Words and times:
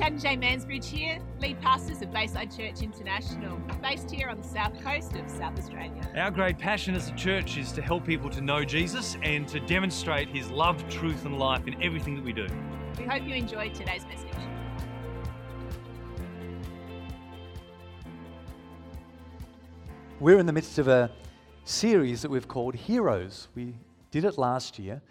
Chad 0.00 0.12
and 0.12 0.22
Jay 0.22 0.34
Mansbridge 0.34 0.86
here, 0.86 1.18
lead 1.42 1.60
pastors 1.60 2.00
of 2.00 2.10
Bayside 2.10 2.50
Church 2.50 2.80
International, 2.80 3.58
based 3.82 4.10
here 4.10 4.30
on 4.30 4.38
the 4.38 4.48
south 4.48 4.72
coast 4.82 5.14
of 5.14 5.28
South 5.28 5.58
Australia. 5.58 6.10
Our 6.16 6.30
great 6.30 6.58
passion 6.58 6.94
as 6.94 7.10
a 7.10 7.14
church 7.16 7.58
is 7.58 7.70
to 7.72 7.82
help 7.82 8.06
people 8.06 8.30
to 8.30 8.40
know 8.40 8.64
Jesus 8.64 9.18
and 9.22 9.46
to 9.48 9.60
demonstrate 9.60 10.30
his 10.30 10.50
love, 10.50 10.88
truth, 10.88 11.26
and 11.26 11.38
life 11.38 11.66
in 11.66 11.82
everything 11.82 12.14
that 12.14 12.24
we 12.24 12.32
do. 12.32 12.46
We 12.96 13.04
hope 13.04 13.24
you 13.24 13.34
enjoyed 13.34 13.74
today's 13.74 14.06
message. 14.06 14.30
We're 20.18 20.38
in 20.38 20.46
the 20.46 20.54
midst 20.54 20.78
of 20.78 20.88
a 20.88 21.10
series 21.64 22.22
that 22.22 22.30
we've 22.30 22.48
called 22.48 22.74
Heroes. 22.74 23.48
We 23.54 23.74
did 24.10 24.24
it 24.24 24.38
last 24.38 24.78
year. 24.78 25.02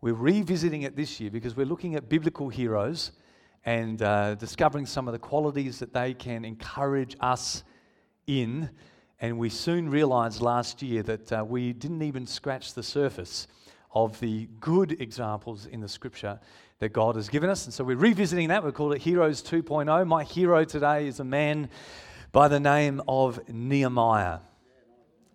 We're 0.00 0.14
revisiting 0.14 0.82
it 0.82 0.94
this 0.94 1.18
year 1.18 1.32
because 1.32 1.56
we're 1.56 1.66
looking 1.66 1.96
at 1.96 2.08
biblical 2.08 2.48
heroes 2.48 3.10
and 3.66 4.00
uh, 4.00 4.36
discovering 4.36 4.86
some 4.86 5.08
of 5.08 5.12
the 5.12 5.18
qualities 5.18 5.80
that 5.80 5.92
they 5.92 6.14
can 6.14 6.44
encourage 6.44 7.16
us 7.20 7.64
in. 8.28 8.70
And 9.20 9.38
we 9.38 9.50
soon 9.50 9.90
realized 9.90 10.40
last 10.40 10.82
year 10.82 11.02
that 11.02 11.32
uh, 11.32 11.44
we 11.46 11.72
didn't 11.72 12.02
even 12.02 12.26
scratch 12.26 12.74
the 12.74 12.82
surface 12.84 13.48
of 13.92 14.18
the 14.20 14.48
good 14.60 15.00
examples 15.00 15.66
in 15.66 15.80
the 15.80 15.88
scripture 15.88 16.38
that 16.78 16.90
God 16.90 17.16
has 17.16 17.28
given 17.28 17.50
us. 17.50 17.64
And 17.64 17.74
so 17.74 17.82
we're 17.82 17.96
revisiting 17.96 18.48
that. 18.48 18.64
We 18.64 18.70
call 18.70 18.92
it 18.92 19.02
Heroes 19.02 19.42
2.0. 19.42 20.06
My 20.06 20.22
hero 20.22 20.64
today 20.64 21.08
is 21.08 21.18
a 21.18 21.24
man 21.24 21.68
by 22.30 22.46
the 22.46 22.60
name 22.60 23.02
of 23.08 23.40
Nehemiah. 23.48 24.40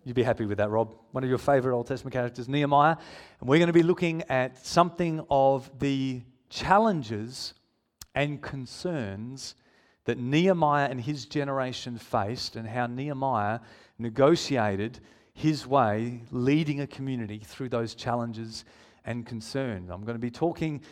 You'd 0.04 0.16
be 0.16 0.22
happy 0.22 0.46
with 0.46 0.58
that, 0.58 0.70
Rob. 0.70 0.94
One 1.10 1.22
of 1.22 1.28
your 1.28 1.38
favorite 1.38 1.74
Old 1.74 1.86
Testament 1.86 2.14
characters, 2.14 2.48
Nehemiah. 2.48 2.96
And 3.40 3.48
we're 3.48 3.58
going 3.58 3.66
to 3.66 3.72
be 3.74 3.82
looking 3.82 4.22
at 4.30 4.64
something 4.64 5.24
of 5.28 5.70
the 5.80 6.22
challenges 6.48 7.54
and 8.14 8.42
concerns 8.42 9.54
that 10.04 10.18
Nehemiah 10.18 10.88
and 10.90 11.00
his 11.00 11.26
generation 11.26 11.96
faced, 11.96 12.56
and 12.56 12.66
how 12.66 12.86
Nehemiah 12.86 13.60
negotiated 13.98 15.00
his 15.32 15.66
way 15.66 16.22
leading 16.30 16.80
a 16.80 16.86
community 16.86 17.38
through 17.38 17.68
those 17.68 17.94
challenges 17.94 18.64
and 19.04 19.24
concerns. 19.24 19.90
I'm 19.90 20.02
going 20.02 20.16
to 20.16 20.20
be 20.20 20.30
talking 20.30 20.82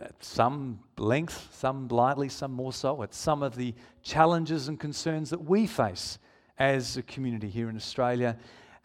at 0.00 0.22
some 0.24 0.78
length, 0.96 1.48
some 1.52 1.88
lightly, 1.88 2.28
some 2.28 2.52
more 2.52 2.72
so, 2.72 3.02
at 3.02 3.14
some 3.14 3.42
of 3.42 3.56
the 3.56 3.74
challenges 4.02 4.68
and 4.68 4.78
concerns 4.78 5.30
that 5.30 5.44
we 5.44 5.66
face 5.66 6.18
as 6.58 6.96
a 6.96 7.02
community 7.02 7.48
here 7.48 7.68
in 7.68 7.76
Australia 7.76 8.36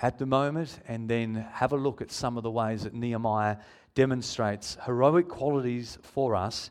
at 0.01 0.17
the 0.17 0.25
moment, 0.25 0.79
and 0.87 1.09
then 1.09 1.35
have 1.53 1.71
a 1.71 1.77
look 1.77 2.01
at 2.01 2.11
some 2.11 2.37
of 2.37 2.43
the 2.43 2.51
ways 2.51 2.83
that 2.83 2.93
Nehemiah 2.93 3.57
demonstrates 3.95 4.77
heroic 4.85 5.27
qualities 5.27 5.97
for 6.01 6.35
us 6.35 6.69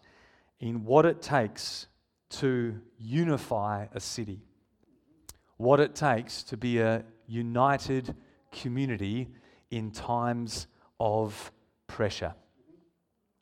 in 0.60 0.84
what 0.84 1.06
it 1.06 1.22
takes 1.22 1.86
to 2.28 2.80
unify 2.98 3.86
a 3.92 4.00
city, 4.00 4.40
what 5.56 5.80
it 5.80 5.94
takes 5.94 6.42
to 6.44 6.56
be 6.56 6.78
a 6.78 7.04
united 7.26 8.14
community 8.52 9.28
in 9.70 9.90
times 9.90 10.66
of 10.98 11.52
pressure. 11.86 12.34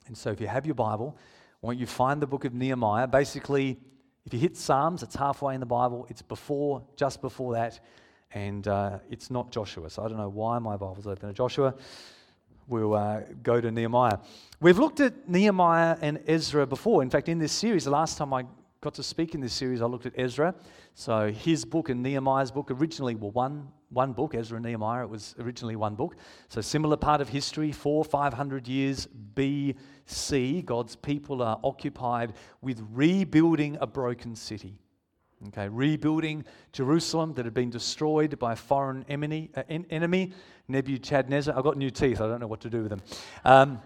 And 0.07 0.17
so, 0.17 0.31
if 0.31 0.41
you 0.41 0.47
have 0.47 0.67
your 0.67 0.75
Bible, 0.75 1.17
I 1.63 1.67
want 1.67 1.79
you 1.79 1.87
find 1.87 2.21
the 2.21 2.27
book 2.27 2.45
of 2.45 2.53
Nehemiah. 2.53 3.07
Basically, 3.07 3.79
if 4.27 4.33
you 4.33 4.39
hit 4.39 4.57
Psalms, 4.57 5.03
it's 5.03 5.15
halfway 5.15 5.55
in 5.55 5.61
the 5.61 5.67
Bible. 5.67 6.07
It's 6.11 6.23
before, 6.23 6.83
just 6.97 7.21
before 7.21 7.55
that, 7.55 7.81
and 8.33 8.67
uh, 8.69 8.99
it's 9.11 9.31
not 9.31 9.51
Joshua. 9.51 9.89
So 9.89 10.05
I 10.05 10.09
don't 10.09 10.19
know 10.19 10.29
why 10.29 10.59
my 10.59 10.77
Bible's 10.77 11.07
open 11.07 11.29
to 11.29 11.35
Joshua. 11.35 11.75
We'll 12.67 12.95
uh, 12.95 13.21
go 13.43 13.61
to 13.61 13.71
Nehemiah. 13.71 14.19
We've 14.61 14.79
looked 14.79 15.01
at 15.01 15.29
Nehemiah 15.29 15.97
and 16.01 16.21
Ezra 16.27 16.67
before. 16.67 17.03
In 17.03 17.11
fact, 17.11 17.29
in 17.29 17.39
this 17.39 17.53
series, 17.53 17.85
the 17.85 17.91
last 17.91 18.17
time 18.17 18.33
I 18.33 18.45
got 18.81 18.95
to 18.95 19.03
speak 19.03 19.35
in 19.35 19.41
this 19.41 19.53
series, 19.53 19.83
I 19.83 19.87
looked 19.87 20.07
at 20.07 20.13
Ezra. 20.17 20.55
So 20.95 21.31
his 21.31 21.65
book 21.65 21.89
and 21.89 22.03
Nehemiah's 22.03 22.51
book 22.51 22.71
originally 22.71 23.15
were 23.15 23.31
one, 23.31 23.69
one 23.91 24.13
book, 24.13 24.35
Ezra 24.35 24.57
and 24.57 24.65
Nehemiah. 24.65 25.05
It 25.05 25.11
was 25.11 25.35
originally 25.39 25.77
one 25.77 25.95
book. 25.95 26.17
So 26.49 26.61
similar 26.61 26.97
part 26.97 27.21
of 27.21 27.29
history, 27.29 27.73
four, 27.73 28.05
five 28.05 28.33
hundred 28.33 28.69
years 28.69 29.09
BC, 29.35 30.65
God's 30.65 30.97
people 30.97 31.43
are 31.43 31.59
occupied 31.65 32.35
with 32.63 32.87
rebuilding 32.93 33.77
a 33.81 33.87
broken 33.87 34.37
city. 34.37 34.79
Okay, 35.49 35.69
rebuilding 35.69 36.45
Jerusalem 36.73 37.35
that 37.35 37.45
had 37.45 37.53
been 37.53 37.71
destroyed 37.71 38.39
by 38.39 38.55
a 38.55 38.57
foreign 38.57 39.05
enemy, 39.09 39.51
uh, 39.55 39.63
enemy 39.69 40.33
Nebuchadnezzar. 40.69 41.57
I've 41.57 41.65
got 41.65 41.77
new 41.77 41.91
teeth, 41.91 42.21
I 42.21 42.27
don't 42.27 42.41
know 42.41 42.47
what 42.47 42.63
to 42.63 42.71
do 42.71 42.83
with 42.83 42.91
them. 42.91 43.03
Um, 43.45 43.83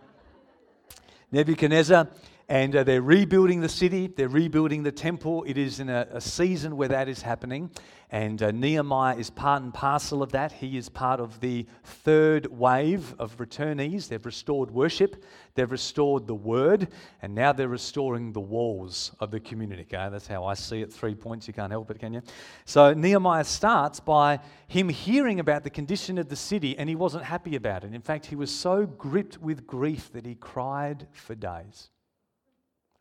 Nebuchadnezzar 1.32 2.08
and 2.48 2.75
uh, 2.75 2.82
they're 2.82 3.03
rebuilding 3.03 3.60
the 3.60 3.69
city, 3.69 4.06
they're 4.06 4.28
rebuilding 4.28 4.82
the 4.82 4.92
temple. 4.92 5.44
It 5.47 5.59
is 5.59 5.81
in 5.81 5.91
a, 5.91 6.06
a 6.12 6.20
season 6.20 6.78
where 6.78 6.88
that 6.88 7.09
is 7.09 7.20
happening. 7.20 7.70
And 8.10 8.42
uh, 8.42 8.53
Nehemiah 8.53 9.16
is 9.16 9.28
part 9.28 9.62
and 9.62 9.75
parcel 9.75 10.22
of 10.22 10.32
that. 10.32 10.53
He 10.53 10.78
is 10.78 10.88
part 10.88 11.20
of 11.20 11.41
the 11.41 11.66
third 11.84 12.47
wave 12.47 13.14
of 13.19 13.37
returnees. 13.37 14.08
They've 14.08 14.25
restored 14.25 14.70
worship, 14.70 15.22
they've 15.54 15.70
restored 15.70 16.26
the 16.26 16.34
word, 16.34 16.88
and 17.20 17.34
now 17.34 17.53
they're 17.53 17.69
restoring 17.69 18.32
the 18.32 18.41
walls 18.41 19.12
of 19.20 19.31
the 19.31 19.41
community. 19.41 19.82
Okay, 19.82 20.08
that's 20.10 20.26
how 20.26 20.47
I 20.47 20.54
see 20.54 20.81
it. 20.81 20.91
Three 20.91 21.14
points, 21.14 21.47
you 21.47 21.53
can't 21.53 21.70
help 21.70 21.91
it, 21.91 21.98
can 21.98 22.14
you? 22.14 22.22
So 22.64 22.94
Nehemiah 22.94 23.44
starts 23.44 24.00
by 24.00 24.41
him 24.69 24.88
hearing 24.88 25.38
about 25.38 25.64
the 25.64 25.70
condition 25.70 26.16
of 26.16 26.31
the 26.31 26.37
city, 26.37 26.78
and 26.78 26.88
he 26.88 26.94
wasn't 26.94 27.25
happy 27.25 27.56
about 27.56 27.84
it. 27.84 27.92
In 27.92 28.00
fact, 28.00 28.25
he 28.25 28.37
was 28.37 28.50
so 28.50 28.87
gripped 28.87 29.37
with 29.37 29.66
grief 29.66 30.10
that 30.14 30.25
he 30.25 30.34
cried 30.34 31.06
for 31.12 31.34
days 31.34 31.91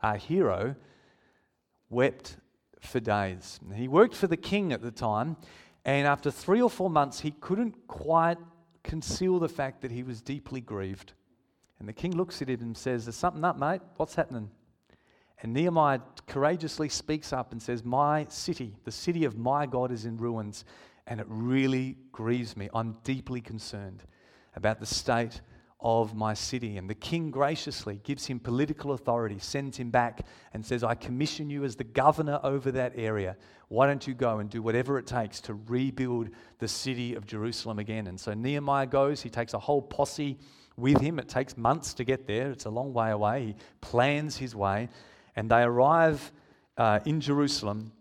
our 0.01 0.17
hero, 0.17 0.75
wept 1.89 2.37
for 2.79 2.99
days. 2.99 3.59
He 3.75 3.87
worked 3.87 4.15
for 4.15 4.27
the 4.27 4.37
king 4.37 4.73
at 4.73 4.81
the 4.81 4.91
time, 4.91 5.37
and 5.85 6.07
after 6.07 6.29
three 6.31 6.61
or 6.61 6.69
four 6.69 6.89
months, 6.89 7.21
he 7.21 7.31
couldn't 7.31 7.87
quite 7.87 8.37
conceal 8.83 9.39
the 9.39 9.49
fact 9.49 9.81
that 9.81 9.91
he 9.91 10.03
was 10.03 10.21
deeply 10.21 10.61
grieved. 10.61 11.13
And 11.79 11.87
the 11.87 11.93
king 11.93 12.15
looks 12.15 12.41
at 12.41 12.49
him 12.49 12.61
and 12.61 12.77
says, 12.77 13.05
There's 13.05 13.15
something 13.15 13.43
up, 13.43 13.57
mate. 13.57 13.81
What's 13.97 14.15
happening? 14.15 14.49
And 15.41 15.53
Nehemiah 15.53 15.99
courageously 16.25 16.89
speaks 16.89 17.31
up 17.31 17.51
and 17.51 17.61
says, 17.61 17.83
My 17.83 18.25
city, 18.29 18.75
the 18.83 18.91
city 18.91 19.25
of 19.25 19.37
my 19.37 19.65
God, 19.65 19.91
is 19.91 20.05
in 20.05 20.17
ruins, 20.17 20.65
and 21.05 21.19
it 21.19 21.27
really 21.29 21.97
grieves 22.11 22.57
me. 22.57 22.69
I'm 22.73 22.97
deeply 23.03 23.41
concerned 23.41 24.03
about 24.55 24.79
the 24.79 24.85
state 24.85 25.41
of 25.79 26.15
my 26.15 26.33
city. 26.33 26.77
And 26.77 26.89
the 26.89 26.95
king 26.95 27.29
graciously 27.29 28.01
gives 28.03 28.25
him 28.25 28.39
political 28.39 28.93
authority, 28.93 29.37
sends 29.39 29.77
him 29.77 29.91
back, 29.91 30.25
and 30.53 30.65
says, 30.65 30.83
I 30.83 30.95
commission 30.95 31.49
you 31.49 31.63
as 31.63 31.75
the 31.75 31.83
governor 31.83 32.39
over 32.43 32.71
that 32.71 32.93
area. 32.95 33.37
Why 33.67 33.85
don't 33.85 34.05
you 34.07 34.13
go 34.13 34.39
and 34.39 34.49
do 34.49 34.61
whatever 34.61 34.97
it 34.97 35.05
takes 35.05 35.39
to 35.41 35.53
rebuild 35.53 36.29
the 36.59 36.67
city 36.67 37.13
of 37.13 37.25
Jerusalem 37.25 37.79
again? 37.79 38.07
And 38.07 38.19
so 38.19 38.33
Nehemiah 38.33 38.87
goes, 38.87 39.21
he 39.21 39.29
takes 39.29 39.53
a 39.53 39.59
whole 39.59 39.81
posse 39.81 40.37
with 40.77 40.99
him. 40.99 41.19
It 41.19 41.27
takes 41.27 41.57
months 41.57 41.93
to 41.95 42.03
get 42.03 42.27
there, 42.27 42.51
it's 42.51 42.65
a 42.65 42.69
long 42.69 42.93
way 42.93 43.11
away. 43.11 43.45
He 43.47 43.55
plans 43.81 44.37
his 44.37 44.55
way, 44.55 44.89
and 45.35 45.49
they 45.49 45.61
arrive 45.63 46.31
uh, 46.77 46.99
in 47.05 47.21
Jerusalem. 47.21 47.91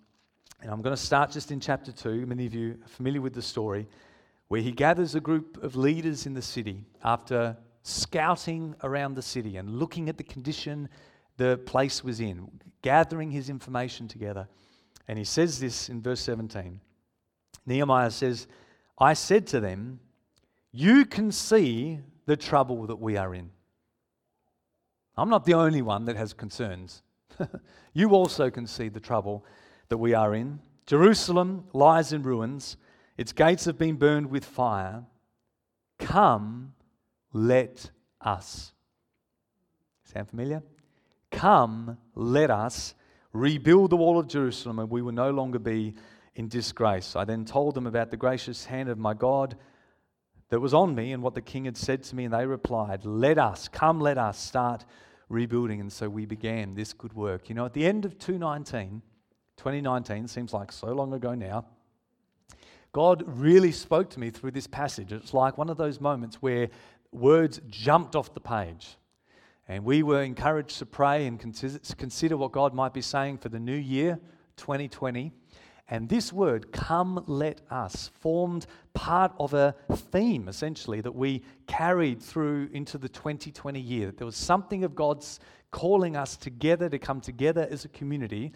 And 0.63 0.71
I'm 0.71 0.81
going 0.83 0.97
to 0.97 1.03
start 1.03 1.31
just 1.31 1.51
in 1.51 1.61
chapter 1.61 1.93
2. 1.93 2.27
Many 2.27 2.47
of 2.47 2.55
you 2.55 2.79
are 2.85 2.89
familiar 2.89 3.21
with 3.21 3.35
the 3.35 3.43
story 3.43 3.87
where 4.49 4.61
he 4.61 4.71
gathers 4.71 5.15
a 5.15 5.21
group 5.21 5.63
of 5.63 5.77
leaders 5.77 6.27
in 6.27 6.35
the 6.35 6.43
city 6.43 6.85
after 7.03 7.57
scouting 7.87 8.75
around 8.83 9.15
the 9.15 9.23
city 9.23 9.57
and 9.57 9.79
looking 9.79 10.09
at 10.09 10.17
the 10.17 10.25
condition 10.25 10.89
the 11.37 11.57
place 11.59 12.03
was 12.03 12.21
in, 12.21 12.51
gathering 12.83 13.31
his 13.31 13.49
information 13.49 14.09
together. 14.09 14.49
And 15.07 15.19
he 15.19 15.25
says 15.25 15.61
this 15.61 15.89
in 15.89 16.03
verse 16.03 16.21
17. 16.21 16.81
Nehemiah 17.65 18.11
says, 18.11 18.49
I 18.99 19.13
said 19.13 19.47
to 19.49 19.61
them, 19.61 20.01
You 20.73 21.05
can 21.05 21.31
see 21.31 22.01
the 22.25 22.37
trouble 22.37 22.87
that 22.87 22.97
we 22.97 23.17
are 23.17 23.35
in. 23.35 23.51
I'm 25.17 25.31
not 25.31 25.45
the 25.45 25.55
only 25.55 25.83
one 25.83 26.07
that 26.07 26.17
has 26.17 26.33
concerns. 26.33 27.03
you 27.93 28.11
also 28.11 28.51
can 28.51 28.67
see 28.67 28.89
the 28.89 29.01
trouble 29.01 29.45
that 29.91 29.99
we 29.99 30.13
are 30.13 30.35
in. 30.35 30.59
Jerusalem 30.87 31.65
lies 31.73 32.13
in 32.13 32.23
ruins, 32.23 32.77
its 33.17 33.33
gates 33.33 33.65
have 33.65 33.79
been 33.79 33.97
burned 33.97 34.29
with 34.29 34.45
fire. 34.45 35.05
Come 35.99 36.73
let 37.37 37.91
us. 38.21 38.73
Sound 40.05 40.31
familiar? 40.31 40.63
Come, 41.31 41.99
let 42.15 42.51
us 42.51 42.95
rebuild 43.33 43.91
the 43.91 43.97
wall 43.97 44.19
of 44.19 44.27
Jerusalem, 44.27 44.79
and 44.79 44.91
we 44.91 45.03
will 45.03 45.13
no 45.13 45.31
longer 45.31 45.59
be 45.59 45.95
in 46.35 46.49
disgrace. 46.49 47.15
I 47.15 47.25
then 47.25 47.45
told 47.45 47.75
them 47.75 47.87
about 47.87 48.11
the 48.11 48.17
gracious 48.17 48.65
hand 48.65 48.89
of 48.89 48.99
my 48.99 49.13
God 49.13 49.57
that 50.49 50.61
was 50.61 50.73
on 50.73 50.95
me 50.95 51.13
and 51.13 51.23
what 51.23 51.35
the 51.35 51.43
king 51.43 51.67
had 51.67 51.77
said 51.77 52.03
to 52.05 52.17
me, 52.17 52.25
and 52.25 52.33
they 52.33 52.47
replied, 52.47 53.05
Let 53.05 53.39
us, 53.39 53.69
come, 53.69 54.01
let 54.01 54.17
us 54.17 54.39
start 54.39 54.87
rebuilding. 55.29 55.81
And 55.81 55.93
so 55.93 56.09
we 56.09 56.25
began 56.25 56.75
this 56.75 56.95
good 56.95 57.13
work. 57.13 57.51
You 57.51 57.55
know, 57.55 57.67
at 57.67 57.75
the 57.75 57.85
end 57.85 58.07
of 58.07 58.19
2019, 58.19 59.03
2019 59.59 60.29
seems 60.29 60.55
like 60.55 60.73
so 60.73 60.89
long 60.89 61.13
ago 61.13 61.35
now. 61.35 61.67
God 62.97 63.25
really 63.27 63.73
spoke 63.73 64.09
to 64.11 64.21
me 64.21 64.31
through 64.31 64.53
this 64.53 64.67
passage. 64.67 65.13
It's 65.13 65.35
like 65.35 65.59
one 65.59 65.69
of 65.69 65.77
those 65.77 66.01
moments 66.01 66.37
where 66.37 66.71
words 67.13 67.61
jumped 67.69 68.17
off 68.17 68.35
the 68.35 68.41
page. 68.41 68.97
And 69.69 69.85
we 69.85 70.03
were 70.03 70.23
encouraged 70.23 70.79
to 70.79 70.87
pray 70.87 71.27
and 71.27 71.41
consider 71.41 72.37
what 72.37 72.53
God 72.53 72.73
might 72.73 72.95
be 72.95 73.01
saying 73.01 73.39
for 73.39 73.49
the 73.49 73.59
new 73.59 73.77
year, 73.77 74.21
2020. 74.57 75.33
And 75.89 76.09
this 76.09 76.33
word, 76.33 76.73
come 76.73 77.23
let 77.27 77.61
us, 77.71 78.11
formed 78.21 78.67
part 78.93 79.33
of 79.39 79.55
a 79.55 79.75
theme 79.93 80.49
essentially 80.49 81.01
that 81.01 81.15
we 81.15 81.43
carried 81.67 82.23
through 82.23 82.69
into 82.73 82.99
the 82.99 83.09
2020 83.09 83.81
year. 83.81 84.11
There 84.11 84.27
was 84.27 84.37
something 84.37 84.85
of 84.85 84.95
God's 84.95 85.39
calling 85.71 86.17
us 86.17 86.37
together 86.37 86.89
to 86.89 86.99
come 86.99 87.21
together 87.21 87.69
as 87.71 87.85
a 87.85 87.89
community 87.89 88.53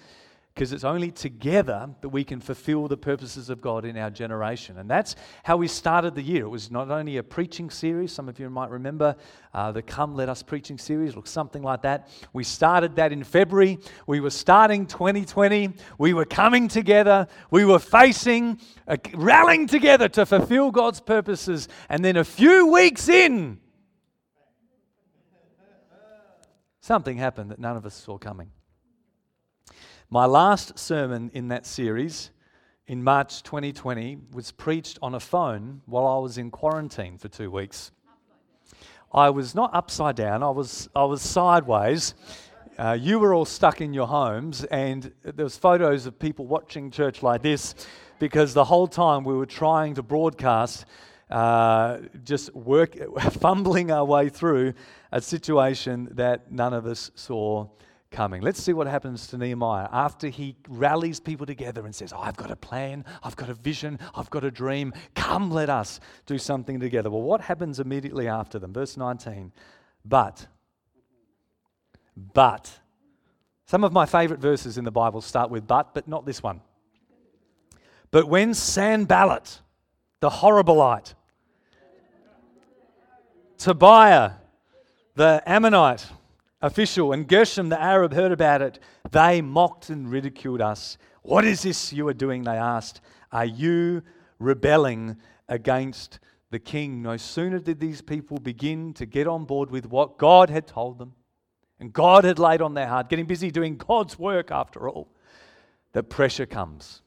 because 0.55 0.73
it's 0.73 0.85
only 0.85 1.11
together 1.11 1.88
that 2.00 2.08
we 2.08 2.25
can 2.25 2.41
fulfill 2.41 2.88
the 2.88 2.97
purposes 2.97 3.50
of 3.50 3.61
God 3.61 3.85
in 3.85 3.97
our 3.97 4.11
generation. 4.11 4.79
And 4.79 4.91
that's 4.91 5.14
how 5.44 5.56
we 5.56 5.69
started 5.69 6.14
the 6.14 6.23
year. 6.23 6.44
It 6.44 6.49
was 6.49 6.70
not 6.70 6.91
only 6.91 7.17
a 7.19 7.23
preaching 7.23 7.70
series, 7.70 8.12
some 8.12 8.29
of 8.29 8.38
you 8.38 8.50
might 8.50 8.70
remember 8.70 9.14
uh, 9.55 9.70
the 9.70 9.81
Come 9.81 10.14
Let 10.14 10.29
Us 10.29 10.43
preaching 10.43 10.76
series, 10.76 11.14
looks 11.14 11.31
something 11.31 11.62
like 11.62 11.82
that. 11.82 12.08
We 12.32 12.43
started 12.43 12.97
that 12.97 13.12
in 13.12 13.23
February. 13.23 13.79
We 14.06 14.20
were 14.20 14.31
starting 14.31 14.87
2020. 14.87 15.73
We 15.99 16.14
were 16.14 16.25
coming 16.25 16.67
together. 16.67 17.29
We 17.50 17.64
were 17.64 17.79
facing, 17.79 18.61
uh, 18.88 18.96
rallying 19.14 19.69
together 19.69 20.08
to 20.11 20.26
fulfill 20.26 20.73
God's 20.73 21.00
purposes. 21.00 21.69
And 21.88 22.05
then 22.05 22.17
a 22.17 22.25
few 22.25 22.67
weeks 22.67 23.08
in, 23.08 23.61
something 26.81 27.17
happened 27.17 27.53
that 27.53 27.61
none 27.61 27.76
of 27.76 27.87
us 27.87 27.94
saw 27.94 28.19
coming. 28.19 28.50
My 30.12 30.27
last 30.27 30.77
sermon 30.77 31.31
in 31.35 31.47
that 31.49 31.65
series 31.65 32.33
in 32.89 33.05
March 33.05 33.45
2020 33.45 34.19
was 34.33 34.51
preached 34.51 34.99
on 35.01 35.15
a 35.15 35.21
phone 35.21 35.83
while 35.87 36.05
I 36.05 36.19
was 36.19 36.37
in 36.37 36.51
quarantine 36.51 37.17
for 37.17 37.29
two 37.29 37.49
weeks. 37.49 37.93
I 39.15 39.31
was 39.31 39.55
not 39.55 39.73
upside 39.73 40.17
down, 40.17 40.43
I 40.43 40.51
was, 40.51 40.89
I 40.97 41.05
was 41.05 41.23
sideways. 41.23 42.15
Uh, 42.77 42.99
you 43.01 43.21
were 43.21 43.33
all 43.33 43.45
stuck 43.45 43.81
in 43.81 43.95
your 43.95 44.09
homes, 44.09 44.65
and 44.65 45.12
there 45.23 45.45
was 45.45 45.57
photos 45.57 46.07
of 46.07 46.19
people 46.19 46.45
watching 46.45 46.91
church 46.91 47.23
like 47.23 47.43
this 47.43 47.77
because 48.19 48.53
the 48.53 48.65
whole 48.65 48.89
time 48.89 49.23
we 49.23 49.35
were 49.35 49.47
trying 49.47 49.95
to 49.95 50.03
broadcast, 50.03 50.87
uh, 51.31 51.99
just 52.25 52.53
work, 52.56 52.97
fumbling 53.35 53.93
our 53.93 54.05
way 54.05 54.29
through 54.29 54.75
a 55.13 55.21
situation 55.21 56.09
that 56.11 56.51
none 56.51 56.75
of 56.75 56.85
us 56.85 57.13
saw 57.15 57.69
coming. 58.11 58.43
Let's 58.43 58.62
see 58.62 58.73
what 58.73 58.87
happens 58.87 59.27
to 59.29 59.39
Nehemiah 59.39 59.89
after 59.93 60.29
he 60.29 60.57
rallies 60.69 61.21
people 61.21 61.47
together 61.47 61.85
and 61.85 61.95
says, 61.95 62.12
oh, 62.12 62.21
I've 62.21 62.37
got 62.37 62.51
a 62.51 62.57
plan, 62.57 63.05
I've 63.23 63.37
got 63.37 63.49
a 63.49 63.55
vision, 63.55 63.99
I've 64.15 64.31
got 64.31 64.45
a 64.45 64.51
dream. 64.51 64.93
Come, 65.15 65.51
let 65.51 65.71
us 65.71 66.01
do 66.27 66.37
something 66.39 66.81
together. 66.81 67.11
Well, 67.11 67.23
what 67.23 67.41
happens 67.41 67.79
immediately 67.79 68.27
after 68.27 68.59
them? 68.59 68.73
Verse 68.73 68.97
19. 68.97 69.53
But, 70.05 70.47
but, 72.17 72.71
some 73.67 73.85
of 73.85 73.93
my 73.93 74.07
favorite 74.07 74.41
verses 74.41 74.79
in 74.79 74.85
the 74.85 74.91
Bible 74.91 75.21
start 75.21 75.51
with 75.51 75.67
but, 75.67 75.95
but 75.95 76.09
not 76.09 76.27
this 76.27 76.43
one. 76.43 76.61
But 78.11 78.29
when 78.29 78.55
Sanballat, 78.55 79.61
the 80.19 80.31
Horonite, 80.31 81.15
Tobiah, 83.56 84.33
the 85.15 85.43
Ammonite, 85.47 86.06
official 86.62 87.12
and 87.12 87.29
Geshem 87.29 87.71
the 87.71 87.81
Arab 87.81 88.12
heard 88.12 88.33
about 88.33 88.62
it, 88.62 88.79
they 89.11 89.41
mocked 89.41 89.91
and 89.91 90.11
ridiculed 90.11 90.61
us. 90.61 90.99
What 91.23 91.45
is 91.45 91.62
this 91.62 91.93
you 91.93 92.07
are 92.09 92.15
doing? 92.15 92.45
They 92.45 92.57
asked. 92.57 93.01
Are 93.33 93.45
you 93.45 94.03
rebelling 94.39 95.17
against 95.49 96.19
the 96.51 96.59
king? 96.59 97.03
No 97.03 97.17
sooner 97.17 97.59
did 97.59 97.81
these 97.81 98.03
people 98.03 98.39
begin 98.39 98.95
to 98.95 99.07
get 99.07 99.27
on 99.27 99.45
board 99.45 99.71
with 99.71 99.87
what 99.87 100.19
God 100.19 100.51
had 100.51 100.67
told 100.67 100.99
them 100.99 101.15
and 101.81 101.93
God 101.93 102.25
had 102.25 102.39
laid 102.39 102.61
on 102.61 102.75
their 102.75 102.87
heart, 102.87 103.09
getting 103.09 103.25
busy 103.25 103.51
doing 103.51 103.77
God's 103.77 104.19
work 104.19 104.51
after 104.51 104.89
all, 104.89 105.09
that 105.93 106.05
pressure 106.05 106.47
comes. 106.47 107.01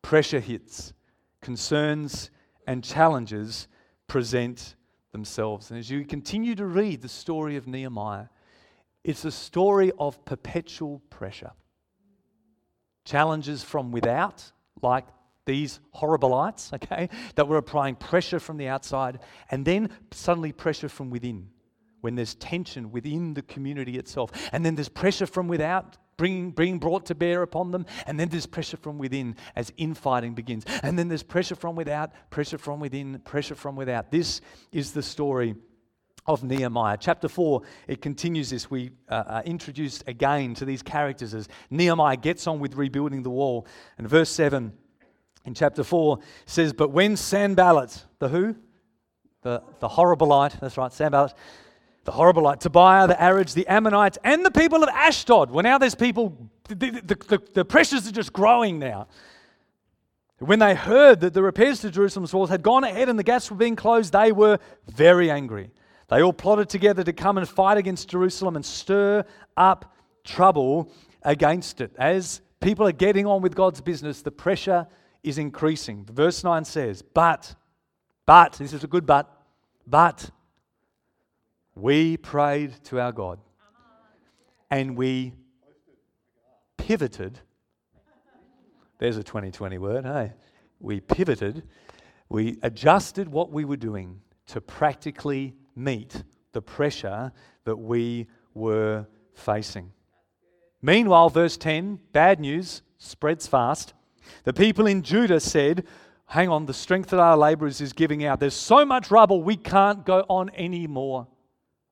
Pressure 0.00 0.40
hits. 0.40 0.92
Concerns 1.42 2.30
and 2.66 2.84
challenges 2.84 3.66
present 4.06 4.76
themselves. 5.12 5.70
And 5.70 5.78
as 5.78 5.90
you 5.90 6.04
continue 6.04 6.54
to 6.54 6.66
read 6.66 7.02
the 7.02 7.08
story 7.08 7.56
of 7.56 7.66
Nehemiah, 7.66 8.26
it's 9.04 9.24
a 9.24 9.30
story 9.30 9.92
of 9.98 10.24
perpetual 10.24 11.00
pressure. 11.10 11.52
Challenges 13.04 13.64
from 13.64 13.92
without, 13.92 14.52
like 14.82 15.06
these 15.46 15.80
Horonitites, 15.94 16.72
okay, 16.74 17.08
that 17.34 17.48
were 17.48 17.56
applying 17.56 17.96
pressure 17.96 18.38
from 18.38 18.56
the 18.56 18.68
outside, 18.68 19.20
and 19.50 19.64
then 19.64 19.90
suddenly 20.10 20.52
pressure 20.52 20.88
from 20.88 21.10
within 21.10 21.48
when 22.00 22.14
there's 22.14 22.34
tension 22.36 22.90
within 22.90 23.34
the 23.34 23.42
community 23.42 23.98
itself. 23.98 24.30
And 24.52 24.64
then 24.64 24.74
there's 24.74 24.88
pressure 24.88 25.26
from 25.26 25.48
without 25.48 25.98
being, 26.16 26.50
being 26.50 26.78
brought 26.78 27.06
to 27.06 27.14
bear 27.14 27.42
upon 27.42 27.70
them. 27.70 27.86
And 28.06 28.18
then 28.18 28.28
there's 28.28 28.46
pressure 28.46 28.76
from 28.76 28.98
within 28.98 29.36
as 29.56 29.72
infighting 29.76 30.34
begins. 30.34 30.64
And 30.82 30.98
then 30.98 31.08
there's 31.08 31.22
pressure 31.22 31.54
from 31.54 31.76
without, 31.76 32.12
pressure 32.30 32.58
from 32.58 32.80
within, 32.80 33.18
pressure 33.20 33.54
from 33.54 33.76
without. 33.76 34.10
This 34.10 34.40
is 34.72 34.92
the 34.92 35.02
story 35.02 35.54
of 36.26 36.44
Nehemiah. 36.44 36.96
Chapter 36.98 37.28
4, 37.28 37.62
it 37.88 38.02
continues 38.02 38.50
this. 38.50 38.70
We 38.70 38.90
uh, 39.08 39.24
are 39.26 39.42
introduced 39.44 40.04
again 40.06 40.54
to 40.54 40.64
these 40.64 40.82
characters 40.82 41.34
as 41.34 41.48
Nehemiah 41.70 42.16
gets 42.16 42.46
on 42.46 42.60
with 42.60 42.74
rebuilding 42.74 43.22
the 43.22 43.30
wall. 43.30 43.66
And 43.98 44.08
verse 44.08 44.30
7 44.30 44.72
in 45.44 45.54
chapter 45.54 45.84
4 45.84 46.18
says, 46.46 46.72
But 46.72 46.90
when 46.90 47.16
Sanballat, 47.16 48.04
the 48.18 48.28
who? 48.28 48.56
The, 49.42 49.62
the 49.80 49.88
Horonite, 49.88 50.60
that's 50.60 50.76
right, 50.76 50.92
Sanballat, 50.92 51.34
the 52.04 52.12
Horonite, 52.12 52.60
Tobiah, 52.60 53.06
the 53.06 53.20
Arabs, 53.20 53.54
the 53.54 53.66
Ammonites, 53.66 54.18
and 54.22 54.44
the 54.44 54.50
people 54.50 54.82
of 54.82 54.88
Ashdod. 54.90 55.50
Well, 55.50 55.62
now 55.62 55.78
there's 55.78 55.94
people, 55.94 56.50
the, 56.68 56.74
the, 56.74 57.14
the, 57.14 57.42
the 57.54 57.64
pressures 57.64 58.06
are 58.06 58.12
just 58.12 58.32
growing 58.32 58.78
now. 58.78 59.08
When 60.38 60.58
they 60.58 60.74
heard 60.74 61.20
that 61.20 61.34
the 61.34 61.42
repairs 61.42 61.80
to 61.80 61.90
Jerusalem's 61.90 62.32
walls 62.32 62.48
had 62.48 62.62
gone 62.62 62.82
ahead 62.82 63.10
and 63.10 63.18
the 63.18 63.22
gates 63.22 63.50
were 63.50 63.56
being 63.58 63.76
closed, 63.76 64.12
they 64.12 64.32
were 64.32 64.58
very 64.88 65.30
angry. 65.30 65.70
They 66.10 66.22
all 66.22 66.32
plotted 66.32 66.68
together 66.68 67.04
to 67.04 67.12
come 67.12 67.38
and 67.38 67.48
fight 67.48 67.78
against 67.78 68.08
Jerusalem 68.08 68.56
and 68.56 68.66
stir 68.66 69.24
up 69.56 69.94
trouble 70.24 70.90
against 71.22 71.80
it. 71.80 71.94
As 71.96 72.40
people 72.60 72.86
are 72.86 72.92
getting 72.92 73.26
on 73.26 73.42
with 73.42 73.54
God's 73.54 73.80
business, 73.80 74.20
the 74.20 74.32
pressure 74.32 74.88
is 75.22 75.38
increasing. 75.38 76.04
Verse 76.04 76.42
9 76.42 76.64
says, 76.64 77.02
But, 77.02 77.54
but, 78.26 78.54
this 78.54 78.72
is 78.72 78.82
a 78.82 78.88
good 78.88 79.06
but, 79.06 79.32
but 79.86 80.30
we 81.76 82.16
prayed 82.16 82.72
to 82.84 83.00
our 83.00 83.12
God 83.12 83.38
and 84.68 84.96
we 84.96 85.32
pivoted. 86.76 87.38
There's 88.98 89.16
a 89.16 89.22
2020 89.22 89.78
word, 89.78 90.04
hey? 90.04 90.32
We 90.80 91.00
pivoted. 91.00 91.62
We 92.28 92.58
adjusted 92.62 93.28
what 93.28 93.52
we 93.52 93.64
were 93.64 93.76
doing 93.76 94.20
to 94.48 94.60
practically 94.60 95.54
meet 95.74 96.22
the 96.52 96.62
pressure 96.62 97.32
that 97.64 97.76
we 97.76 98.26
were 98.54 99.06
facing. 99.34 99.92
Meanwhile, 100.82 101.30
verse 101.30 101.56
10, 101.56 101.98
bad 102.12 102.40
news 102.40 102.82
spreads 102.98 103.46
fast. 103.46 103.94
The 104.44 104.52
people 104.52 104.86
in 104.86 105.02
Judah 105.02 105.40
said, 105.40 105.86
Hang 106.26 106.48
on, 106.48 106.66
the 106.66 106.74
strength 106.74 107.12
of 107.12 107.18
our 107.18 107.36
laborers 107.36 107.80
is 107.80 107.92
giving 107.92 108.24
out. 108.24 108.38
There's 108.38 108.54
so 108.54 108.84
much 108.84 109.10
rubble, 109.10 109.42
we 109.42 109.56
can't 109.56 110.06
go 110.06 110.24
on 110.28 110.50
anymore. 110.54 111.26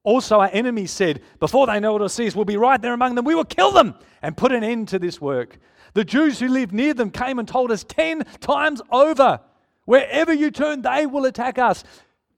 Also, 0.04 0.38
our 0.38 0.50
enemies 0.52 0.92
said, 0.92 1.22
Before 1.40 1.66
they 1.66 1.80
know 1.80 1.92
what 1.92 2.02
it 2.02 2.08
sees, 2.10 2.36
we'll 2.36 2.44
be 2.44 2.56
right 2.56 2.80
there 2.80 2.94
among 2.94 3.16
them. 3.16 3.24
We 3.24 3.34
will 3.34 3.44
kill 3.44 3.72
them 3.72 3.94
and 4.22 4.36
put 4.36 4.52
an 4.52 4.62
end 4.62 4.88
to 4.88 4.98
this 4.98 5.20
work. 5.20 5.58
The 5.94 6.04
Jews 6.04 6.38
who 6.38 6.48
lived 6.48 6.72
near 6.72 6.94
them 6.94 7.10
came 7.10 7.38
and 7.38 7.48
told 7.48 7.72
us 7.72 7.84
10 7.84 8.24
times 8.40 8.80
over, 8.90 9.40
Wherever 9.84 10.32
you 10.32 10.50
turn, 10.50 10.82
they 10.82 11.06
will 11.06 11.24
attack 11.24 11.58
us. 11.58 11.82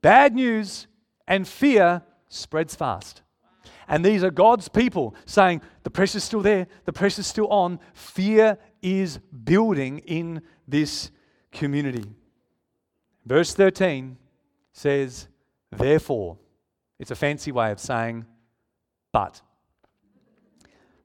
Bad 0.03 0.35
news 0.35 0.87
and 1.31 1.47
fear 1.47 2.03
spreads 2.29 2.75
fast. 2.75 3.23
And 3.89 4.05
these 4.05 4.23
are 4.23 4.31
God's 4.31 4.69
people 4.69 5.15
saying, 5.25 5.63
the 5.85 5.91
pressure's 5.91 6.25
still 6.25 6.43
there, 6.43 6.67
the 6.85 6.93
pressure's 6.93 7.27
still 7.27 7.47
on. 7.49 7.79
Fear 7.95 8.59
is 8.83 9.19
building 9.45 9.99
in 10.01 10.43
this 10.67 11.11
community. 11.53 12.05
Verse 13.25 13.55
13 13.55 14.17
says, 14.73 15.29
therefore, 15.71 16.37
it's 16.99 17.11
a 17.13 17.17
fancy 17.17 17.53
way 17.53 17.71
of 17.71 17.79
saying, 17.79 18.27
but. 19.13 19.41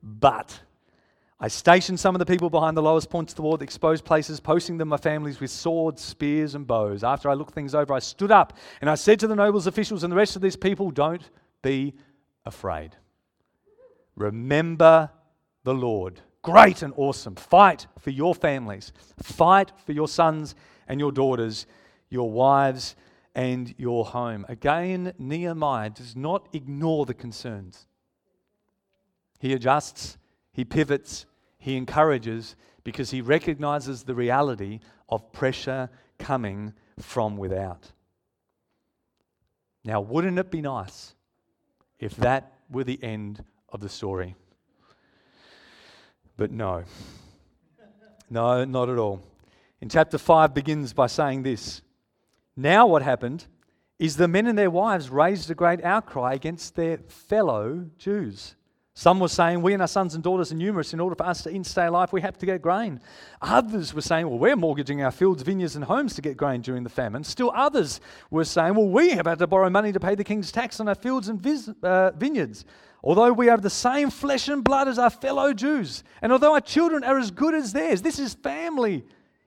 But 0.01 0.59
I 1.39 1.49
stationed 1.49 1.99
some 1.99 2.15
of 2.15 2.19
the 2.19 2.25
people 2.25 2.49
behind 2.49 2.77
the 2.77 2.81
lowest 2.81 3.09
points 3.09 3.33
of 3.33 3.37
the 3.37 3.41
wall, 3.41 3.57
the 3.57 3.65
exposed 3.65 4.05
places, 4.05 4.39
posting 4.39 4.77
them 4.77 4.87
my 4.87 4.97
families 4.97 5.41
with 5.41 5.51
swords, 5.51 6.01
spears, 6.01 6.55
and 6.55 6.65
bows. 6.65 7.03
After 7.03 7.29
I 7.29 7.33
looked 7.33 7.53
things 7.53 7.75
over, 7.75 7.93
I 7.93 7.99
stood 7.99 8.31
up 8.31 8.53
and 8.79 8.89
I 8.89 8.95
said 8.95 9.19
to 9.19 9.27
the 9.27 9.35
nobles, 9.35 9.67
officials, 9.67 10.03
and 10.03 10.11
the 10.11 10.17
rest 10.17 10.37
of 10.37 10.41
these 10.41 10.55
people, 10.55 10.91
Don't 10.91 11.29
be 11.61 11.93
afraid. 12.45 12.95
Remember 14.15 15.09
the 15.65 15.73
Lord. 15.73 16.21
Great 16.41 16.83
and 16.83 16.93
awesome. 16.95 17.35
Fight 17.35 17.87
for 17.99 18.11
your 18.11 18.33
families, 18.33 18.93
fight 19.21 19.71
for 19.85 19.91
your 19.91 20.07
sons 20.07 20.55
and 20.87 20.99
your 20.99 21.11
daughters, 21.11 21.65
your 22.09 22.31
wives 22.31 22.95
and 23.33 23.73
your 23.77 24.05
home. 24.05 24.45
Again, 24.47 25.13
Nehemiah 25.17 25.89
does 25.89 26.15
not 26.15 26.47
ignore 26.53 27.05
the 27.05 27.13
concerns. 27.13 27.87
He 29.39 29.53
adjusts, 29.53 30.17
he 30.55 30.63
pivots, 30.63 31.25
he 31.57 31.75
encourages 31.75 32.55
because 32.85 33.11
he 33.11 33.19
recognizes 33.19 34.03
the 34.03 34.15
reality 34.15 34.79
of 35.09 35.33
pressure 35.33 35.89
coming 36.17 36.73
from 36.97 37.35
without. 37.35 37.91
Now, 39.83 39.99
wouldn't 39.99 40.39
it 40.39 40.49
be 40.49 40.61
nice 40.61 41.13
if 41.99 42.15
that 42.15 42.53
were 42.71 42.85
the 42.85 43.03
end 43.03 43.43
of 43.67 43.81
the 43.81 43.89
story? 43.89 44.35
But 46.37 46.51
no. 46.51 46.85
No, 48.29 48.63
not 48.63 48.87
at 48.87 48.97
all. 48.97 49.21
In 49.81 49.89
chapter 49.89 50.17
5 50.17 50.53
begins 50.53 50.93
by 50.93 51.07
saying 51.07 51.43
this 51.43 51.81
Now, 52.55 52.87
what 52.87 53.01
happened 53.01 53.45
is 53.99 54.15
the 54.15 54.29
men 54.29 54.47
and 54.47 54.57
their 54.57 54.71
wives 54.71 55.09
raised 55.09 55.51
a 55.51 55.55
great 55.55 55.83
outcry 55.83 56.33
against 56.33 56.75
their 56.75 56.99
fellow 57.09 57.89
Jews. 57.97 58.55
Some 58.97 59.19
were 59.19 59.27
saying, 59.27 59.61
We 59.61 59.73
and 59.73 59.81
our 59.81 59.89
sons 59.89 60.15
and 60.15 60.23
daughters 60.23 60.53
are 60.53 60.55
numerous. 60.55 60.93
In 60.93 61.01
order 61.01 61.17
for 61.17 61.25
us 61.25 61.43
to 61.43 61.63
stay 61.65 61.85
alive, 61.85 62.13
we 62.13 62.21
have 62.21 62.37
to 62.37 62.45
get 62.45 62.61
grain. 62.61 63.01
Others 63.41 63.93
were 63.93 64.01
saying, 64.01 64.29
Well, 64.29 64.39
we're 64.39 64.55
mortgaging 64.55 65.03
our 65.03 65.11
fields, 65.11 65.43
vineyards, 65.43 65.75
and 65.75 65.83
homes 65.83 66.15
to 66.15 66.21
get 66.21 66.37
grain 66.37 66.61
during 66.61 66.83
the 66.83 66.89
famine. 66.89 67.25
Still 67.25 67.51
others 67.53 67.99
were 68.31 68.45
saying, 68.45 68.73
Well, 68.73 68.87
we 68.87 69.09
have 69.09 69.25
had 69.25 69.39
to 69.39 69.47
borrow 69.47 69.69
money 69.69 69.91
to 69.91 69.99
pay 69.99 70.15
the 70.15 70.23
king's 70.23 70.49
tax 70.49 70.79
on 70.79 70.87
our 70.87 70.95
fields 70.95 71.27
and 71.27 71.41
vis- 71.41 71.69
uh, 71.83 72.11
vineyards. 72.11 72.63
Although 73.03 73.33
we 73.33 73.47
have 73.47 73.61
the 73.61 73.69
same 73.69 74.09
flesh 74.09 74.47
and 74.47 74.63
blood 74.63 74.87
as 74.87 74.97
our 74.97 75.09
fellow 75.09 75.53
Jews, 75.53 76.05
and 76.21 76.31
although 76.31 76.53
our 76.53 76.61
children 76.61 77.03
are 77.03 77.19
as 77.19 77.31
good 77.31 77.53
as 77.53 77.73
theirs, 77.73 78.01
this 78.01 78.17
is 78.17 78.33
family, 78.33 79.03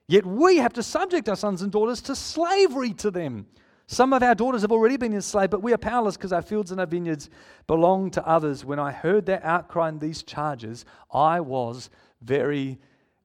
yet 0.07 0.27
we 0.27 0.57
have 0.57 0.73
to 0.73 0.83
subject 0.83 1.27
our 1.27 1.35
sons 1.35 1.63
and 1.63 1.71
daughters 1.71 2.01
to 2.03 2.15
slavery 2.15 2.93
to 2.93 3.09
them. 3.09 3.47
Some 3.91 4.13
of 4.13 4.21
our 4.21 4.35
daughters 4.35 4.61
have 4.61 4.71
already 4.71 4.97
been 4.97 5.15
enslaved, 5.15 5.49
but 5.49 5.63
we 5.63 5.73
are 5.73 5.77
powerless 5.77 6.15
because 6.15 6.31
our 6.31 6.43
fields 6.43 6.69
and 6.69 6.79
our 6.79 6.85
vineyards 6.85 7.27
belong 7.65 8.11
to 8.11 8.27
others. 8.27 8.63
When 8.63 8.77
I 8.77 8.91
heard 8.91 9.25
their 9.25 9.43
outcry 9.43 9.89
and 9.89 9.99
these 9.99 10.21
charges, 10.21 10.85
I 11.11 11.39
was 11.39 11.89
very 12.21 12.77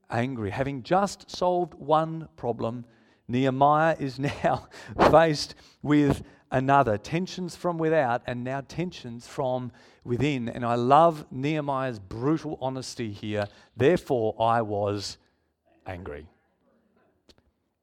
angry. 0.09 0.49
Having 0.49 0.85
just 0.85 1.30
solved 1.30 1.75
one 1.75 2.30
problem, 2.37 2.87
Nehemiah 3.28 3.94
is 3.99 4.18
now 4.44 4.68
faced 5.11 5.54
with 5.83 6.23
another 6.50 6.97
tensions 6.97 7.54
from 7.54 7.76
without 7.76 8.23
and 8.26 8.42
now 8.42 8.62
tensions 8.62 9.26
from 9.26 9.71
within. 10.02 10.49
And 10.49 10.64
I 10.64 10.76
love 10.76 11.26
Nehemiah's 11.30 11.99
brutal 11.99 12.56
honesty 12.62 13.12
here. 13.12 13.49
Therefore, 13.76 14.35
I 14.40 14.62
was 14.62 15.18
angry. 15.87 16.26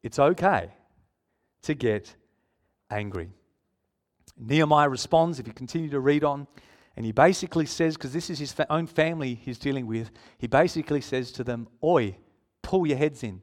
It's 0.01 0.17
okay 0.17 0.71
to 1.61 1.75
get 1.75 2.15
angry. 2.91 3.29
Nehemiah 4.37 4.89
responds, 4.89 5.39
if 5.39 5.47
you 5.47 5.53
continue 5.53 5.89
to 5.89 5.99
read 5.99 6.23
on, 6.23 6.47
and 6.95 7.05
he 7.05 7.11
basically 7.11 7.65
says, 7.65 7.95
because 7.95 8.13
this 8.13 8.29
is 8.29 8.39
his 8.39 8.51
fa- 8.51 8.67
own 8.69 8.87
family 8.87 9.35
he's 9.35 9.57
dealing 9.57 9.87
with, 9.87 10.11
he 10.37 10.47
basically 10.47 11.01
says 11.01 11.31
to 11.33 11.43
them, 11.43 11.67
Oi, 11.83 12.17
pull 12.61 12.85
your 12.85 12.97
heads 12.97 13.23
in. 13.23 13.41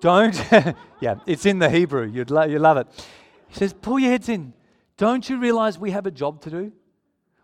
Don't, 0.00 0.34
yeah, 1.00 1.16
it's 1.26 1.46
in 1.46 1.58
the 1.58 1.70
Hebrew. 1.70 2.08
You'd 2.08 2.30
lo- 2.30 2.44
you 2.44 2.58
love 2.58 2.76
it. 2.78 2.86
He 3.48 3.54
says, 3.54 3.72
Pull 3.72 4.00
your 4.00 4.10
heads 4.10 4.28
in. 4.28 4.54
Don't 4.96 5.28
you 5.28 5.38
realize 5.38 5.78
we 5.78 5.90
have 5.90 6.06
a 6.06 6.10
job 6.10 6.40
to 6.42 6.50
do? 6.50 6.72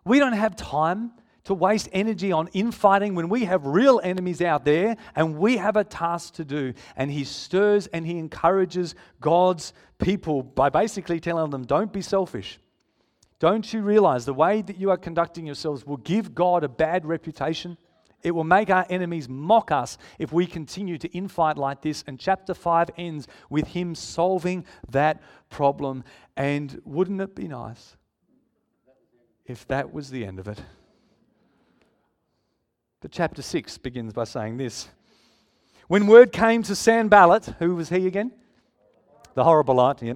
We 0.04 0.18
don't 0.18 0.32
have 0.32 0.56
time 0.56 1.12
to 1.45 1.54
waste 1.54 1.88
energy 1.92 2.33
on 2.33 2.49
infighting 2.49 3.14
when 3.14 3.28
we 3.28 3.45
have 3.45 3.66
real 3.66 4.00
enemies 4.02 4.42
out 4.42 4.64
there 4.64 4.97
and 5.14 5.38
we 5.38 5.57
have 5.57 5.76
a 5.76 5.85
task 5.85 6.35
to 6.35 6.45
do. 6.45 6.75
And 6.97 7.11
he 7.11 7.25
stirs 7.25 7.87
and 7.88 8.07
he 8.07 8.18
encourages 8.18 8.95
God's 9.21 9.73
people 9.99 10.42
by 10.42 10.68
basically 10.68 11.21
telling 11.21 11.50
them, 11.50 11.64
Don't 11.64 11.92
be 11.92 12.02
selfish. 12.02 12.59
Don't 13.38 13.73
you 13.73 13.83
realize 13.83 14.25
the 14.25 14.35
way 14.35 14.62
that 14.62 14.78
you 14.78 14.90
are 14.90 14.97
conducting 14.97 15.47
yourselves 15.47 15.87
will 15.87 15.99
give 15.99 16.35
God 16.35 16.64
a 16.64 16.68
bad 16.68 17.07
reputation? 17.07 17.78
It 18.23 18.33
will 18.33 18.45
make 18.45 18.68
our 18.68 18.85
enemies 18.90 19.28
mock 19.28 19.71
us 19.71 19.97
if 20.18 20.33
we 20.33 20.47
continue 20.47 20.99
to 20.99 21.09
infight 21.11 21.57
like 21.57 21.83
this. 21.83 22.02
And 22.07 22.18
chapter 22.18 22.52
5 22.52 22.90
ends 22.97 23.28
with 23.49 23.68
him 23.68 23.95
solving 23.95 24.64
that 24.90 25.23
problem. 25.50 26.02
And 26.37 26.80
wouldn't 26.85 27.21
it 27.21 27.37
be 27.37 27.47
nice 27.47 27.97
if 29.47 29.66
that 29.68 29.92
was 29.92 30.11
the 30.11 30.25
end 30.25 30.40
of 30.40 30.49
it? 30.49 30.61
But 33.00 33.12
chapter 33.12 33.43
6 33.43 33.78
begins 33.78 34.12
by 34.12 34.25
saying 34.25 34.57
this 34.57 34.88
When 35.87 36.07
word 36.07 36.33
came 36.33 36.62
to 36.64 36.75
Sanballat, 36.75 37.55
who 37.59 37.76
was 37.76 37.88
he 37.88 38.07
again? 38.07 38.33
The 39.35 39.45
Horonite, 39.45 40.02
yeah. 40.02 40.14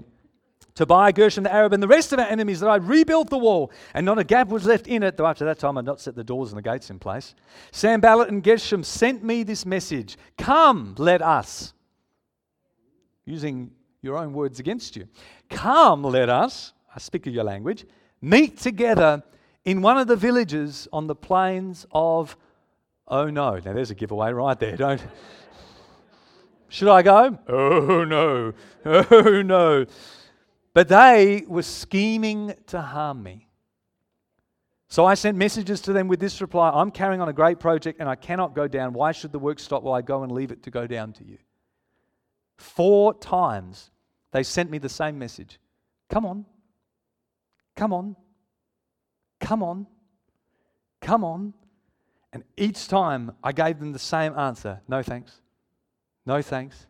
Tobiah, 0.75 1.13
Geshem 1.13 1.43
the 1.43 1.53
Arab, 1.53 1.75
and 1.75 1.83
the 1.83 1.89
rest 1.89 2.13
of 2.13 2.19
our 2.19 2.27
enemies 2.27 2.61
that 2.61 2.71
I'd 2.71 2.85
rebuilt 2.85 3.29
the 3.29 3.39
wall, 3.39 3.71
and 3.93 4.07
not 4.07 4.19
a 4.19 4.25
gap 4.25 4.49
was 4.49 4.65
left 4.65 4.87
in 4.87 5.03
it, 5.03 5.17
though 5.17 5.27
after 5.27 5.45
that 5.45 5.59
time 5.59 5.77
I'd 5.77 5.85
not 5.85 6.01
set 6.01 6.15
the 6.15 6.25
doors 6.25 6.51
and 6.51 6.57
the 6.57 6.63
gates 6.63 6.89
in 6.89 6.99
place. 6.99 7.35
Sanballat 7.73 8.31
and 8.31 8.43
Geshem 8.43 8.85
sent 8.85 9.23
me 9.23 9.43
this 9.43 9.67
message 9.67 10.17
Come, 10.39 10.95
let 10.99 11.21
us, 11.21 11.75
using 13.27 13.71
your 14.01 14.17
own 14.17 14.33
words 14.33 14.61
against 14.61 14.97
you, 14.97 15.07
come, 15.51 16.03
let 16.03 16.31
us, 16.31 16.73
I 16.95 16.99
speak 16.99 17.27
of 17.27 17.35
your 17.35 17.45
language, 17.45 17.85
meet 18.23 18.57
together 18.59 19.23
in 19.65 19.83
one 19.83 19.99
of 19.99 20.09
the 20.09 20.17
villages 20.17 20.89
on 20.91 21.07
the 21.07 21.15
plains 21.15 21.87
of 21.93 22.37
Oh 23.09 23.31
no. 23.31 23.57
Now 23.57 23.73
there's 23.73 23.91
a 23.91 23.95
giveaway 23.95 24.33
right 24.33 24.59
there. 24.59 24.77
Don't. 24.77 25.03
Should 26.69 26.89
I 26.89 27.03
go? 27.03 27.39
Oh 27.49 28.05
no. 28.05 28.53
Oh 28.85 29.43
no. 29.43 29.87
But 30.75 30.89
they 30.89 31.45
were 31.47 31.63
scheming 31.63 32.55
to 32.69 32.81
harm 32.81 33.23
me. 33.23 33.49
So 34.89 35.05
I 35.07 35.15
sent 35.15 35.37
messages 35.37 35.81
to 35.83 35.93
them 35.93 36.09
with 36.09 36.21
this 36.21 36.41
reply 36.41 36.71
I'm 36.71 36.91
carrying 36.91 37.21
on 37.21 37.29
a 37.29 37.33
great 37.33 37.59
project 37.59 38.01
and 38.01 38.09
I 38.09 38.15
cannot 38.15 38.55
go 38.55 38.69
down. 38.69 38.93
Why 38.93 39.13
should 39.13 39.33
the 39.33 39.39
work 39.39 39.59
stop 39.59 39.83
while 39.83 39.95
I 39.95 40.03
go 40.03 40.23
and 40.23 40.33
leave 40.33 40.51
it 40.51 40.63
to 40.65 40.71
go 40.71 40.87
down 40.87 41.13
to 41.15 41.25
you? 41.25 41.39
Four 42.57 43.15
times 43.15 43.91
they 44.33 44.43
sent 44.43 44.71
me 44.71 44.79
the 44.79 44.89
same 44.89 45.19
message 45.19 45.59
Come 46.13 46.27
on. 46.27 46.45
Come 47.75 47.93
on. 47.95 48.17
Come 49.41 49.63
on. 49.63 49.87
Come 51.01 51.25
on. 51.25 51.55
And 52.33 52.45
each 52.57 52.89
time 52.89 53.33
I 53.43 53.53
gave 53.53 53.79
them 53.79 53.93
the 53.93 53.99
same 53.99 54.37
answer 54.39 54.81
no 54.89 55.03
thanks. 55.03 55.41
No 56.25 56.41
thanks. 56.41 56.87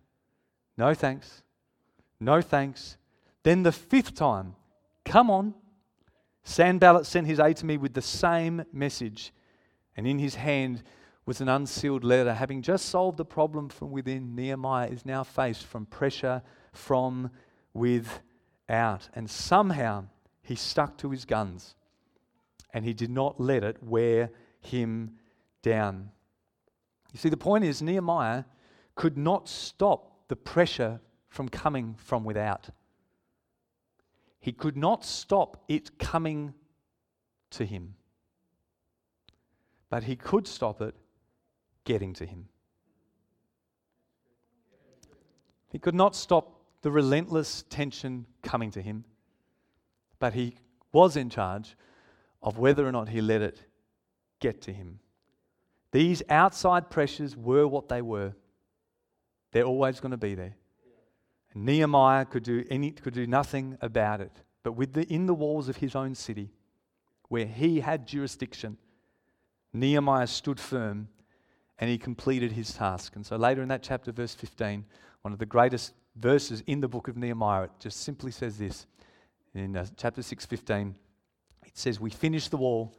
No 0.76 0.94
thanks. 0.94 1.42
No 2.20 2.40
thanks. 2.40 2.96
Then 3.42 3.62
the 3.62 3.72
fifth 3.72 4.14
time, 4.14 4.54
come 5.04 5.30
on. 5.30 5.54
Sanballat 6.44 7.06
sent 7.06 7.26
his 7.26 7.40
aide 7.40 7.56
to 7.58 7.66
me 7.66 7.76
with 7.76 7.94
the 7.94 8.02
same 8.02 8.64
message, 8.72 9.32
and 9.96 10.06
in 10.06 10.18
his 10.18 10.34
hand 10.34 10.82
was 11.24 11.40
an 11.40 11.48
unsealed 11.48 12.04
letter. 12.04 12.34
Having 12.34 12.62
just 12.62 12.86
solved 12.86 13.16
the 13.16 13.24
problem 13.24 13.68
from 13.68 13.90
within, 13.90 14.34
Nehemiah 14.34 14.88
is 14.88 15.06
now 15.06 15.22
faced 15.22 15.64
from 15.64 15.86
pressure 15.86 16.42
from 16.72 17.30
without. 17.74 19.08
And 19.14 19.30
somehow 19.30 20.04
he 20.42 20.56
stuck 20.56 20.98
to 20.98 21.10
his 21.10 21.24
guns 21.24 21.76
and 22.74 22.84
he 22.84 22.92
did 22.92 23.10
not 23.10 23.40
let 23.40 23.62
it 23.62 23.82
wear 23.82 24.30
him 24.60 25.12
down. 25.62 26.10
You 27.12 27.18
see, 27.18 27.28
the 27.28 27.36
point 27.36 27.64
is, 27.64 27.82
Nehemiah 27.82 28.44
could 28.94 29.16
not 29.16 29.48
stop 29.48 30.28
the 30.28 30.36
pressure 30.36 31.00
from 31.28 31.48
coming 31.48 31.94
from 31.98 32.24
without. 32.24 32.68
He 34.40 34.52
could 34.52 34.76
not 34.76 35.04
stop 35.04 35.64
it 35.68 35.98
coming 35.98 36.52
to 37.50 37.64
him. 37.64 37.94
But 39.88 40.04
he 40.04 40.16
could 40.16 40.46
stop 40.46 40.80
it 40.80 40.94
getting 41.84 42.12
to 42.14 42.26
him. 42.26 42.48
He 45.68 45.78
could 45.78 45.94
not 45.94 46.14
stop 46.14 46.60
the 46.82 46.90
relentless 46.90 47.64
tension 47.70 48.26
coming 48.42 48.70
to 48.72 48.82
him, 48.82 49.04
but 50.18 50.34
he 50.34 50.56
was 50.92 51.16
in 51.16 51.30
charge 51.30 51.76
of 52.42 52.58
whether 52.58 52.86
or 52.86 52.92
not 52.92 53.08
he 53.08 53.20
let 53.20 53.40
it 53.40 53.62
get 54.40 54.60
to 54.62 54.72
him. 54.72 54.98
These 55.92 56.22
outside 56.28 56.90
pressures 56.90 57.36
were 57.36 57.68
what 57.68 57.88
they 57.88 58.02
were. 58.02 58.34
They're 59.52 59.64
always 59.64 60.00
going 60.00 60.12
to 60.12 60.16
be 60.16 60.34
there. 60.34 60.56
And 61.52 61.66
Nehemiah 61.66 62.24
could 62.24 62.42
do, 62.42 62.64
any, 62.70 62.90
could 62.90 63.14
do 63.14 63.26
nothing 63.26 63.76
about 63.82 64.22
it. 64.22 64.32
But 64.62 64.72
within 64.72 65.26
the 65.26 65.34
walls 65.34 65.68
of 65.68 65.76
his 65.76 65.94
own 65.94 66.14
city, 66.14 66.50
where 67.28 67.46
he 67.46 67.80
had 67.80 68.06
jurisdiction, 68.06 68.78
Nehemiah 69.72 70.26
stood 70.26 70.58
firm 70.58 71.08
and 71.78 71.90
he 71.90 71.98
completed 71.98 72.52
his 72.52 72.72
task. 72.72 73.16
And 73.16 73.24
so 73.24 73.36
later 73.36 73.62
in 73.62 73.68
that 73.68 73.82
chapter, 73.82 74.12
verse 74.12 74.34
15, 74.34 74.84
one 75.22 75.32
of 75.32 75.38
the 75.38 75.46
greatest 75.46 75.92
verses 76.16 76.62
in 76.66 76.80
the 76.80 76.88
book 76.88 77.08
of 77.08 77.16
Nehemiah, 77.16 77.64
it 77.64 77.70
just 77.78 78.00
simply 78.02 78.30
says 78.30 78.58
this. 78.58 78.86
In 79.54 79.76
uh, 79.76 79.86
chapter 79.96 80.22
6, 80.22 80.46
15, 80.46 80.94
it 81.66 81.76
says, 81.76 82.00
We 82.00 82.10
finished 82.10 82.50
the 82.50 82.56
wall 82.56 82.94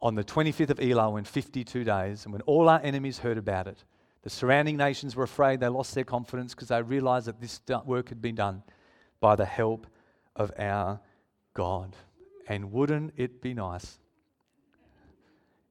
on 0.00 0.14
the 0.14 0.24
25th 0.24 0.70
of 0.70 0.78
Elul 0.78 1.18
in 1.18 1.24
52 1.24 1.84
days, 1.84 2.24
and 2.24 2.32
when 2.32 2.42
all 2.42 2.68
our 2.68 2.80
enemies 2.82 3.18
heard 3.18 3.38
about 3.38 3.66
it, 3.66 3.84
The 4.26 4.30
surrounding 4.30 4.76
nations 4.76 5.14
were 5.14 5.22
afraid. 5.22 5.60
They 5.60 5.68
lost 5.68 5.94
their 5.94 6.02
confidence 6.02 6.52
because 6.52 6.66
they 6.66 6.82
realized 6.82 7.28
that 7.28 7.40
this 7.40 7.60
work 7.84 8.08
had 8.08 8.20
been 8.20 8.34
done 8.34 8.64
by 9.20 9.36
the 9.36 9.44
help 9.44 9.86
of 10.34 10.50
our 10.58 10.98
God. 11.54 11.94
And 12.48 12.72
wouldn't 12.72 13.12
it 13.16 13.40
be 13.40 13.54
nice 13.54 14.00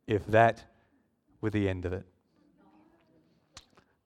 if 0.08 0.25
that 0.27 0.63
were 1.41 1.50
the 1.50 1.67
end 1.67 1.84
of 1.84 1.91
it? 1.91 2.05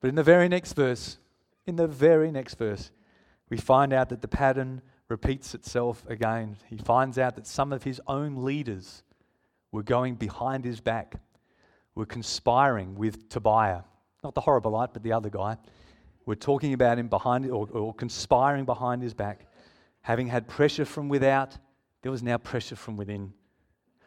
But 0.00 0.08
in 0.08 0.16
the 0.16 0.24
very 0.24 0.48
next 0.48 0.72
verse, 0.72 1.18
in 1.64 1.76
the 1.76 1.86
very 1.86 2.32
next 2.32 2.54
verse, 2.54 2.90
we 3.50 3.56
find 3.56 3.92
out 3.92 4.08
that 4.08 4.20
the 4.20 4.26
pattern 4.26 4.82
repeats 5.08 5.54
itself 5.54 6.04
again. 6.08 6.56
He 6.66 6.76
finds 6.76 7.18
out 7.18 7.36
that 7.36 7.46
some 7.46 7.72
of 7.72 7.84
his 7.84 8.00
own 8.08 8.42
leaders 8.42 9.04
were 9.72 9.82
going 9.82 10.14
behind 10.14 10.64
his 10.64 10.80
back, 10.80 11.14
were 11.94 12.06
conspiring 12.06 12.94
with 12.94 13.28
Tobiah, 13.28 13.82
not 14.22 14.34
the 14.34 14.40
Horebolite, 14.40 14.92
but 14.92 15.02
the 15.02 15.12
other 15.12 15.30
guy. 15.30 15.56
Were 16.26 16.36
talking 16.36 16.74
about 16.74 16.98
him 16.98 17.08
behind 17.08 17.50
or, 17.50 17.68
or 17.72 17.94
conspiring 17.94 18.64
behind 18.64 19.02
his 19.02 19.14
back. 19.14 19.46
Having 20.02 20.28
had 20.28 20.46
pressure 20.46 20.84
from 20.84 21.08
without, 21.08 21.56
there 22.02 22.12
was 22.12 22.22
now 22.22 22.38
pressure 22.38 22.76
from 22.76 22.96
within. 22.96 23.32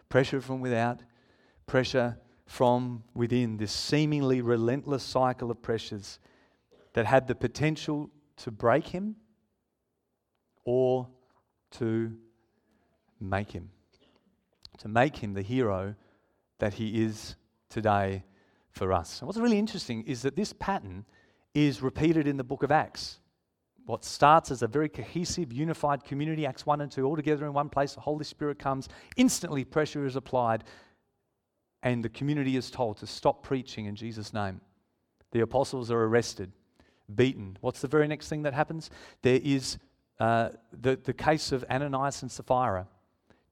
Pressure 0.09 0.39
from 0.39 0.61
without, 0.61 1.01
pressure 1.65 2.17
from 2.45 3.03
within. 3.13 3.57
This 3.57 3.71
seemingly 3.71 4.41
relentless 4.41 5.03
cycle 5.03 5.51
of 5.51 5.61
pressures 5.61 6.19
that 6.93 7.05
had 7.05 7.27
the 7.27 7.35
potential 7.35 8.09
to 8.37 8.51
break 8.51 8.87
him 8.87 9.15
or 10.65 11.07
to 11.71 12.15
make 13.19 13.51
him. 13.51 13.69
To 14.79 14.87
make 14.87 15.17
him 15.17 15.33
the 15.33 15.41
hero 15.41 15.95
that 16.59 16.73
he 16.73 17.03
is 17.03 17.35
today 17.69 18.23
for 18.71 18.91
us. 18.91 19.19
And 19.19 19.27
what's 19.27 19.39
really 19.39 19.59
interesting 19.59 20.03
is 20.03 20.21
that 20.23 20.35
this 20.35 20.53
pattern 20.53 21.05
is 21.53 21.81
repeated 21.81 22.27
in 22.27 22.37
the 22.37 22.43
book 22.43 22.63
of 22.63 22.71
Acts. 22.71 23.19
What 23.85 24.03
starts 24.03 24.49
as 24.49 24.61
a 24.61 24.67
very 24.67 24.89
cohesive, 24.89 25.51
unified 25.51 26.03
community, 26.03 26.45
Acts 26.45 26.65
1 26.65 26.81
and 26.81 26.91
2, 26.91 27.05
all 27.05 27.15
together 27.15 27.45
in 27.45 27.53
one 27.53 27.69
place, 27.69 27.93
the 27.93 28.01
Holy 28.01 28.23
Spirit 28.23 28.57
comes, 28.57 28.87
instantly 29.17 29.63
pressure 29.65 30.05
is 30.05 30.15
applied, 30.15 30.63
and 31.83 32.03
the 32.03 32.09
community 32.09 32.55
is 32.55 32.71
told 32.71 32.97
to 32.97 33.07
stop 33.07 33.43
preaching 33.43 33.85
in 33.85 33.95
Jesus' 33.95 34.33
name. 34.33 34.61
The 35.31 35.41
apostles 35.41 35.91
are 35.91 36.01
arrested, 36.01 36.51
beaten. 37.13 37.57
What's 37.59 37.81
the 37.81 37.87
very 37.87 38.07
next 38.07 38.29
thing 38.29 38.43
that 38.43 38.53
happens? 38.53 38.89
There 39.21 39.41
is 39.43 39.77
uh, 40.19 40.49
the, 40.71 40.95
the 40.95 41.13
case 41.13 41.51
of 41.51 41.65
Ananias 41.69 42.21
and 42.21 42.31
Sapphira, 42.31 42.87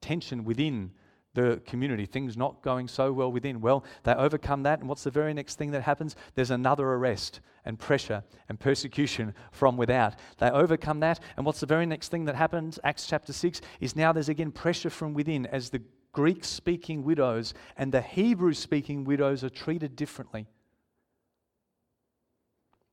tension 0.00 0.44
within 0.44 0.92
the 1.34 1.62
community, 1.66 2.04
things 2.04 2.36
not 2.36 2.62
going 2.62 2.88
so 2.88 3.12
well 3.12 3.32
within. 3.32 3.60
Well, 3.60 3.84
they 4.02 4.14
overcome 4.14 4.62
that, 4.64 4.80
and 4.80 4.88
what's 4.88 5.04
the 5.04 5.10
very 5.10 5.32
next 5.32 5.56
thing 5.56 5.70
that 5.70 5.82
happens? 5.82 6.14
There's 6.34 6.50
another 6.50 6.86
arrest 6.86 7.40
and 7.64 7.78
pressure 7.78 8.22
and 8.48 8.60
persecution 8.60 9.34
from 9.50 9.76
without. 9.76 10.14
They 10.38 10.50
overcome 10.50 11.00
that, 11.00 11.20
and 11.36 11.46
what's 11.46 11.60
the 11.60 11.66
very 11.66 11.86
next 11.86 12.08
thing 12.08 12.26
that 12.26 12.34
happens? 12.34 12.78
Acts 12.84 13.06
chapter 13.06 13.32
6 13.32 13.60
is 13.80 13.96
now 13.96 14.12
there's 14.12 14.28
again 14.28 14.52
pressure 14.52 14.90
from 14.90 15.14
within 15.14 15.46
as 15.46 15.70
the 15.70 15.82
Greek 16.12 16.44
speaking 16.44 17.04
widows 17.04 17.54
and 17.76 17.90
the 17.90 18.02
Hebrew 18.02 18.52
speaking 18.52 19.04
widows 19.04 19.42
are 19.42 19.50
treated 19.50 19.96
differently. 19.96 20.46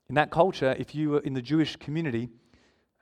In 0.08 0.16
that 0.16 0.32
culture, 0.32 0.76
if 0.80 0.96
you 0.96 1.12
were 1.12 1.20
in 1.20 1.34
the 1.34 1.42
Jewish 1.42 1.76
community, 1.76 2.30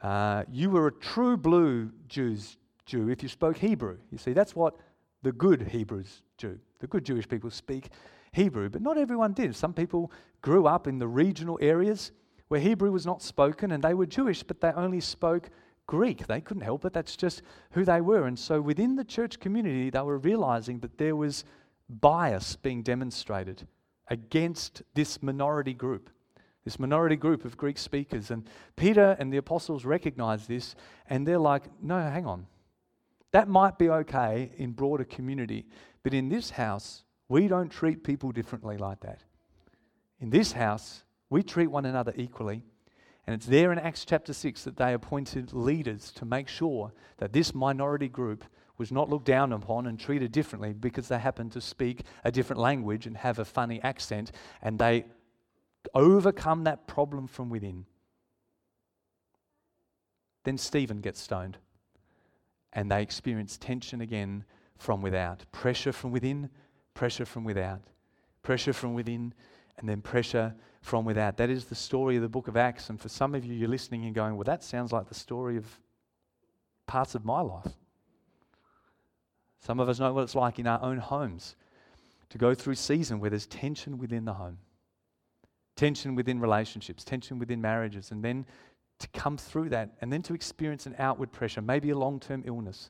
uh, 0.01 0.43
you 0.51 0.69
were 0.69 0.87
a 0.87 0.91
true 0.91 1.37
blue 1.37 1.91
Jews, 2.07 2.57
Jew 2.85 3.09
if 3.09 3.23
you 3.23 3.29
spoke 3.29 3.57
Hebrew. 3.57 3.97
You 4.11 4.17
see, 4.17 4.33
that's 4.33 4.55
what 4.55 4.75
the 5.23 5.31
good 5.31 5.69
Hebrews 5.69 6.21
do. 6.37 6.59
The 6.79 6.87
good 6.87 7.05
Jewish 7.05 7.27
people 7.27 7.49
speak 7.49 7.89
Hebrew, 8.31 8.69
but 8.69 8.81
not 8.81 8.97
everyone 8.97 9.33
did. 9.33 9.55
Some 9.55 9.73
people 9.73 10.11
grew 10.41 10.67
up 10.67 10.87
in 10.87 10.99
the 10.99 11.07
regional 11.07 11.57
areas 11.61 12.11
where 12.47 12.59
Hebrew 12.59 12.91
was 12.91 13.05
not 13.05 13.21
spoken 13.21 13.71
and 13.71 13.83
they 13.83 13.93
were 13.93 14.05
Jewish, 14.05 14.43
but 14.43 14.61
they 14.61 14.71
only 14.71 15.01
spoke 15.01 15.49
Greek. 15.87 16.27
They 16.27 16.41
couldn't 16.41 16.63
help 16.63 16.85
it. 16.85 16.93
That's 16.93 17.15
just 17.15 17.41
who 17.71 17.83
they 17.83 18.01
were. 18.01 18.27
And 18.27 18.37
so 18.37 18.61
within 18.61 18.95
the 18.95 19.03
church 19.03 19.39
community, 19.39 19.89
they 19.89 20.01
were 20.01 20.17
realizing 20.17 20.79
that 20.79 20.97
there 20.97 21.15
was 21.15 21.45
bias 21.89 22.55
being 22.55 22.83
demonstrated 22.83 23.67
against 24.09 24.83
this 24.93 25.21
minority 25.21 25.73
group, 25.73 26.09
this 26.63 26.79
minority 26.79 27.15
group 27.15 27.45
of 27.45 27.57
Greek 27.57 27.77
speakers. 27.77 28.31
And 28.31 28.47
Peter 28.75 29.15
and 29.19 29.31
the 29.31 29.37
apostles 29.37 29.85
recognize 29.85 30.47
this 30.47 30.75
and 31.09 31.27
they're 31.27 31.39
like, 31.39 31.63
no, 31.81 31.99
hang 31.99 32.25
on. 32.25 32.45
That 33.37 33.47
might 33.47 33.77
be 33.77 33.87
okay 33.87 34.49
in 34.57 34.71
broader 34.71 35.03
community, 35.03 35.67
but 36.01 36.11
in 36.11 36.27
this 36.27 36.49
house, 36.49 37.03
we 37.29 37.47
don't 37.47 37.69
treat 37.69 38.03
people 38.03 38.31
differently 38.31 38.77
like 38.77 39.01
that. 39.01 39.21
In 40.19 40.31
this 40.31 40.53
house, 40.53 41.03
we 41.29 41.43
treat 41.43 41.67
one 41.67 41.85
another 41.85 42.15
equally. 42.15 42.63
And 43.27 43.35
it's 43.35 43.45
there 43.45 43.71
in 43.71 43.77
Acts 43.77 44.05
chapter 44.05 44.33
6 44.33 44.63
that 44.63 44.77
they 44.77 44.91
appointed 44.91 45.53
leaders 45.53 46.11
to 46.13 46.25
make 46.25 46.47
sure 46.47 46.93
that 47.17 47.31
this 47.31 47.53
minority 47.53 48.07
group 48.07 48.43
was 48.79 48.91
not 48.91 49.07
looked 49.07 49.27
down 49.27 49.53
upon 49.53 49.85
and 49.85 49.99
treated 49.99 50.31
differently 50.31 50.73
because 50.73 51.07
they 51.07 51.19
happened 51.19 51.51
to 51.51 51.61
speak 51.61 52.05
a 52.23 52.31
different 52.31 52.59
language 52.59 53.05
and 53.05 53.17
have 53.17 53.37
a 53.37 53.45
funny 53.45 53.79
accent, 53.83 54.31
and 54.63 54.79
they 54.79 55.05
overcome 55.93 56.63
that 56.63 56.87
problem 56.87 57.27
from 57.27 57.51
within. 57.51 57.85
Then 60.43 60.57
Stephen 60.57 61.01
gets 61.01 61.21
stoned, 61.21 61.59
and 62.73 62.91
they 62.91 63.01
experience 63.01 63.57
tension 63.57 64.01
again 64.01 64.43
from 64.77 65.01
without 65.01 65.43
pressure 65.51 65.91
from 65.91 66.11
within, 66.11 66.49
pressure 66.93 67.25
from 67.25 67.43
without, 67.43 67.81
pressure 68.43 68.73
from 68.73 68.93
within, 68.93 69.33
and 69.77 69.87
then 69.87 70.01
pressure 70.01 70.55
from 70.81 71.05
without. 71.05 71.37
That 71.37 71.49
is 71.49 71.65
the 71.65 71.75
story 71.75 72.15
of 72.15 72.21
the 72.21 72.29
book 72.29 72.47
of 72.47 72.57
Acts. 72.57 72.89
And 72.89 72.99
for 72.99 73.09
some 73.09 73.35
of 73.35 73.45
you, 73.45 73.53
you're 73.53 73.69
listening 73.69 74.05
and 74.05 74.15
going, 74.15 74.35
well, 74.35 74.45
that 74.45 74.63
sounds 74.63 74.91
like 74.91 75.07
the 75.07 75.15
story 75.15 75.57
of 75.57 75.65
parts 76.85 77.15
of 77.15 77.25
my 77.25 77.41
life. 77.41 77.73
Some 79.59 79.79
of 79.79 79.89
us 79.89 79.99
know 79.99 80.13
what 80.13 80.21
it's 80.21 80.35
like 80.35 80.59
in 80.59 80.67
our 80.67 80.81
own 80.81 80.97
homes 80.97 81.55
to 82.29 82.37
go 82.37 82.53
through 82.53 82.75
season 82.75 83.19
where 83.19 83.29
there's 83.29 83.47
tension 83.47 83.97
within 83.97 84.25
the 84.25 84.33
home, 84.33 84.59
tension 85.75 86.15
within 86.15 86.39
relationships, 86.39 87.03
tension 87.03 87.39
within 87.39 87.61
marriages, 87.61 88.11
and 88.11 88.23
then 88.23 88.45
to 88.99 89.07
come 89.09 89.37
through 89.37 89.69
that 89.69 89.91
and 90.01 90.11
then 90.11 90.21
to 90.23 90.33
experience 90.33 90.85
an 90.85 90.95
outward 90.97 91.31
pressure, 91.31 91.61
maybe 91.61 91.89
a 91.89 91.97
long 91.97 92.19
term 92.19 92.43
illness 92.45 92.89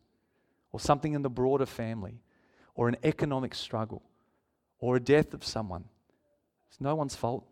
or 0.71 0.79
something 0.79 1.13
in 1.13 1.21
the 1.21 1.29
broader 1.29 1.65
family 1.65 2.21
or 2.75 2.87
an 2.87 2.97
economic 3.03 3.53
struggle 3.53 4.03
or 4.79 4.95
a 4.95 4.99
death 4.99 5.33
of 5.33 5.43
someone 5.43 5.85
it's 6.77 6.81
no 6.81 6.95
one's 6.95 7.15
fault, 7.15 7.45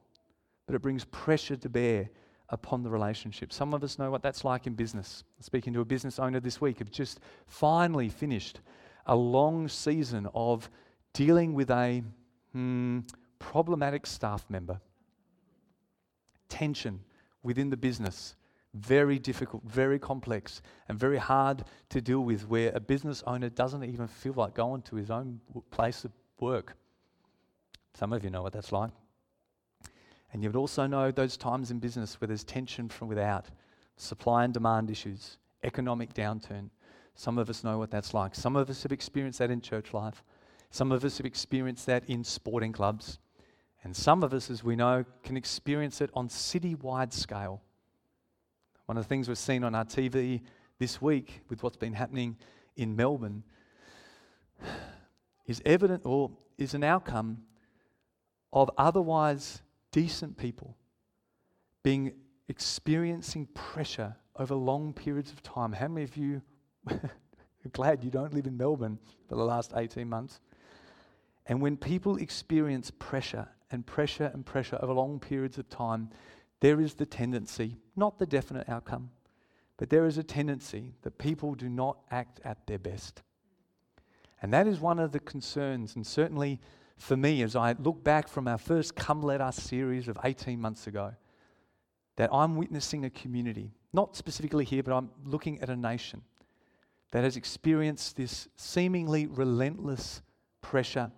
but 0.66 0.76
it 0.76 0.82
brings 0.82 1.06
pressure 1.06 1.56
to 1.56 1.70
bear 1.70 2.10
upon 2.50 2.84
the 2.84 2.90
relationship. 2.90 3.52
Some 3.52 3.74
of 3.74 3.84
us 3.84 3.98
know 3.98 4.12
what 4.12 4.22
that's 4.22 4.44
like 4.44 4.68
in 4.68 4.74
business. 4.74 5.24
Speaking 5.40 5.74
to 5.74 5.82
a 5.82 5.86
business 5.86 6.20
owner 6.20 6.40
this 6.40 6.62
week, 6.62 6.80
have 6.80 6.92
just 6.92 7.20
finally 7.48 8.10
finished 8.10 8.62
a 9.08 9.16
long 9.16 9.68
season 9.68 10.28
of 10.36 10.70
dealing 11.14 11.54
with 11.54 11.72
a 11.72 12.04
hmm, 12.52 13.00
problematic 13.40 14.06
staff 14.06 14.46
member. 14.50 14.80
Tension 16.50 17.00
within 17.42 17.70
the 17.70 17.78
business, 17.78 18.36
very 18.76 19.18
difficult, 19.18 19.64
very 19.64 19.98
complex, 19.98 20.62
and 20.90 21.00
very 21.00 21.18
hard 21.18 21.64
to 21.90 22.02
deal 22.02 22.20
with, 22.22 22.48
where 22.48 22.72
a 22.76 22.80
business 22.80 23.24
owner 23.26 23.50
doesn't 23.50 23.84
even 23.84 24.08
feel 24.08 24.34
like 24.34 24.54
going 24.54 24.82
to 24.84 24.96
his 24.98 25.10
own 25.10 25.40
place 25.72 26.04
of 26.04 26.12
work. 26.40 26.76
Some 27.94 28.12
of 28.12 28.24
you 28.24 28.30
know 28.30 28.44
what 28.44 28.54
that's 28.54 28.72
like. 28.72 28.92
And 30.34 30.44
you 30.44 30.50
would 30.50 30.58
also 30.58 30.86
know 30.86 31.12
those 31.12 31.38
times 31.38 31.72
in 31.72 31.80
business 31.80 32.20
where 32.20 32.28
there's 32.28 32.44
tension 32.44 32.90
from 32.90 33.08
without, 33.08 33.46
supply 33.96 34.44
and 34.44 34.54
demand 34.54 34.92
issues, 34.92 35.38
economic 35.64 36.14
downturn. 36.14 36.70
Some 37.16 37.38
of 37.38 37.50
us 37.50 37.64
know 37.64 37.78
what 37.78 37.90
that's 37.90 38.14
like. 38.14 38.36
Some 38.36 38.58
of 38.58 38.70
us 38.70 38.84
have 38.84 38.92
experienced 38.92 39.40
that 39.40 39.50
in 39.50 39.62
church 39.62 39.94
life. 39.94 40.22
Some 40.70 40.92
of 40.92 41.06
us 41.06 41.18
have 41.18 41.26
experienced 41.26 41.86
that 41.86 42.04
in 42.10 42.26
sporting 42.26 42.74
clubs. 42.74 43.20
And 43.86 43.96
some 43.96 44.24
of 44.24 44.34
us, 44.34 44.50
as 44.50 44.62
we 44.62 44.76
know, 44.76 45.06
can 45.24 45.38
experience 45.38 46.02
it 46.02 46.10
on 46.14 46.28
city-wide 46.28 47.14
scale. 47.14 47.62
One 48.86 48.98
of 48.98 49.04
the 49.04 49.08
things 49.08 49.28
we've 49.28 49.38
seen 49.38 49.64
on 49.64 49.74
our 49.74 49.86
TV 49.86 50.42
this 50.78 51.02
week 51.02 51.42
with 51.50 51.64
what's 51.64 51.78
been 51.78 51.94
happening 51.94 52.38
in 52.76 52.96
Melbourne 52.96 53.44
is 55.48 55.60
evident 55.66 56.04
or 56.06 56.32
is 56.58 56.76
an 56.76 56.84
outcome 56.84 57.40
of 58.54 58.70
otherwise 58.78 59.64
decent 59.92 60.38
people 60.38 60.78
being 61.82 62.14
experiencing 62.48 63.48
pressure 63.56 64.16
over 64.38 64.54
long 64.54 64.94
periods 64.94 65.32
of 65.32 65.42
time. 65.42 65.74
How 65.74 65.88
many 65.88 66.04
of 66.04 66.16
you 66.16 66.42
are 66.88 67.00
glad 67.74 68.04
you 68.04 68.12
don't 68.12 68.34
live 68.34 68.46
in 68.46 68.56
Melbourne 68.56 69.00
for 69.28 69.36
the 69.36 69.44
last 69.44 69.74
18 69.76 70.08
months? 70.08 70.42
And 71.48 71.60
when 71.60 71.76
people 71.76 72.18
experience 72.18 72.92
pressure 73.00 73.48
and 73.72 73.86
pressure 73.86 74.30
and 74.34 74.46
pressure 74.46 74.78
over 74.82 74.94
long 74.94 75.20
periods 75.20 75.58
of 75.58 75.70
time, 75.70 76.12
there 76.60 76.80
is 76.80 76.96
the 76.96 77.06
tendency, 77.06 77.78
not 77.96 78.18
the 78.18 78.26
definite 78.26 78.68
outcome, 78.70 79.12
but 79.78 79.90
there 79.90 80.06
is 80.06 80.18
a 80.18 80.24
tendency 80.24 80.94
that 81.02 81.18
people 81.18 81.54
do 81.56 81.70
not 81.70 81.98
act 82.12 82.40
at 82.44 82.66
their 82.68 82.80
best. 82.80 83.22
And 84.42 84.54
that 84.54 84.68
is 84.68 84.80
one 84.80 85.00
of 85.00 85.12
the 85.12 85.20
concerns, 85.20 85.96
and 85.96 86.06
certainly 86.06 86.60
for 86.98 87.18
me 87.18 87.42
as 87.42 87.56
I 87.56 87.76
look 87.80 88.04
back 88.04 88.28
from 88.28 88.48
our 88.48 88.58
first 88.58 88.96
Come 88.96 89.22
Let 89.22 89.42
Us 89.42 89.58
series 89.58 90.08
of 90.08 90.18
18 90.24 90.60
months 90.60 90.88
ago 90.88 91.14
that 92.16 92.30
I'm 92.34 92.56
witnessing 92.56 93.04
a 93.04 93.10
community, 93.10 93.74
not 93.92 94.16
specifically 94.16 94.64
here, 94.64 94.84
but 94.84 94.96
I'm 94.96 95.10
looking 95.26 95.60
at 95.62 95.70
a 95.70 95.76
nation 95.76 96.22
that 97.12 97.24
has 97.24 97.36
experienced 97.36 98.16
this 98.16 98.48
seemingly 98.56 99.28
relentless 99.28 100.22
pressure 100.62 101.12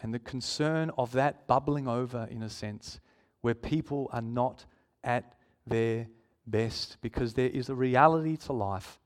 and 0.00 0.14
the 0.14 0.18
concern 0.18 0.90
of 0.96 1.12
that 1.12 1.46
bubbling 1.46 1.88
over, 1.88 2.26
in 2.30 2.42
a 2.42 2.48
sense, 2.48 3.00
where 3.40 3.54
people 3.54 4.08
are 4.12 4.22
not 4.22 4.64
at 5.04 5.34
their 5.66 6.06
best 6.46 6.96
because 7.00 7.34
there 7.34 7.48
is 7.48 7.68
a 7.68 7.74
reality 7.74 8.36
to 8.36 8.52
life 8.52 8.98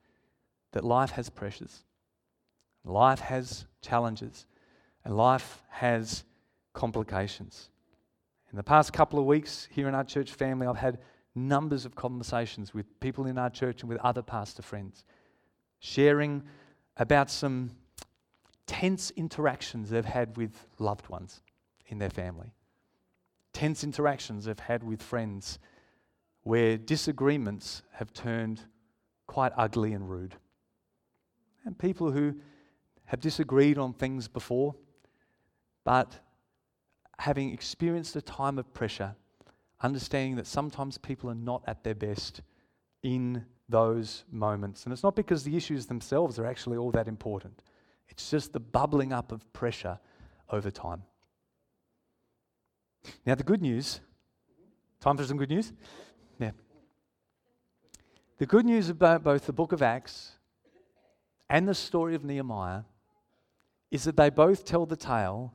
that 0.72 0.84
life 0.84 1.10
has 1.10 1.28
pressures, 1.28 1.84
life 2.84 3.20
has 3.20 3.66
challenges, 3.82 4.46
and 5.04 5.16
life 5.16 5.62
has 5.68 6.24
complications. 6.72 7.70
In 8.50 8.56
the 8.56 8.62
past 8.62 8.92
couple 8.92 9.18
of 9.18 9.24
weeks 9.24 9.68
here 9.70 9.88
in 9.88 9.94
our 9.94 10.04
church 10.04 10.32
family, 10.32 10.66
I've 10.66 10.76
had 10.76 10.98
numbers 11.34 11.84
of 11.84 11.94
conversations 11.94 12.74
with 12.74 13.00
people 13.00 13.26
in 13.26 13.38
our 13.38 13.50
church 13.50 13.82
and 13.82 13.88
with 13.88 13.98
other 14.00 14.22
pastor 14.22 14.62
friends, 14.62 15.04
sharing 15.80 16.42
about 16.96 17.30
some 17.30 17.70
tense 18.66 19.10
interactions 19.12 19.90
they've 19.90 20.04
had 20.04 20.36
with 20.36 20.66
loved 20.78 21.08
ones 21.08 21.42
in 21.86 21.98
their 21.98 22.10
family, 22.10 22.52
tense 23.52 23.84
interactions 23.84 24.48
I've 24.48 24.58
had 24.60 24.82
with 24.82 25.02
friends 25.02 25.58
where 26.42 26.76
disagreements 26.76 27.82
have 27.92 28.12
turned 28.12 28.60
quite 29.26 29.52
ugly 29.56 29.92
and 29.92 30.08
rude. 30.08 30.34
And 31.64 31.78
people 31.78 32.10
who 32.10 32.34
have 33.04 33.20
disagreed 33.20 33.78
on 33.78 33.92
things 33.92 34.26
before, 34.26 34.74
but 35.84 36.18
having 37.18 37.52
experienced 37.52 38.16
a 38.16 38.22
time 38.22 38.58
of 38.58 38.72
pressure, 38.74 39.14
understanding 39.80 40.36
that 40.36 40.46
sometimes 40.46 40.98
people 40.98 41.30
are 41.30 41.34
not 41.34 41.62
at 41.66 41.84
their 41.84 41.94
best 41.94 42.42
in 43.02 43.44
those 43.68 44.24
moments. 44.30 44.84
And 44.84 44.92
it's 44.92 45.02
not 45.02 45.16
because 45.16 45.44
the 45.44 45.56
issues 45.56 45.86
themselves 45.86 46.38
are 46.38 46.46
actually 46.46 46.76
all 46.76 46.90
that 46.92 47.08
important, 47.08 47.62
it's 48.08 48.30
just 48.30 48.52
the 48.52 48.60
bubbling 48.60 49.12
up 49.12 49.32
of 49.32 49.50
pressure 49.52 49.98
over 50.50 50.70
time. 50.70 51.02
Now, 53.26 53.34
the 53.34 53.42
good 53.42 53.62
news 53.62 54.00
time 55.02 55.16
for 55.16 55.24
some 55.24 55.36
good 55.36 55.50
news? 55.50 55.72
Yeah. 56.38 56.52
The 58.38 58.46
good 58.46 58.64
news 58.64 58.88
about 58.88 59.24
both 59.24 59.46
the 59.46 59.52
book 59.52 59.72
of 59.72 59.82
Acts 59.82 60.32
and 61.50 61.66
the 61.68 61.74
story 61.74 62.14
of 62.14 62.24
Nehemiah 62.24 62.82
is 63.90 64.04
that 64.04 64.16
they 64.16 64.30
both 64.30 64.64
tell 64.64 64.86
the 64.86 64.96
tale 64.96 65.54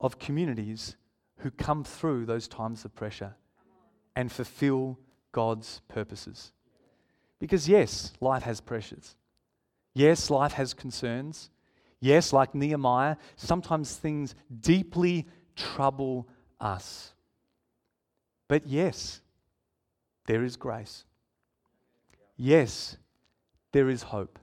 of 0.00 0.20
communities 0.20 0.96
who 1.38 1.50
come 1.50 1.82
through 1.82 2.24
those 2.24 2.46
times 2.46 2.84
of 2.84 2.94
pressure 2.94 3.34
and 4.14 4.30
fulfill 4.30 4.98
God's 5.32 5.82
purposes. 5.88 6.52
Because, 7.40 7.68
yes, 7.68 8.12
life 8.20 8.44
has 8.44 8.60
pressures. 8.60 9.16
Yes, 9.92 10.30
life 10.30 10.52
has 10.52 10.72
concerns. 10.72 11.50
Yes, 12.00 12.32
like 12.32 12.54
Nehemiah, 12.54 13.16
sometimes 13.34 13.96
things 13.96 14.36
deeply 14.60 15.26
trouble 15.56 16.28
us. 16.60 17.12
But 18.48 18.66
yes, 18.66 19.20
there 20.26 20.44
is 20.44 20.56
grace. 20.56 21.04
Yes, 22.36 22.96
there 23.72 23.88
is 23.88 24.04
hope. 24.04 24.38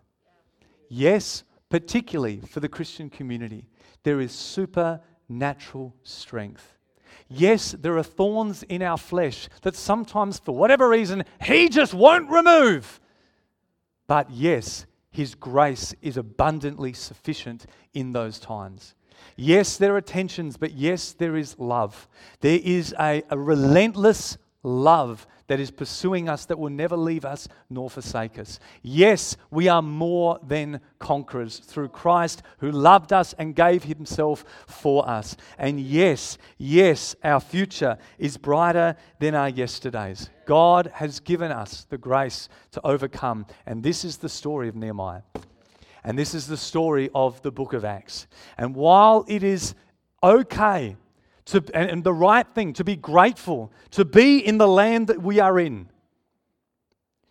Yes, 0.89 1.43
particularly 1.69 2.41
for 2.41 2.60
the 2.60 2.69
Christian 2.69 3.10
community, 3.10 3.67
there 4.04 4.19
is 4.19 4.32
supernatural 4.32 5.95
strength. 6.04 6.78
Yes, 7.28 7.71
there 7.71 7.97
are 7.97 8.04
thorns 8.04 8.63
in 8.63 8.82
our 8.82 8.97
flesh 8.97 9.49
that 9.63 9.75
sometimes, 9.75 10.38
for 10.38 10.56
whatever 10.56 10.88
reason, 10.88 11.23
He 11.41 11.69
just 11.69 11.93
won't 11.93 12.30
remove. 12.30 12.99
But 14.08 14.30
yes, 14.30 14.86
His 15.10 15.34
grace 15.34 15.95
is 16.01 16.17
abundantly 16.17 16.93
sufficient 16.93 17.65
in 17.93 18.12
those 18.12 18.39
times. 18.39 18.93
Yes, 19.36 19.78
there 19.78 19.95
are 19.95 20.01
tensions, 20.01 20.58
but 20.58 20.73
yes, 20.73 21.13
there 21.13 21.36
is 21.36 21.58
love. 21.60 22.08
There 22.41 22.60
is 22.63 22.93
a, 22.99 23.23
a 23.30 23.38
relentless 23.38 24.38
love 24.63 25.28
that 25.47 25.60
is 25.60 25.71
pursuing 25.71 26.28
us 26.28 26.45
that 26.45 26.58
will 26.58 26.71
never 26.71 26.97
leave 26.97 27.23
us 27.23 27.47
nor 27.69 27.89
forsake 27.89 28.39
us. 28.39 28.60
Yes, 28.82 29.38
we 29.51 29.67
are 29.67 29.82
more 29.82 30.39
than 30.45 30.82
conquerors 30.99 31.60
through 31.60 31.89
Christ 31.89 32.41
who 32.60 32.71
loved 32.71 33.13
us 33.13 33.34
and 33.34 33.56
gave 33.56 33.84
himself 33.84 34.43
for 34.67 35.08
us. 35.08 35.38
And 35.58 35.80
yes, 35.80 36.38
yes, 36.58 37.15
our 37.23 37.39
future 37.39 37.97
is 38.17 38.38
brighter 38.38 38.95
than 39.19 39.36
our 39.36 39.49
yesterdays. 39.49 40.30
God 40.45 40.91
has 40.95 41.19
given 41.19 41.51
us 41.51 41.86
the 41.89 41.97
grace 41.97 42.49
to 42.71 42.82
overcome. 42.86 43.45
And 43.65 43.84
this 43.84 44.04
is 44.04 44.17
the 44.17 44.30
story 44.30 44.67
of 44.67 44.75
Nehemiah. 44.75 45.21
And 46.06 46.18
this 46.20 46.36
is 46.36 46.46
the 46.46 46.56
story 46.56 47.10
of 47.15 47.41
the 47.41 47.52
book 47.52 47.74
of 47.74 47.84
Acts. 47.84 48.28
And 48.60 48.76
while 48.76 49.26
it 49.28 49.41
is 49.41 49.74
okay 50.22 50.98
to, 51.46 51.63
and, 51.74 51.89
and 51.89 52.04
the 52.04 52.13
right 52.13 52.48
thing, 52.48 52.74
to 52.74 52.84
be 52.84 52.96
grateful, 52.96 53.72
to 53.91 54.06
be 54.06 54.38
in 54.38 54.60
the 54.60 54.68
land 54.68 55.08
that 55.08 55.22
we 55.22 55.39
are 55.39 55.60
in. 55.60 55.89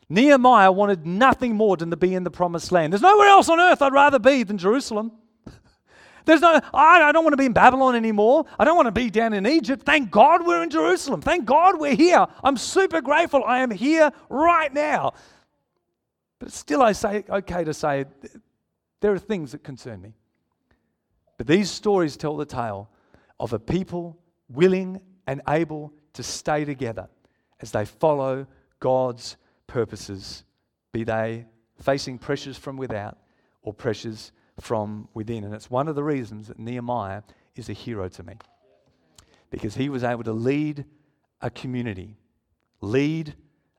Nehemiah 0.08 0.72
wanted 0.72 1.06
nothing 1.06 1.54
more 1.54 1.76
than 1.76 1.90
to 1.90 1.96
be 1.96 2.14
in 2.14 2.24
the 2.24 2.32
promised 2.32 2.72
land. 2.72 2.92
There's 2.92 3.00
nowhere 3.00 3.28
else 3.28 3.48
on 3.48 3.60
earth 3.60 3.80
I'd 3.80 3.92
rather 3.92 4.18
be 4.18 4.42
than 4.42 4.58
Jerusalem. 4.58 5.12
There's 6.24 6.40
no, 6.40 6.60
I 6.74 7.12
don't 7.12 7.24
want 7.24 7.32
to 7.32 7.38
be 7.38 7.46
in 7.46 7.52
Babylon 7.52 7.94
anymore. 7.94 8.44
I 8.58 8.64
don't 8.64 8.76
want 8.76 8.86
to 8.86 8.92
be 8.92 9.08
down 9.08 9.34
in 9.34 9.46
Egypt. 9.46 9.86
Thank 9.86 10.10
God 10.10 10.44
we're 10.44 10.64
in 10.64 10.70
Jerusalem. 10.70 11.22
Thank 11.22 11.44
God 11.44 11.78
we're 11.78 11.94
here. 11.94 12.26
I'm 12.42 12.56
super 12.56 13.00
grateful. 13.00 13.44
I 13.44 13.60
am 13.60 13.70
here 13.70 14.10
right 14.28 14.72
now. 14.74 15.14
But 16.40 16.52
still, 16.52 16.82
I 16.82 16.92
say, 16.92 17.24
okay 17.28 17.64
to 17.64 17.72
say, 17.72 18.04
there 19.04 19.12
are 19.12 19.18
things 19.18 19.52
that 19.52 19.62
concern 19.62 20.00
me. 20.00 20.14
But 21.36 21.46
these 21.46 21.70
stories 21.70 22.16
tell 22.16 22.38
the 22.38 22.46
tale 22.46 22.88
of 23.38 23.52
a 23.52 23.58
people 23.58 24.18
willing 24.48 24.98
and 25.26 25.42
able 25.46 25.92
to 26.14 26.22
stay 26.22 26.64
together 26.64 27.10
as 27.60 27.70
they 27.70 27.84
follow 27.84 28.46
God's 28.80 29.36
purposes, 29.66 30.44
be 30.90 31.04
they 31.04 31.44
facing 31.82 32.16
pressures 32.16 32.56
from 32.56 32.78
without 32.78 33.18
or 33.60 33.74
pressures 33.74 34.32
from 34.58 35.06
within. 35.12 35.44
And 35.44 35.52
it's 35.52 35.70
one 35.70 35.86
of 35.86 35.96
the 35.96 36.02
reasons 36.02 36.48
that 36.48 36.58
Nehemiah 36.58 37.24
is 37.56 37.68
a 37.68 37.74
hero 37.74 38.08
to 38.08 38.22
me 38.22 38.38
because 39.50 39.74
he 39.74 39.90
was 39.90 40.02
able 40.02 40.24
to 40.24 40.32
lead 40.32 40.86
a 41.42 41.50
community, 41.50 42.16
lead 42.80 43.34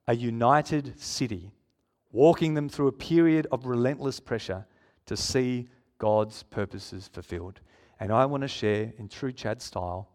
a 0.08 0.16
united 0.16 1.00
city, 1.02 1.52
walking 2.12 2.54
them 2.54 2.70
through 2.70 2.90
a 2.90 2.92
period 2.92 3.48
of 3.52 3.66
relentless 3.66 4.20
pressure 4.20 4.68
to 5.06 5.18
see 5.18 5.68
God's 5.98 6.44
purposes 6.44 7.10
fulfilled. 7.12 7.60
And 8.00 8.12
I 8.12 8.26
want 8.26 8.42
to 8.42 8.48
share, 8.48 8.94
in 8.98 9.08
true 9.08 9.32
Chad 9.32 9.62
style, 9.62 10.10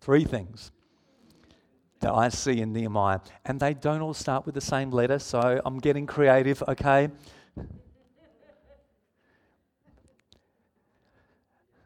three 0.00 0.24
things 0.24 0.70
that 2.00 2.12
I 2.12 2.28
see 2.28 2.60
in 2.60 2.72
Nehemiah. 2.72 3.20
And 3.44 3.58
they 3.58 3.74
don't 3.74 4.00
all 4.00 4.14
start 4.14 4.46
with 4.46 4.54
the 4.54 4.60
same 4.60 4.90
letter, 4.90 5.18
so 5.18 5.60
I'm 5.64 5.78
getting 5.78 6.06
creative, 6.06 6.62
okay? 6.68 7.08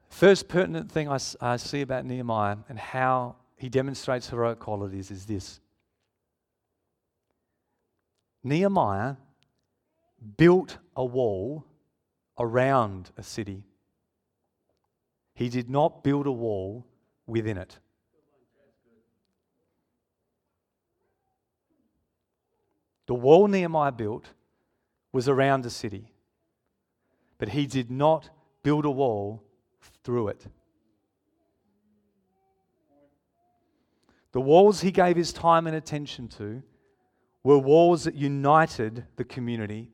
First 0.08 0.48
pertinent 0.48 0.90
thing 0.90 1.08
I, 1.08 1.18
I 1.40 1.56
see 1.56 1.82
about 1.82 2.04
Nehemiah 2.04 2.56
and 2.68 2.78
how 2.78 3.36
he 3.56 3.68
demonstrates 3.68 4.28
heroic 4.28 4.58
qualities 4.58 5.12
is 5.12 5.26
this 5.26 5.60
Nehemiah 8.42 9.14
built 10.36 10.78
a 10.96 11.04
wall 11.04 11.64
around 12.38 13.10
a 13.16 13.22
city. 13.22 13.64
He 15.34 15.48
did 15.48 15.70
not 15.70 16.02
build 16.02 16.26
a 16.26 16.32
wall 16.32 16.86
within 17.26 17.56
it. 17.58 17.78
The 23.06 23.14
wall 23.14 23.48
Nehemiah 23.48 23.92
built 23.92 24.34
was 25.12 25.28
around 25.28 25.62
the 25.62 25.70
city, 25.70 26.12
but 27.38 27.48
he 27.50 27.66
did 27.66 27.90
not 27.90 28.28
build 28.62 28.84
a 28.84 28.90
wall 28.90 29.42
through 30.04 30.28
it. 30.28 30.46
The 34.32 34.40
walls 34.40 34.82
he 34.82 34.90
gave 34.90 35.16
his 35.16 35.32
time 35.32 35.66
and 35.66 35.74
attention 35.74 36.28
to 36.28 36.62
were 37.42 37.58
walls 37.58 38.04
that 38.04 38.14
united 38.14 39.06
the 39.16 39.24
community 39.24 39.90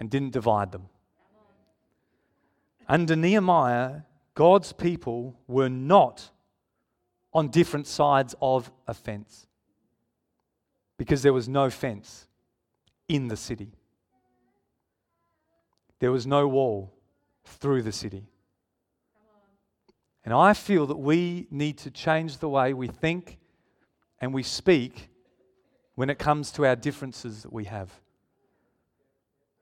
and 0.00 0.10
didn't 0.10 0.30
divide 0.30 0.72
them. 0.72 0.88
Under 2.88 3.14
Nehemiah, 3.14 4.00
God's 4.34 4.72
people 4.72 5.38
were 5.46 5.68
not 5.68 6.30
on 7.32 7.48
different 7.48 7.86
sides 7.86 8.34
of 8.42 8.72
a 8.88 8.94
fence 8.94 9.46
because 10.96 11.22
there 11.22 11.32
was 11.32 11.48
no 11.48 11.70
fence 11.70 12.26
in 13.06 13.28
the 13.28 13.36
city. 13.36 13.72
There 16.00 16.10
was 16.10 16.26
no 16.26 16.48
wall 16.48 16.92
through 17.44 17.82
the 17.82 17.92
city. 17.92 18.26
And 20.24 20.34
I 20.34 20.54
feel 20.54 20.86
that 20.86 20.98
we 20.98 21.46
need 21.50 21.78
to 21.78 21.90
change 21.90 22.38
the 22.38 22.48
way 22.48 22.72
we 22.72 22.88
think 22.88 23.38
and 24.20 24.34
we 24.34 24.42
speak 24.42 25.08
when 25.94 26.10
it 26.10 26.18
comes 26.18 26.50
to 26.52 26.66
our 26.66 26.76
differences 26.76 27.42
that 27.42 27.52
we 27.52 27.64
have. 27.64 27.90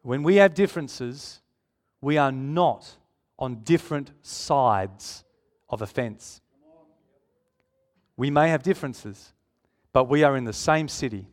When 0.03 0.23
we 0.23 0.37
have 0.37 0.55
differences, 0.55 1.41
we 2.01 2.19
are 2.19 2.33
not 2.33 2.97
on 3.39 3.57
different 3.57 4.13
sides 4.23 5.25
of 5.69 5.83
a 5.83 5.87
fence. 5.87 6.41
We 8.17 8.31
may 8.31 8.49
have 8.49 8.63
differences, 8.63 9.33
but 9.93 10.05
we 10.05 10.25
are 10.25 10.37
in 10.37 10.45
the 10.45 10.53
same 10.53 10.89
city. 10.89 11.29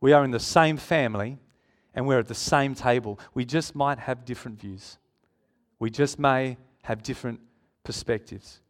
We 0.00 0.12
are 0.12 0.24
in 0.24 0.30
the 0.30 0.40
same 0.40 0.76
family, 0.76 1.38
and 1.94 2.06
we're 2.06 2.18
at 2.18 2.28
the 2.28 2.34
same 2.34 2.74
table. 2.74 3.18
We 3.34 3.44
just 3.44 3.74
might 3.74 3.98
have 3.98 4.24
different 4.24 4.60
views. 4.60 4.98
We 5.78 5.90
just 5.90 6.18
may 6.18 6.56
have 6.82 7.02
different 7.02 7.40
perspectives. 7.82 8.60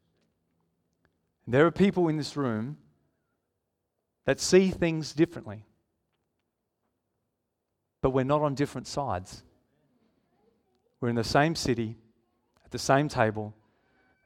There 1.46 1.66
are 1.66 1.70
people 1.70 2.08
in 2.08 2.16
this 2.16 2.36
room 2.36 2.78
that 4.24 4.40
see 4.40 4.70
things 4.70 5.12
differently, 5.12 5.64
but 8.04 8.10
we're 8.10 8.22
not 8.22 8.42
on 8.42 8.54
different 8.54 8.86
sides. 8.86 9.42
We're 11.00 11.08
in 11.08 11.14
the 11.14 11.24
same 11.24 11.54
city, 11.54 11.96
at 12.62 12.70
the 12.70 12.78
same 12.78 13.08
table, 13.08 13.54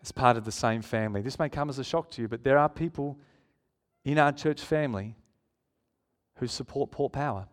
as 0.02 0.10
part 0.10 0.36
of 0.36 0.44
the 0.44 0.50
same 0.50 0.82
family. 0.82 1.22
This 1.22 1.38
may 1.38 1.48
come 1.48 1.68
as 1.68 1.78
a 1.78 1.84
shock 1.84 2.10
to 2.10 2.22
you, 2.22 2.26
but 2.26 2.42
there 2.42 2.58
are 2.58 2.68
people 2.68 3.20
in 4.04 4.18
our 4.18 4.32
church 4.32 4.62
family 4.62 5.14
who 6.38 6.48
support 6.48 6.90
Port 6.90 7.12
Power. 7.12 7.46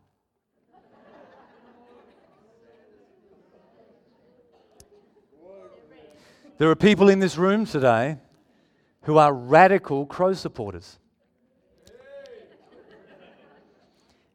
There 6.58 6.72
are 6.72 6.76
people 6.76 7.08
in 7.08 7.20
this 7.20 7.38
room 7.38 7.68
today 7.68 8.18
who 9.04 9.20
are 9.20 9.32
radical 9.32 10.08
Crow 10.08 10.34
supporters. 10.34 10.98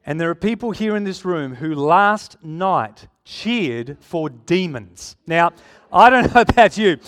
And 0.06 0.20
there 0.20 0.30
are 0.30 0.34
people 0.34 0.70
here 0.70 0.96
in 0.96 1.04
this 1.04 1.24
room 1.24 1.54
who 1.54 1.74
last 1.74 2.42
night 2.42 3.06
cheered 3.24 3.98
for 4.00 4.30
demons. 4.30 5.16
Now, 5.26 5.52
I 5.92 6.10
don't 6.10 6.34
know 6.34 6.40
about 6.40 6.76
you. 6.78 6.98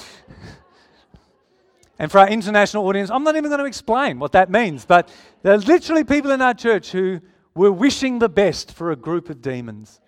And 1.99 2.11
for 2.11 2.19
our 2.19 2.29
international 2.29 2.87
audience, 2.87 3.11
I'm 3.11 3.25
not 3.25 3.37
even 3.37 3.49
going 3.49 3.61
to 3.61 3.67
explain 3.67 4.19
what 4.19 4.33
that 4.33 4.51
means, 4.51 4.85
but 4.85 5.13
there 5.43 5.55
are 5.55 5.59
literally 5.59 6.05
people 6.05 6.31
in 6.33 6.43
our 6.43 6.55
church 6.55 6.91
who 6.91 7.21
were 7.55 7.73
wishing 7.73 8.19
the 8.19 8.29
best 8.29 8.73
for 8.73 8.91
a 8.91 8.97
group 8.97 9.31
of 9.31 9.41
demons. 9.41 10.01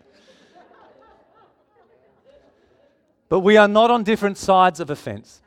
But 3.28 3.40
we 3.40 3.56
are 3.56 3.68
not 3.68 3.90
on 3.90 4.04
different 4.04 4.38
sides 4.38 4.80
of 4.80 4.90
a 4.90 4.96
fence. 4.96 5.40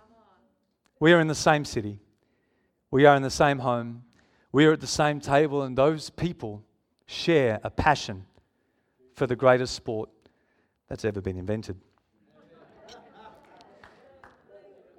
We 1.00 1.14
are 1.14 1.20
in 1.20 1.28
the 1.28 1.36
same 1.36 1.64
city. 1.66 2.00
We 2.92 3.06
are 3.06 3.16
in 3.16 3.22
the 3.22 3.30
same 3.30 3.60
home. 3.60 4.04
We 4.52 4.66
are 4.66 4.74
at 4.74 4.82
the 4.82 4.88
same 4.88 5.20
table, 5.20 5.62
and 5.62 5.78
those 5.78 6.10
people 6.10 6.64
share 7.08 7.60
a 7.64 7.70
passion 7.70 8.26
for 9.16 9.26
the 9.26 9.36
greatest 9.36 9.74
sport 9.74 10.10
that's 10.88 11.04
ever 11.04 11.22
been 11.22 11.38
invented. 11.38 11.78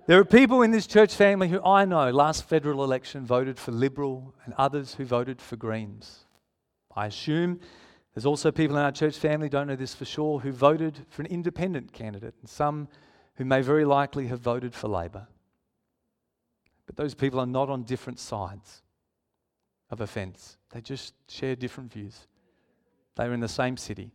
There 0.06 0.18
are 0.18 0.24
people 0.24 0.62
in 0.62 0.70
this 0.70 0.86
church 0.86 1.14
family 1.14 1.48
who 1.48 1.62
I 1.62 1.84
know 1.84 2.10
last 2.10 2.48
federal 2.48 2.82
election 2.82 3.26
voted 3.26 3.58
for 3.58 3.72
Liberal 3.72 4.34
and 4.46 4.54
others 4.56 4.94
who 4.94 5.04
voted 5.04 5.38
for 5.38 5.56
Greens. 5.56 6.24
I 6.96 7.06
assume 7.06 7.60
there's 8.14 8.24
also 8.24 8.50
people 8.50 8.78
in 8.78 8.82
our 8.82 8.90
church 8.90 9.18
family, 9.18 9.50
don't 9.50 9.66
know 9.66 9.76
this 9.76 9.94
for 9.94 10.06
sure, 10.06 10.40
who 10.40 10.50
voted 10.50 11.04
for 11.10 11.20
an 11.20 11.26
independent 11.26 11.92
candidate, 11.92 12.34
and 12.40 12.48
some 12.48 12.88
who 13.34 13.44
may 13.44 13.60
very 13.60 13.84
likely 13.84 14.28
have 14.28 14.40
voted 14.40 14.74
for 14.74 14.88
Labor. 14.88 15.28
But 16.86 16.96
those 16.96 17.14
people 17.14 17.38
are 17.38 17.46
not 17.46 17.68
on 17.68 17.82
different 17.82 18.18
sides 18.18 18.82
of 19.90 20.00
offense. 20.00 20.56
They 20.70 20.80
just 20.80 21.14
share 21.28 21.56
different 21.56 21.92
views. 21.92 22.26
They're 23.16 23.32
in 23.32 23.40
the 23.40 23.48
same 23.48 23.76
city, 23.76 24.12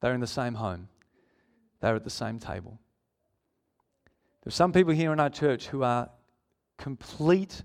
they're 0.00 0.14
in 0.14 0.20
the 0.20 0.26
same 0.26 0.54
home, 0.54 0.88
they're 1.80 1.96
at 1.96 2.04
the 2.04 2.10
same 2.10 2.38
table. 2.38 2.78
There's 4.42 4.54
some 4.54 4.72
people 4.72 4.92
here 4.92 5.12
in 5.12 5.18
our 5.18 5.30
church 5.30 5.66
who 5.66 5.82
are 5.82 6.08
complete 6.78 7.62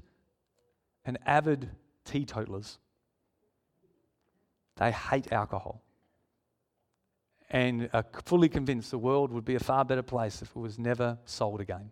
and 1.05 1.17
avid 1.25 1.69
teetotalers. 2.05 2.79
They 4.77 4.91
hate 4.91 5.31
alcohol 5.31 5.83
and 7.51 7.89
are 7.93 8.05
fully 8.25 8.49
convinced 8.49 8.89
the 8.91 8.97
world 8.97 9.31
would 9.31 9.45
be 9.45 9.55
a 9.55 9.59
far 9.59 9.85
better 9.85 10.01
place 10.01 10.41
if 10.41 10.49
it 10.49 10.55
was 10.55 10.79
never 10.79 11.19
sold 11.25 11.59
again. 11.59 11.91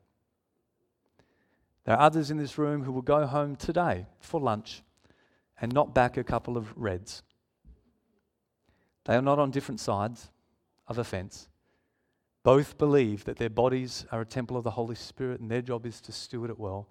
There 1.84 1.96
are 1.96 2.02
others 2.02 2.32
in 2.32 2.38
this 2.38 2.58
room 2.58 2.84
who 2.84 2.92
will 2.92 3.02
go 3.02 3.28
home 3.28 3.56
today 3.56 4.08
for 4.20 4.40
lunch 4.40 4.84
and 5.62 5.74
not 5.74 5.94
back 5.94 6.18
a 6.18 6.24
couple 6.24 6.58
of 6.58 6.76
reds. 6.78 7.24
They 9.06 9.16
are 9.16 9.22
not 9.22 9.40
on 9.40 9.52
different 9.52 9.80
sides 9.80 10.30
of 10.88 10.98
a 10.98 11.04
fence. 11.04 11.48
Both 12.44 12.78
believe 12.78 13.26
that 13.26 13.38
their 13.38 13.50
bodies 13.50 14.06
are 14.12 14.22
a 14.22 14.26
temple 14.26 14.58
of 14.58 14.64
the 14.64 14.72
Holy 14.72 14.96
Spirit 14.96 15.42
and 15.42 15.52
their 15.52 15.62
job 15.62 15.86
is 15.86 16.00
to 16.02 16.12
steward 16.12 16.50
it 16.50 16.60
well. 16.60 16.88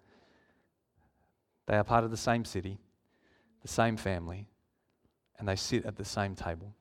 They 1.66 1.76
are 1.76 1.84
part 1.84 2.04
of 2.04 2.10
the 2.10 2.16
same 2.16 2.44
city, 2.44 2.78
the 3.62 3.68
same 3.68 3.96
family, 3.96 4.46
and 5.38 5.48
they 5.48 5.56
sit 5.56 5.84
at 5.84 5.96
the 5.96 6.04
same 6.04 6.34
table. 6.34 6.74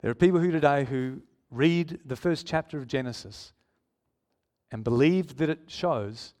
There 0.00 0.10
are 0.10 0.14
people 0.14 0.40
who 0.40 0.50
today 0.50 0.84
who 0.84 1.22
read 1.50 2.00
the 2.04 2.16
first 2.16 2.46
chapter 2.46 2.78
of 2.78 2.86
Genesis 2.86 3.52
and 4.70 4.82
believe 4.82 5.36
that 5.36 5.50
it 5.50 5.60
shows 5.66 6.34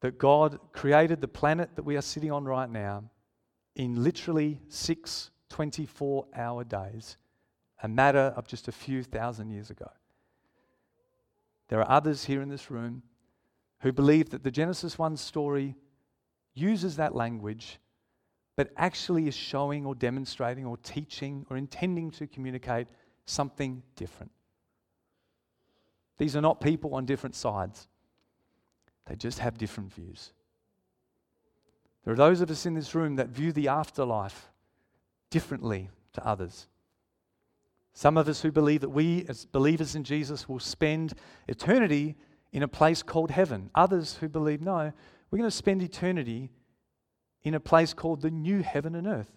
that 0.00 0.18
God 0.18 0.58
created 0.72 1.20
the 1.20 1.28
planet 1.28 1.70
that 1.76 1.84
we 1.84 1.96
are 1.96 2.02
sitting 2.02 2.30
on 2.30 2.44
right 2.44 2.70
now 2.70 3.04
in 3.74 4.02
literally 4.02 4.60
six 4.68 5.30
24 5.48 6.26
hour 6.34 6.64
days, 6.64 7.16
a 7.82 7.88
matter 7.88 8.32
of 8.36 8.46
just 8.46 8.68
a 8.68 8.72
few 8.72 9.02
thousand 9.02 9.50
years 9.50 9.70
ago. 9.70 9.90
There 11.68 11.80
are 11.80 11.90
others 11.90 12.24
here 12.24 12.42
in 12.42 12.48
this 12.48 12.70
room 12.70 13.02
who 13.80 13.92
believe 13.92 14.30
that 14.30 14.42
the 14.42 14.50
Genesis 14.50 14.98
1 14.98 15.16
story 15.16 15.76
uses 16.54 16.96
that 16.96 17.14
language 17.14 17.78
but 18.56 18.70
actually 18.78 19.28
is 19.28 19.36
showing 19.36 19.84
or 19.84 19.94
demonstrating 19.94 20.64
or 20.64 20.78
teaching 20.78 21.44
or 21.50 21.58
intending 21.58 22.10
to 22.10 22.26
communicate 22.26 22.86
something 23.26 23.82
different. 23.96 24.32
These 26.16 26.34
are 26.34 26.40
not 26.40 26.62
people 26.62 26.94
on 26.94 27.04
different 27.04 27.34
sides, 27.34 27.86
they 29.06 29.16
just 29.16 29.38
have 29.38 29.58
different 29.58 29.92
views. 29.92 30.32
There 32.04 32.12
are 32.12 32.16
those 32.16 32.40
of 32.40 32.50
us 32.50 32.66
in 32.66 32.74
this 32.74 32.94
room 32.94 33.16
that 33.16 33.28
view 33.28 33.52
the 33.52 33.68
afterlife 33.68 34.48
differently 35.30 35.90
to 36.12 36.26
others. 36.26 36.68
Some 37.92 38.16
of 38.16 38.28
us 38.28 38.42
who 38.42 38.52
believe 38.52 38.82
that 38.82 38.90
we, 38.90 39.24
as 39.28 39.46
believers 39.46 39.94
in 39.94 40.04
Jesus, 40.04 40.48
will 40.48 40.58
spend 40.58 41.14
eternity 41.48 42.16
in 42.52 42.62
a 42.62 42.68
place 42.68 43.02
called 43.02 43.30
heaven. 43.30 43.70
Others 43.74 44.18
who 44.20 44.28
believe, 44.28 44.60
no, 44.60 44.92
we're 45.30 45.38
going 45.38 45.50
to 45.50 45.56
spend 45.56 45.82
eternity 45.82 46.50
in 47.42 47.54
a 47.54 47.60
place 47.60 47.94
called 47.94 48.22
the 48.22 48.30
new 48.30 48.62
heaven 48.62 48.94
and 48.94 49.06
earth. 49.06 49.32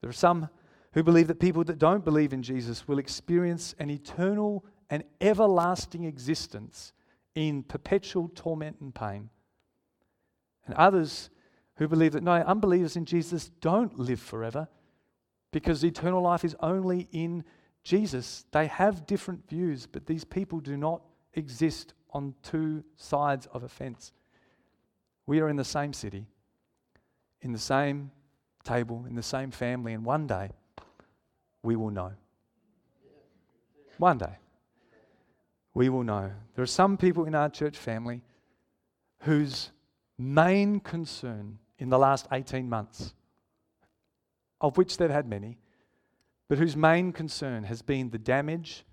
There 0.00 0.10
are 0.10 0.12
some 0.12 0.48
who 0.92 1.02
believe 1.02 1.28
that 1.28 1.40
people 1.40 1.64
that 1.64 1.78
don't 1.78 2.04
believe 2.04 2.32
in 2.32 2.42
Jesus 2.42 2.86
will 2.86 2.98
experience 2.98 3.74
an 3.78 3.90
eternal 3.90 4.64
and 4.90 5.04
everlasting 5.20 6.04
existence 6.04 6.92
in 7.34 7.62
perpetual 7.62 8.30
torment 8.34 8.76
and 8.80 8.94
pain. 8.94 9.30
And 10.66 10.74
others 10.74 11.30
who 11.76 11.88
believe 11.88 12.12
that 12.12 12.22
no, 12.22 12.32
unbelievers 12.32 12.96
in 12.96 13.04
Jesus 13.04 13.50
don't 13.60 13.98
live 13.98 14.20
forever 14.20 14.68
because 15.52 15.84
eternal 15.84 16.22
life 16.22 16.44
is 16.44 16.56
only 16.60 17.08
in 17.12 17.44
Jesus. 17.82 18.44
They 18.52 18.66
have 18.66 19.06
different 19.06 19.48
views, 19.48 19.86
but 19.86 20.06
these 20.06 20.24
people 20.24 20.60
do 20.60 20.76
not 20.76 21.02
exist 21.34 21.94
on 22.10 22.34
two 22.42 22.84
sides 22.96 23.46
of 23.52 23.62
a 23.64 23.68
fence. 23.68 24.12
We 25.26 25.40
are 25.40 25.48
in 25.48 25.56
the 25.56 25.64
same 25.64 25.92
city, 25.92 26.26
in 27.40 27.52
the 27.52 27.58
same 27.58 28.10
table, 28.62 29.04
in 29.08 29.14
the 29.14 29.22
same 29.22 29.50
family, 29.50 29.92
and 29.92 30.04
one 30.04 30.26
day 30.26 30.50
we 31.62 31.76
will 31.76 31.90
know. 31.90 32.12
One 33.98 34.18
day 34.18 34.38
we 35.74 35.88
will 35.88 36.04
know. 36.04 36.30
There 36.54 36.62
are 36.62 36.66
some 36.66 36.96
people 36.96 37.24
in 37.24 37.34
our 37.34 37.48
church 37.48 37.76
family 37.76 38.22
whose 39.20 39.70
main 40.16 40.80
concern 40.80 41.58
in 41.78 41.88
the 41.88 41.98
last 41.98 42.26
18 42.30 42.68
months, 42.68 43.14
of 44.60 44.76
which 44.78 44.96
they've 44.96 45.10
had 45.10 45.28
many, 45.28 45.58
but 46.48 46.58
whose 46.58 46.76
main 46.76 47.12
concern 47.12 47.64
has 47.64 47.82
been 47.82 48.10
the 48.10 48.18
damage 48.18 48.84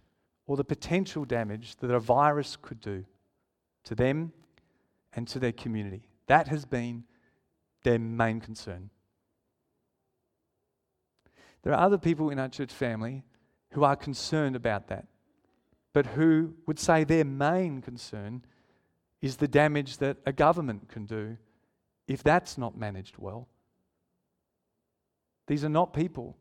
or 0.48 0.58
the 0.58 0.64
potential 0.64 1.24
damage 1.24 1.76
that 1.78 1.92
a 1.92 2.00
virus 2.00 2.58
could 2.60 2.82
do 2.82 3.06
to 3.84 3.94
them 3.94 4.34
and 5.14 5.28
to 5.28 5.40
their 5.40 5.52
community. 5.52 6.08
That 6.28 6.48
has 6.48 6.66
been 6.66 7.04
their 7.84 8.00
main 8.00 8.40
concern. 8.40 8.90
There 11.64 11.74
are 11.74 11.86
other 11.86 11.98
people 11.98 12.32
in 12.32 12.40
our 12.40 12.50
church 12.50 12.72
family 12.72 13.24
who 13.72 13.84
are 13.84 13.96
concerned 13.96 14.56
about 14.56 14.88
that. 14.88 15.06
But 15.94 16.06
who 16.08 16.54
would 16.66 16.80
say 16.80 17.04
their 17.04 17.26
main 17.26 17.82
concern 17.82 18.44
is 19.22 19.38
the 19.38 19.48
damage 19.48 19.98
that 19.98 20.18
a 20.26 20.32
government 20.32 20.90
can 20.90 21.06
do 21.06 21.38
if 22.08 22.24
that's 22.24 22.58
not 22.58 22.78
managed 22.78 23.18
well. 23.18 23.48
These 25.48 25.64
are 25.64 25.70
not 25.70 25.94
people 25.94 26.38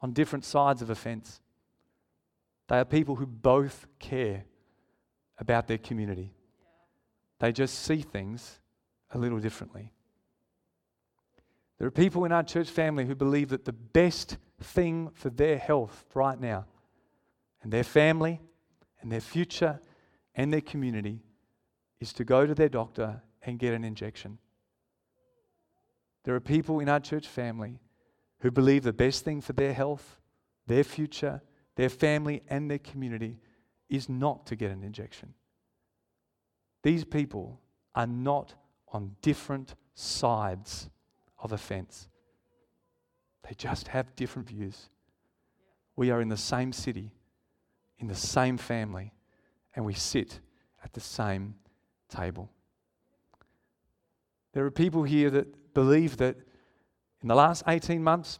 on 0.00 0.12
different 0.12 0.44
sides 0.44 0.82
of 0.82 0.90
a 0.90 0.94
fence. 0.94 1.40
They 2.68 2.78
are 2.78 2.84
people 2.84 3.16
who 3.16 3.26
both 3.26 3.86
care 3.98 4.44
about 5.38 5.66
their 5.66 5.78
community. 5.78 6.32
They 7.38 7.52
just 7.52 7.80
see 7.80 8.00
things 8.00 8.60
a 9.12 9.18
little 9.18 9.38
differently. 9.38 9.92
There 11.78 11.86
are 11.86 11.92
people 11.92 12.24
in 12.24 12.32
our 12.32 12.42
church 12.42 12.70
family 12.70 13.04
who 13.04 13.14
believe 13.14 13.50
that 13.50 13.64
the 13.64 13.72
best 13.72 14.38
thing 14.60 15.10
for 15.14 15.28
their 15.30 15.58
health 15.58 16.04
right 16.14 16.40
now 16.40 16.66
and 17.62 17.72
their 17.72 17.84
family 17.84 18.40
and 19.04 19.12
their 19.12 19.20
future 19.20 19.80
and 20.34 20.52
their 20.52 20.62
community 20.62 21.20
is 22.00 22.12
to 22.14 22.24
go 22.24 22.46
to 22.46 22.54
their 22.54 22.70
doctor 22.70 23.22
and 23.42 23.58
get 23.58 23.74
an 23.74 23.84
injection. 23.84 24.38
There 26.24 26.34
are 26.34 26.40
people 26.40 26.80
in 26.80 26.88
our 26.88 27.00
church 27.00 27.28
family 27.28 27.78
who 28.40 28.50
believe 28.50 28.82
the 28.82 28.94
best 28.94 29.22
thing 29.22 29.42
for 29.42 29.52
their 29.52 29.74
health, 29.74 30.18
their 30.66 30.82
future, 30.82 31.42
their 31.76 31.90
family, 31.90 32.42
and 32.48 32.70
their 32.70 32.78
community 32.78 33.38
is 33.90 34.08
not 34.08 34.46
to 34.46 34.56
get 34.56 34.70
an 34.70 34.82
injection. 34.82 35.34
These 36.82 37.04
people 37.04 37.60
are 37.94 38.06
not 38.06 38.54
on 38.88 39.16
different 39.20 39.74
sides 39.94 40.88
of 41.38 41.52
a 41.52 41.58
fence. 41.58 42.08
They 43.46 43.54
just 43.54 43.88
have 43.88 44.16
different 44.16 44.48
views. 44.48 44.88
We 45.94 46.10
are 46.10 46.22
in 46.22 46.30
the 46.30 46.38
same 46.38 46.72
city, 46.72 47.12
in 47.98 48.06
the 48.06 48.14
same 48.14 48.56
family, 48.56 49.12
and 49.74 49.84
we 49.84 49.94
sit 49.94 50.40
at 50.82 50.92
the 50.92 51.00
same 51.00 51.54
table. 52.08 52.50
There 54.52 54.64
are 54.64 54.70
people 54.70 55.02
here 55.02 55.30
that 55.30 55.74
believe 55.74 56.16
that 56.18 56.36
in 57.22 57.28
the 57.28 57.34
last 57.34 57.64
18 57.66 58.02
months, 58.02 58.38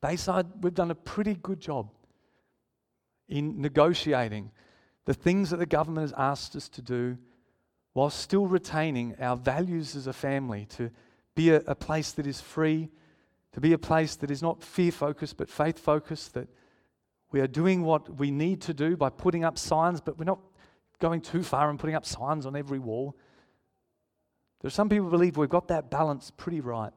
Bayside, 0.00 0.46
we've 0.62 0.74
done 0.74 0.90
a 0.90 0.94
pretty 0.94 1.34
good 1.34 1.60
job 1.60 1.90
in 3.28 3.60
negotiating 3.60 4.50
the 5.04 5.14
things 5.14 5.50
that 5.50 5.58
the 5.58 5.66
government 5.66 6.10
has 6.10 6.14
asked 6.16 6.56
us 6.56 6.68
to 6.68 6.82
do 6.82 7.16
while 7.92 8.10
still 8.10 8.46
retaining 8.46 9.16
our 9.20 9.36
values 9.36 9.96
as 9.96 10.06
a 10.06 10.12
family 10.12 10.66
to 10.66 10.90
be 11.34 11.50
a, 11.50 11.56
a 11.66 11.74
place 11.74 12.12
that 12.12 12.26
is 12.26 12.40
free, 12.40 12.90
to 13.52 13.60
be 13.60 13.72
a 13.72 13.78
place 13.78 14.16
that 14.16 14.30
is 14.30 14.42
not 14.42 14.62
fear 14.62 14.92
focused 14.92 15.36
but 15.36 15.48
faith 15.48 15.78
focused, 15.78 16.34
that 16.34 16.48
we 17.30 17.40
are 17.40 17.46
doing 17.46 17.82
what 17.82 18.16
we 18.18 18.30
need 18.30 18.62
to 18.62 18.74
do 18.74 18.96
by 18.96 19.10
putting 19.10 19.44
up 19.44 19.58
signs, 19.58 20.00
but 20.00 20.18
we're 20.18 20.24
not 20.24 20.40
going 20.98 21.20
too 21.20 21.42
far 21.42 21.70
and 21.70 21.78
putting 21.78 21.94
up 21.94 22.06
signs 22.06 22.46
on 22.46 22.56
every 22.56 22.78
wall. 22.78 23.16
There 24.60 24.68
are 24.68 24.72
some 24.72 24.88
people 24.88 25.06
who 25.06 25.10
believe 25.10 25.36
we've 25.36 25.48
got 25.48 25.68
that 25.68 25.90
balance 25.90 26.32
pretty 26.36 26.60
right. 26.60 26.92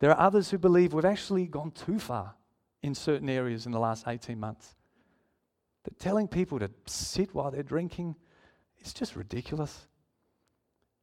There 0.00 0.10
are 0.10 0.20
others 0.20 0.50
who 0.50 0.58
believe 0.58 0.92
we've 0.92 1.04
actually 1.04 1.46
gone 1.46 1.70
too 1.70 1.98
far 1.98 2.34
in 2.82 2.94
certain 2.94 3.28
areas 3.28 3.66
in 3.66 3.72
the 3.72 3.80
last 3.80 4.04
18 4.06 4.38
months. 4.38 4.74
That 5.84 5.98
telling 5.98 6.28
people 6.28 6.58
to 6.58 6.70
sit 6.86 7.34
while 7.34 7.50
they're 7.50 7.62
drinking 7.62 8.14
is 8.84 8.92
just 8.92 9.16
ridiculous. 9.16 9.88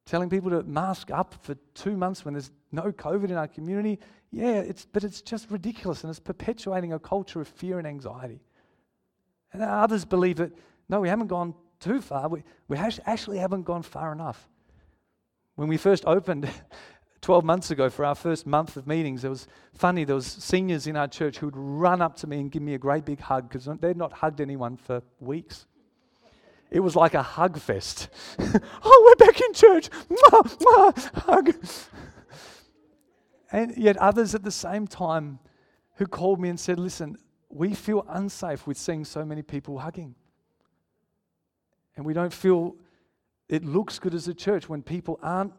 Telling 0.06 0.30
people 0.30 0.52
to 0.52 0.64
mask 0.64 1.12
up 1.12 1.36
for 1.42 1.56
two 1.74 1.98
months 1.98 2.24
when 2.24 2.34
there's 2.34 2.52
no 2.72 2.92
COVID 2.92 3.26
in 3.26 3.38
our 3.38 3.48
community, 3.48 4.00
yeah, 4.32 4.60
it's, 4.60 4.86
but 4.86 5.04
it's 5.04 5.22
just 5.22 5.52
ridiculous 5.52 6.04
and 6.04 6.10
it's 6.10 6.20
perpetuating 6.20 6.94
a 6.94 7.00
culture 7.00 7.42
of 7.42 7.48
fear 7.48 7.78
and 7.78 7.88
anxiety. 7.88 8.40
And 9.52 9.62
others 9.62 10.06
believe 10.06 10.38
that, 10.38 10.52
no, 10.88 11.02
we 11.02 11.10
haven't 11.10 11.28
gone 11.28 11.54
too 11.80 12.00
far. 12.02 12.30
We, 12.30 12.44
we 12.70 12.78
actually 12.78 13.40
haven't 13.40 13.64
gone 13.64 13.84
far 13.84 14.14
enough. 14.14 14.50
When 15.56 15.68
we 15.68 15.76
first 15.76 16.06
opened 16.06 16.50
12 17.22 17.44
months 17.44 17.72
ago 17.72 17.90
for 17.90 18.06
our 18.06 18.16
first 18.16 18.48
month 18.48 18.78
of 18.78 18.88
meetings, 18.88 19.26
it 19.26 19.30
was 19.30 19.48
funny. 19.74 20.06
There 20.06 20.16
was 20.16 20.28
seniors 20.28 20.88
in 20.88 20.96
our 20.96 21.10
church 21.10 21.40
who 21.40 21.48
would 21.48 21.58
run 21.58 22.02
up 22.02 22.16
to 22.18 22.28
me 22.28 22.40
and 22.40 22.50
give 22.50 22.62
me 22.62 22.74
a 22.74 22.80
great 22.80 23.04
big 23.04 23.20
hug 23.20 23.50
because 23.50 23.68
they'd 23.82 23.98
not 23.98 24.14
hugged 24.14 24.40
anyone 24.40 24.78
for 24.78 25.02
weeks. 25.20 25.66
It 26.72 26.80
was 26.80 26.96
like 26.96 27.16
a 27.16 27.22
hug 27.22 27.60
fest. 27.60 28.08
oh, 28.40 29.16
we're 29.20 29.28
back 29.28 29.42
in 29.42 29.54
church. 29.54 29.90
Mwah, 30.10 30.58
mwah, 30.58 31.14
hug. 31.26 31.54
And 33.52 33.76
yet 33.78 33.98
others 33.98 34.34
at 34.34 34.44
the 34.44 34.52
same 34.52 34.88
time 34.88 35.40
who 35.96 36.08
called 36.08 36.40
me 36.40 36.50
and 36.50 36.60
said, 36.60 36.80
listen, 36.80 37.18
we 37.50 37.74
feel 37.74 38.06
unsafe 38.08 38.66
with 38.66 38.78
seeing 38.78 39.04
so 39.04 39.26
many 39.26 39.42
people 39.42 39.80
hugging. 39.80 40.16
And 41.96 42.06
we 42.06 42.14
don't 42.14 42.34
feel 42.34 42.76
it 43.50 43.66
looks 43.66 44.00
good 44.00 44.14
as 44.14 44.28
a 44.30 44.34
church 44.34 44.70
when 44.70 44.82
people 44.82 45.20
aren't 45.22 45.54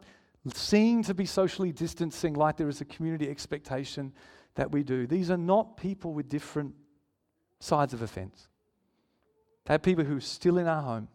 seen 0.53 1.03
to 1.03 1.13
be 1.13 1.25
socially 1.25 1.71
distancing 1.71 2.33
like 2.33 2.57
there 2.57 2.67
is 2.67 2.81
a 2.81 2.85
community 2.85 3.29
expectation 3.29 4.11
that 4.55 4.71
we 4.71 4.83
do. 4.83 5.05
These 5.05 5.29
are 5.29 5.37
not 5.37 5.77
people 5.77 6.13
with 6.13 6.27
different 6.27 6.73
sides 7.59 7.93
of 7.93 8.01
offense. 8.01 8.47
They 9.65 9.75
are 9.75 9.79
people 9.79 10.03
who 10.03 10.17
are 10.17 10.21
still 10.21 10.57
in 10.57 10.67
our 10.67 10.81
home. 10.81 11.07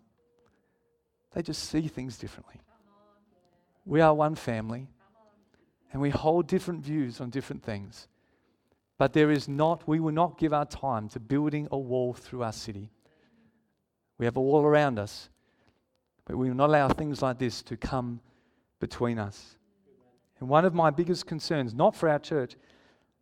They 1.33 1.43
just 1.43 1.65
see 1.65 1.89
things 1.89 2.17
differently. 2.17 2.61
We 3.85 4.01
are 4.01 4.15
one 4.15 4.35
family 4.35 4.89
and 5.93 6.03
we 6.03 6.11
hold 6.11 6.47
different 6.47 6.83
views 6.83 7.21
on 7.21 7.31
different 7.31 7.63
things. 7.63 8.09
But 8.99 9.13
there 9.13 9.31
is 9.31 9.49
not, 9.49 9.87
we 9.87 10.01
will 10.01 10.13
not 10.13 10.39
give 10.39 10.53
our 10.53 10.67
time 10.67 11.09
to 11.11 11.21
building 11.21 11.69
a 11.71 11.79
wall 11.79 12.13
through 12.13 12.43
our 12.43 12.53
city. 12.53 12.91
We 14.19 14.27
have 14.27 14.37
a 14.37 14.41
wall 14.41 14.65
around 14.65 14.99
us, 14.99 15.31
but 16.25 16.37
we 16.37 16.49
will 16.49 16.57
not 16.57 16.69
allow 16.69 16.89
things 16.89 17.23
like 17.23 17.39
this 17.39 17.63
to 17.63 17.77
come 17.77 18.21
between 18.81 19.19
us. 19.19 19.57
And 20.41 20.49
one 20.49 20.65
of 20.65 20.75
my 20.75 20.91
biggest 20.91 21.27
concerns, 21.27 21.75
not 21.75 21.97
for 21.97 22.09
our 22.09 22.19
church, 22.19 22.57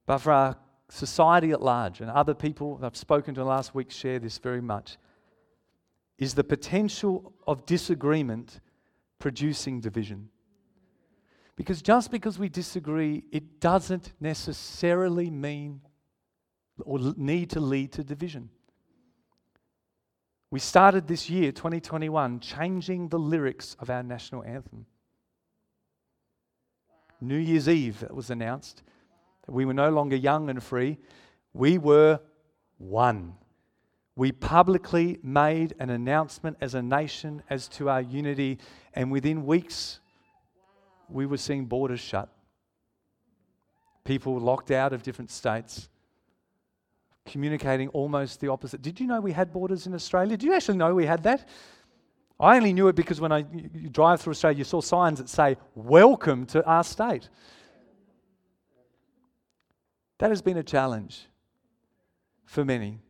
but 0.06 0.18
for 0.18 0.32
our 0.32 0.56
society 0.88 1.50
at 1.50 1.62
large, 1.62 2.00
and 2.00 2.10
other 2.10 2.34
people 2.34 2.78
I've 2.82 2.96
spoken 2.96 3.34
to 3.34 3.44
last 3.44 3.74
week 3.74 3.90
share 3.90 4.18
this 4.18 4.38
very 4.38 4.60
much, 4.60 4.96
is 6.18 6.34
the 6.34 6.44
potential 6.44 7.32
of 7.46 7.66
disagreement 7.66 8.60
producing 9.18 9.80
division. 9.80 10.30
Because 11.56 11.80
just 11.80 12.10
because 12.10 12.38
we 12.38 12.48
disagree, 12.48 13.24
it 13.32 13.60
doesn't 13.60 14.12
necessarily 14.20 15.30
mean 15.30 15.80
or 16.84 16.98
need 17.16 17.50
to 17.50 17.60
lead 17.60 17.92
to 17.92 18.04
division. 18.04 18.50
We 20.50 20.60
started 20.60 21.08
this 21.08 21.28
year, 21.28 21.50
2021, 21.52 22.40
changing 22.40 23.08
the 23.08 23.18
lyrics 23.18 23.74
of 23.80 23.90
our 23.90 24.02
national 24.02 24.44
anthem. 24.44 24.86
New 27.20 27.38
Year's 27.38 27.68
Eve, 27.68 28.02
it 28.02 28.14
was 28.14 28.30
announced 28.30 28.82
that 29.46 29.52
we 29.52 29.64
were 29.64 29.74
no 29.74 29.90
longer 29.90 30.16
young 30.16 30.50
and 30.50 30.62
free, 30.62 30.98
we 31.54 31.78
were 31.78 32.20
one. 32.78 33.34
We 34.14 34.32
publicly 34.32 35.18
made 35.22 35.74
an 35.78 35.90
announcement 35.90 36.58
as 36.60 36.74
a 36.74 36.82
nation 36.82 37.42
as 37.48 37.68
to 37.68 37.88
our 37.88 38.02
unity, 38.02 38.58
and 38.94 39.10
within 39.10 39.46
weeks, 39.46 40.00
we 41.08 41.26
were 41.26 41.36
seeing 41.36 41.66
borders 41.66 42.00
shut. 42.00 42.28
People 44.04 44.38
locked 44.38 44.70
out 44.70 44.92
of 44.92 45.02
different 45.02 45.30
states, 45.30 45.88
communicating 47.24 47.88
almost 47.88 48.40
the 48.40 48.48
opposite. 48.48 48.82
Did 48.82 49.00
you 49.00 49.06
know 49.06 49.20
we 49.20 49.32
had 49.32 49.52
borders 49.52 49.86
in 49.86 49.94
Australia? 49.94 50.36
Do 50.36 50.46
you 50.46 50.54
actually 50.54 50.78
know 50.78 50.94
we 50.94 51.06
had 51.06 51.24
that? 51.24 51.48
I 52.38 52.56
only 52.56 52.72
knew 52.72 52.88
it 52.88 52.96
because 52.96 53.20
when 53.20 53.32
I 53.32 53.46
you 53.74 53.88
drive 53.88 54.20
through 54.20 54.32
Australia, 54.32 54.58
you 54.58 54.64
saw 54.64 54.80
signs 54.80 55.18
that 55.18 55.28
say, 55.28 55.56
Welcome 55.74 56.46
to 56.46 56.64
our 56.64 56.84
state. 56.84 57.28
That 60.18 60.30
has 60.30 60.42
been 60.42 60.58
a 60.58 60.62
challenge 60.62 61.26
for 62.44 62.64
many. 62.64 63.00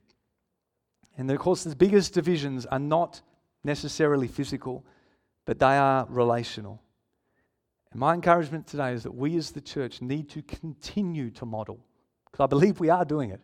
And 1.18 1.30
of 1.30 1.38
course, 1.38 1.64
the 1.64 1.76
biggest 1.76 2.14
divisions 2.14 2.66
are 2.66 2.78
not 2.78 3.20
necessarily 3.64 4.28
physical, 4.28 4.84
but 5.44 5.58
they 5.58 5.76
are 5.76 6.06
relational. 6.08 6.82
And 7.96 8.00
my 8.02 8.12
encouragement 8.12 8.66
today 8.66 8.92
is 8.92 9.04
that 9.04 9.14
we 9.14 9.38
as 9.38 9.52
the 9.52 9.60
church 9.62 10.02
need 10.02 10.28
to 10.28 10.42
continue 10.42 11.30
to 11.30 11.46
model, 11.46 11.80
because 12.26 12.44
I 12.44 12.46
believe 12.46 12.78
we 12.78 12.90
are 12.90 13.06
doing 13.06 13.30
it, 13.30 13.40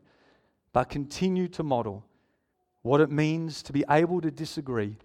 but 0.74 0.90
continue 0.90 1.48
to 1.48 1.62
model 1.62 2.05
what 2.82 3.00
it 3.00 3.11
means 3.11 3.62
to 3.62 3.72
be 3.72 3.82
able 3.88 4.20
to 4.20 4.30
disagree 4.30 4.98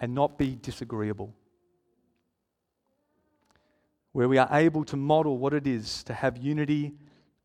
and 0.00 0.14
not 0.14 0.38
be 0.38 0.56
disagreeable. 0.56 1.34
Where 4.12 4.26
we 4.26 4.38
are 4.38 4.48
able 4.52 4.86
to 4.86 4.96
model 4.96 5.36
what 5.36 5.52
it 5.52 5.66
is 5.66 6.02
to 6.04 6.14
have 6.14 6.38
unity 6.38 6.94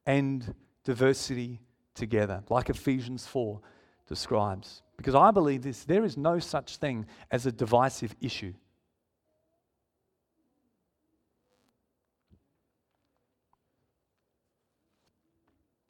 and 0.06 0.56
diversity 0.86 1.60
together, 1.94 2.42
like 2.50 2.70
Ephesians 2.70 3.28
4 3.28 3.60
describes. 4.08 4.82
Because 4.96 5.14
I 5.14 5.30
believe 5.32 5.64
this 5.64 5.84
there 5.84 6.06
is 6.06 6.16
no 6.16 6.40
such 6.40 6.78
thing 6.78 7.06
as 7.32 7.46
a 7.46 7.52
divisive 7.52 8.16
issue. 8.22 8.54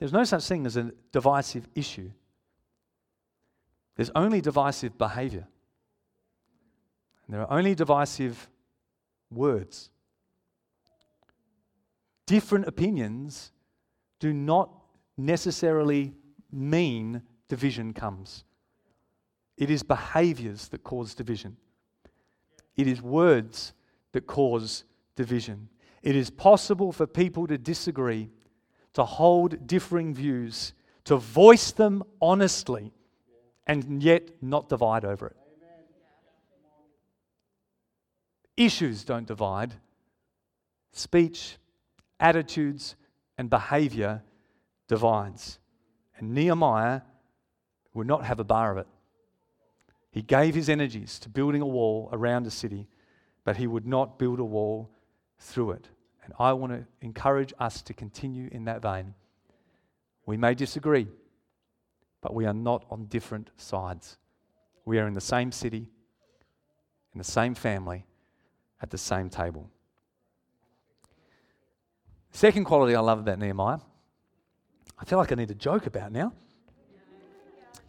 There's 0.04 0.12
no 0.12 0.26
such 0.26 0.44
thing 0.44 0.66
as 0.66 0.76
a 0.76 0.92
divisive 1.14 1.66
issue. 1.76 2.12
there's 3.96 4.12
only 4.16 4.42
divisive 4.42 4.98
behavior. 4.98 5.48
And 7.26 7.34
there 7.34 7.40
are 7.40 7.58
only 7.58 7.74
divisive 7.74 8.50
words. 9.32 9.92
Different 12.26 12.68
opinions 12.68 13.54
do 14.20 14.34
not 14.34 14.72
necessarily 15.16 16.14
mean 16.52 17.22
division 17.48 17.94
comes. 17.94 18.44
It 19.56 19.70
is 19.70 19.84
behaviors 19.84 20.68
that 20.68 20.84
cause 20.84 21.16
division. 21.16 21.56
It 22.76 22.88
is 22.88 23.02
words 23.02 23.72
that 24.12 24.28
cause 24.28 24.84
division. 25.16 25.70
It 26.02 26.18
is 26.18 26.30
possible 26.30 26.92
for 26.92 27.08
people 27.08 27.48
to 27.48 27.58
disagree, 27.58 28.30
to 28.94 29.04
hold 29.04 29.68
differing 29.68 30.14
views, 30.14 30.74
to 31.06 31.18
voice 31.18 31.72
them 31.72 32.04
honestly, 32.22 32.94
and 33.66 34.04
yet 34.04 34.30
not 34.42 34.70
divide 34.70 35.06
over 35.06 35.28
it. 35.28 35.38
Issues 38.56 39.04
don't 39.04 39.26
divide, 39.26 39.74
speech, 40.92 41.58
attitudes, 42.20 42.96
and 43.38 43.50
behavior 43.50 44.22
divides. 44.88 45.60
And 46.18 46.34
Nehemiah 46.36 47.02
would 47.94 48.06
not 48.06 48.26
have 48.26 48.40
a 48.40 48.44
bar 48.44 48.72
of 48.72 48.78
it. 48.78 48.88
He 50.12 50.22
gave 50.22 50.54
his 50.54 50.70
energies 50.70 51.18
to 51.20 51.30
building 51.30 51.64
a 51.64 51.68
wall 51.68 52.10
around 52.12 52.46
a 52.46 52.52
city, 52.52 52.88
but 53.44 53.58
he 53.58 53.66
would 53.66 53.88
not 53.88 54.20
build 54.20 54.40
a 54.40 54.46
wall 54.46 54.92
through 55.40 55.72
it. 55.72 55.88
And 56.24 56.34
I 56.40 56.54
want 56.54 56.72
to 56.72 56.86
encourage 57.02 57.54
us 57.60 57.82
to 57.84 57.94
continue 57.94 58.50
in 58.52 58.66
that 58.66 58.82
vein. 58.82 59.14
We 60.26 60.38
may 60.38 60.56
disagree, 60.56 61.08
but 62.22 62.34
we 62.34 62.46
are 62.46 62.54
not 62.54 62.86
on 62.90 63.06
different 63.06 63.50
sides. 63.58 64.18
We 64.86 65.00
are 65.00 65.08
in 65.08 65.14
the 65.14 65.22
same 65.22 65.52
city, 65.52 65.90
in 67.14 67.18
the 67.18 67.24
same 67.24 67.56
family, 67.56 68.06
at 68.82 68.90
the 68.90 68.98
same 68.98 69.30
table. 69.30 69.70
Second 72.32 72.66
quality 72.66 72.96
I 72.96 73.00
love 73.02 73.20
about 73.20 73.38
Nehemiah, 73.40 73.80
I 74.98 75.06
feel 75.06 75.20
like 75.20 75.32
I 75.32 75.36
need 75.36 75.52
a 75.52 75.56
joke 75.56 75.86
about 75.86 76.12
now. 76.12 76.34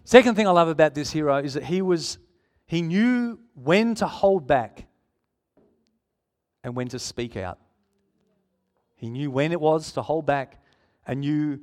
Second 0.05 0.35
thing 0.35 0.47
I 0.47 0.51
love 0.51 0.69
about 0.69 0.95
this 0.95 1.11
hero 1.11 1.39
is 1.39 1.55
that 1.55 1.65
he 1.65 1.81
was 1.81 2.19
he 2.67 2.83
knew 2.83 3.39
when 3.55 3.95
to 3.97 4.07
hold 4.07 4.47
back 4.47 4.87
and 6.63 6.75
when 6.75 6.89
to 6.89 6.99
speak 6.99 7.37
out. 7.37 7.59
He 9.05 9.11
knew 9.11 9.31
when 9.31 9.53
it 9.53 9.61
was 9.61 9.93
to 9.93 10.03
hold 10.03 10.25
back 10.25 10.63
and 11.07 11.21
knew 11.21 11.61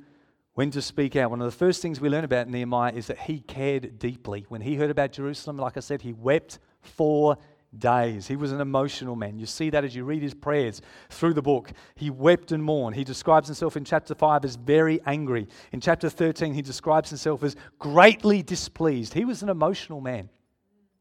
when 0.54 0.70
to 0.70 0.80
speak 0.80 1.16
out. 1.16 1.32
One 1.32 1.40
of 1.40 1.46
the 1.46 1.58
first 1.58 1.82
things 1.82 2.00
we 2.00 2.08
learn 2.08 2.22
about 2.22 2.46
Nehemiah 2.48 2.92
is 2.92 3.08
that 3.08 3.18
he 3.18 3.40
cared 3.40 3.98
deeply. 3.98 4.46
When 4.48 4.60
he 4.60 4.76
heard 4.76 4.90
about 4.90 5.10
Jerusalem, 5.10 5.56
like 5.56 5.76
I 5.76 5.80
said, 5.80 6.02
he 6.02 6.12
wept 6.12 6.60
for 6.82 7.36
days. 7.76 8.28
He 8.28 8.36
was 8.36 8.52
an 8.52 8.60
emotional 8.60 9.16
man. 9.16 9.40
You 9.40 9.46
see 9.46 9.70
that 9.70 9.82
as 9.82 9.92
you 9.92 10.04
read 10.04 10.22
his 10.22 10.34
prayers 10.34 10.82
through 11.10 11.34
the 11.34 11.42
book. 11.42 11.72
He 11.96 12.10
wept 12.10 12.52
and 12.52 12.62
mourned. 12.62 12.94
He 12.94 13.02
describes 13.02 13.48
himself 13.48 13.76
in 13.76 13.84
chapter 13.84 14.14
5 14.14 14.44
as 14.44 14.54
very 14.54 15.00
angry. 15.04 15.48
In 15.72 15.80
chapter 15.80 16.08
13, 16.08 16.54
he 16.54 16.62
describes 16.62 17.08
himself 17.08 17.42
as 17.42 17.56
greatly 17.80 18.44
displeased. 18.44 19.14
He 19.14 19.24
was 19.24 19.42
an 19.42 19.48
emotional 19.48 20.00
man, 20.00 20.28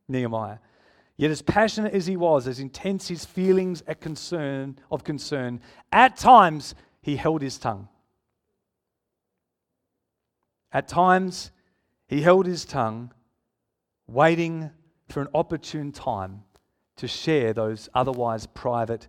Nehemiah. 0.08 0.58
Yet 1.22 1.30
as 1.30 1.44
passionate 1.44 1.94
as 1.94 2.08
he 2.08 2.18
was, 2.18 2.48
as 2.48 2.60
intense 2.60 3.08
his 3.08 3.26
feelings 3.26 3.84
at 3.86 4.02
concern, 4.02 4.80
of 4.90 5.04
concern, 5.04 5.62
at 5.92 6.18
times 6.18 6.74
he 7.04 7.16
held 7.16 7.44
his 7.44 7.60
tongue. 7.60 7.90
At 10.72 10.88
times 10.88 11.52
he 12.08 12.24
held 12.24 12.48
his 12.48 12.66
tongue, 12.66 13.14
waiting 14.08 14.72
for 15.10 15.22
an 15.22 15.28
opportune 15.36 15.92
time 15.92 16.42
to 16.96 17.08
share 17.08 17.54
those 17.54 17.88
otherwise 17.94 18.48
private 18.48 19.08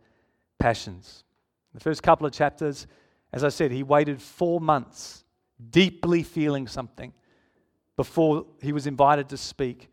passions. 0.59 1.25
The 1.73 1.81
first 1.81 2.03
couple 2.03 2.27
of 2.27 2.35
chapters, 2.35 2.87
as 3.33 3.43
I 3.43 3.49
said, 3.49 3.71
he 3.71 3.83
waited 3.83 4.21
four 4.21 4.61
months, 4.61 5.25
deeply 5.71 6.25
feeling 6.25 6.69
something, 6.69 7.15
before 7.97 8.45
he 8.61 8.75
was 8.75 8.87
invited 8.87 9.31
to 9.31 9.39
speak 9.39 9.89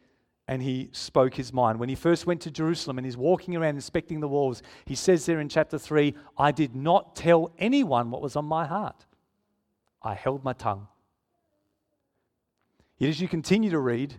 and 0.50 0.64
he 0.64 0.89
spoke 0.93 1.36
his 1.36 1.54
mind. 1.54 1.80
When 1.80 1.89
he 1.89 1.95
first 1.95 2.26
went 2.26 2.41
to 2.41 2.50
Jerusalem 2.50 2.97
and 2.97 3.06
he's 3.06 3.16
walking 3.16 3.56
around 3.56 3.76
inspecting 3.76 4.20
the 4.20 4.28
walls, 4.28 4.64
he 4.84 4.95
says 4.95 5.28
there 5.28 5.39
in 5.39 5.47
chapter 5.47 5.78
3, 5.78 6.16
I 6.39 6.52
did 6.52 6.76
not 6.76 7.16
tell 7.16 7.52
anyone 7.60 8.10
what 8.10 8.24
was 8.24 8.36
on 8.36 8.45
my 8.45 8.66
heart. 8.66 9.06
I 10.02 10.16
held 10.16 10.43
my 10.43 10.54
tongue. 10.54 10.88
Yet 12.97 13.10
as 13.10 13.22
you 13.22 13.28
continue 13.28 13.70
to 13.70 13.78
read, 13.78 14.16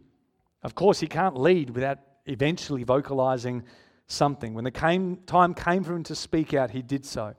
of 0.63 0.77
course, 0.77 1.01
he 1.01 1.09
can't 1.09 1.37
lead 1.37 1.71
without 1.71 1.99
eventually 2.27 2.85
vocalizing 2.85 3.65
something. 4.07 4.55
When 4.55 4.63
the 4.63 4.71
came, 4.71 5.17
time 5.27 5.53
came 5.53 5.83
for 5.83 5.97
him 5.97 6.05
to 6.05 6.15
speak 6.15 6.55
out, 6.55 6.71
he 6.71 6.81
did 6.81 7.05
so. 7.05 7.35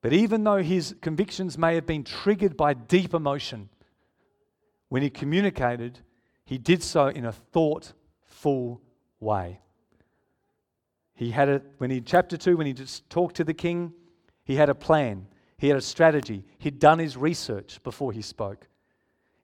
But 0.00 0.12
even 0.12 0.44
though 0.44 0.62
his 0.62 0.94
convictions 1.00 1.58
may 1.58 1.74
have 1.74 1.86
been 1.86 2.04
triggered 2.04 2.56
by 2.56 2.74
deep 2.74 3.14
emotion, 3.14 3.68
when 4.90 5.02
he 5.02 5.10
communicated, 5.10 5.98
he 6.48 6.56
did 6.56 6.82
so 6.82 7.08
in 7.08 7.26
a 7.26 7.32
thoughtful 7.32 8.80
way. 9.20 9.60
He 11.14 11.30
had 11.30 11.50
a, 11.50 11.62
when 11.76 11.90
he, 11.90 12.00
chapter 12.00 12.38
2, 12.38 12.56
when 12.56 12.66
he 12.66 12.72
just 12.72 13.10
talked 13.10 13.36
to 13.36 13.44
the 13.44 13.52
king, 13.52 13.92
he 14.44 14.56
had 14.56 14.70
a 14.70 14.74
plan, 14.74 15.26
he 15.58 15.68
had 15.68 15.76
a 15.76 15.82
strategy, 15.82 16.46
he'd 16.56 16.78
done 16.78 17.00
his 17.00 17.18
research 17.18 17.82
before 17.82 18.12
he 18.12 18.22
spoke. 18.22 18.66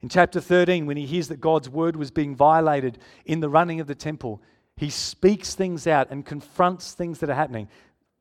In 0.00 0.08
chapter 0.08 0.40
13, 0.40 0.86
when 0.86 0.96
he 0.96 1.04
hears 1.04 1.28
that 1.28 1.42
God's 1.42 1.68
word 1.68 1.94
was 1.94 2.10
being 2.10 2.34
violated 2.34 2.96
in 3.26 3.40
the 3.40 3.50
running 3.50 3.80
of 3.80 3.86
the 3.86 3.94
temple, 3.94 4.40
he 4.74 4.88
speaks 4.88 5.54
things 5.54 5.86
out 5.86 6.10
and 6.10 6.24
confronts 6.24 6.94
things 6.94 7.18
that 7.18 7.28
are 7.28 7.34
happening. 7.34 7.68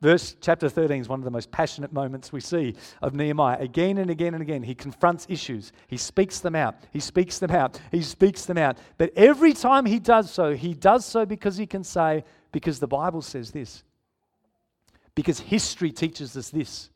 Verse 0.03 0.35
chapter 0.41 0.67
13 0.67 0.99
is 0.99 1.07
one 1.07 1.21
of 1.21 1.23
the 1.23 1.31
most 1.31 1.49
passionate 1.49 1.93
moments 1.93 2.33
we 2.33 2.41
see 2.41 2.75
of 3.01 3.13
Nehemiah. 3.13 3.57
Again 3.61 3.99
and 3.99 4.09
again 4.09 4.33
and 4.33 4.43
again, 4.43 4.61
he 4.61 4.75
confronts 4.75 5.25
issues. 5.29 5.71
He 5.87 5.95
speaks 5.95 6.41
them 6.41 6.55
out. 6.55 6.75
He 6.91 6.99
speaks 6.99 7.39
them 7.39 7.51
out. 7.51 7.79
He 7.89 8.01
speaks 8.01 8.45
them 8.45 8.57
out. 8.57 8.77
But 8.97 9.13
every 9.15 9.53
time 9.53 9.85
he 9.85 9.99
does 9.99 10.29
so, 10.29 10.55
he 10.55 10.73
does 10.73 11.05
so 11.05 11.25
because 11.25 11.55
he 11.55 11.65
can 11.65 11.85
say, 11.85 12.25
because 12.51 12.81
the 12.81 12.87
Bible 12.87 13.21
says 13.21 13.51
this. 13.51 13.85
Because 15.15 15.39
history 15.39 15.93
teaches 15.93 16.35
us 16.35 16.49
this. 16.49 16.89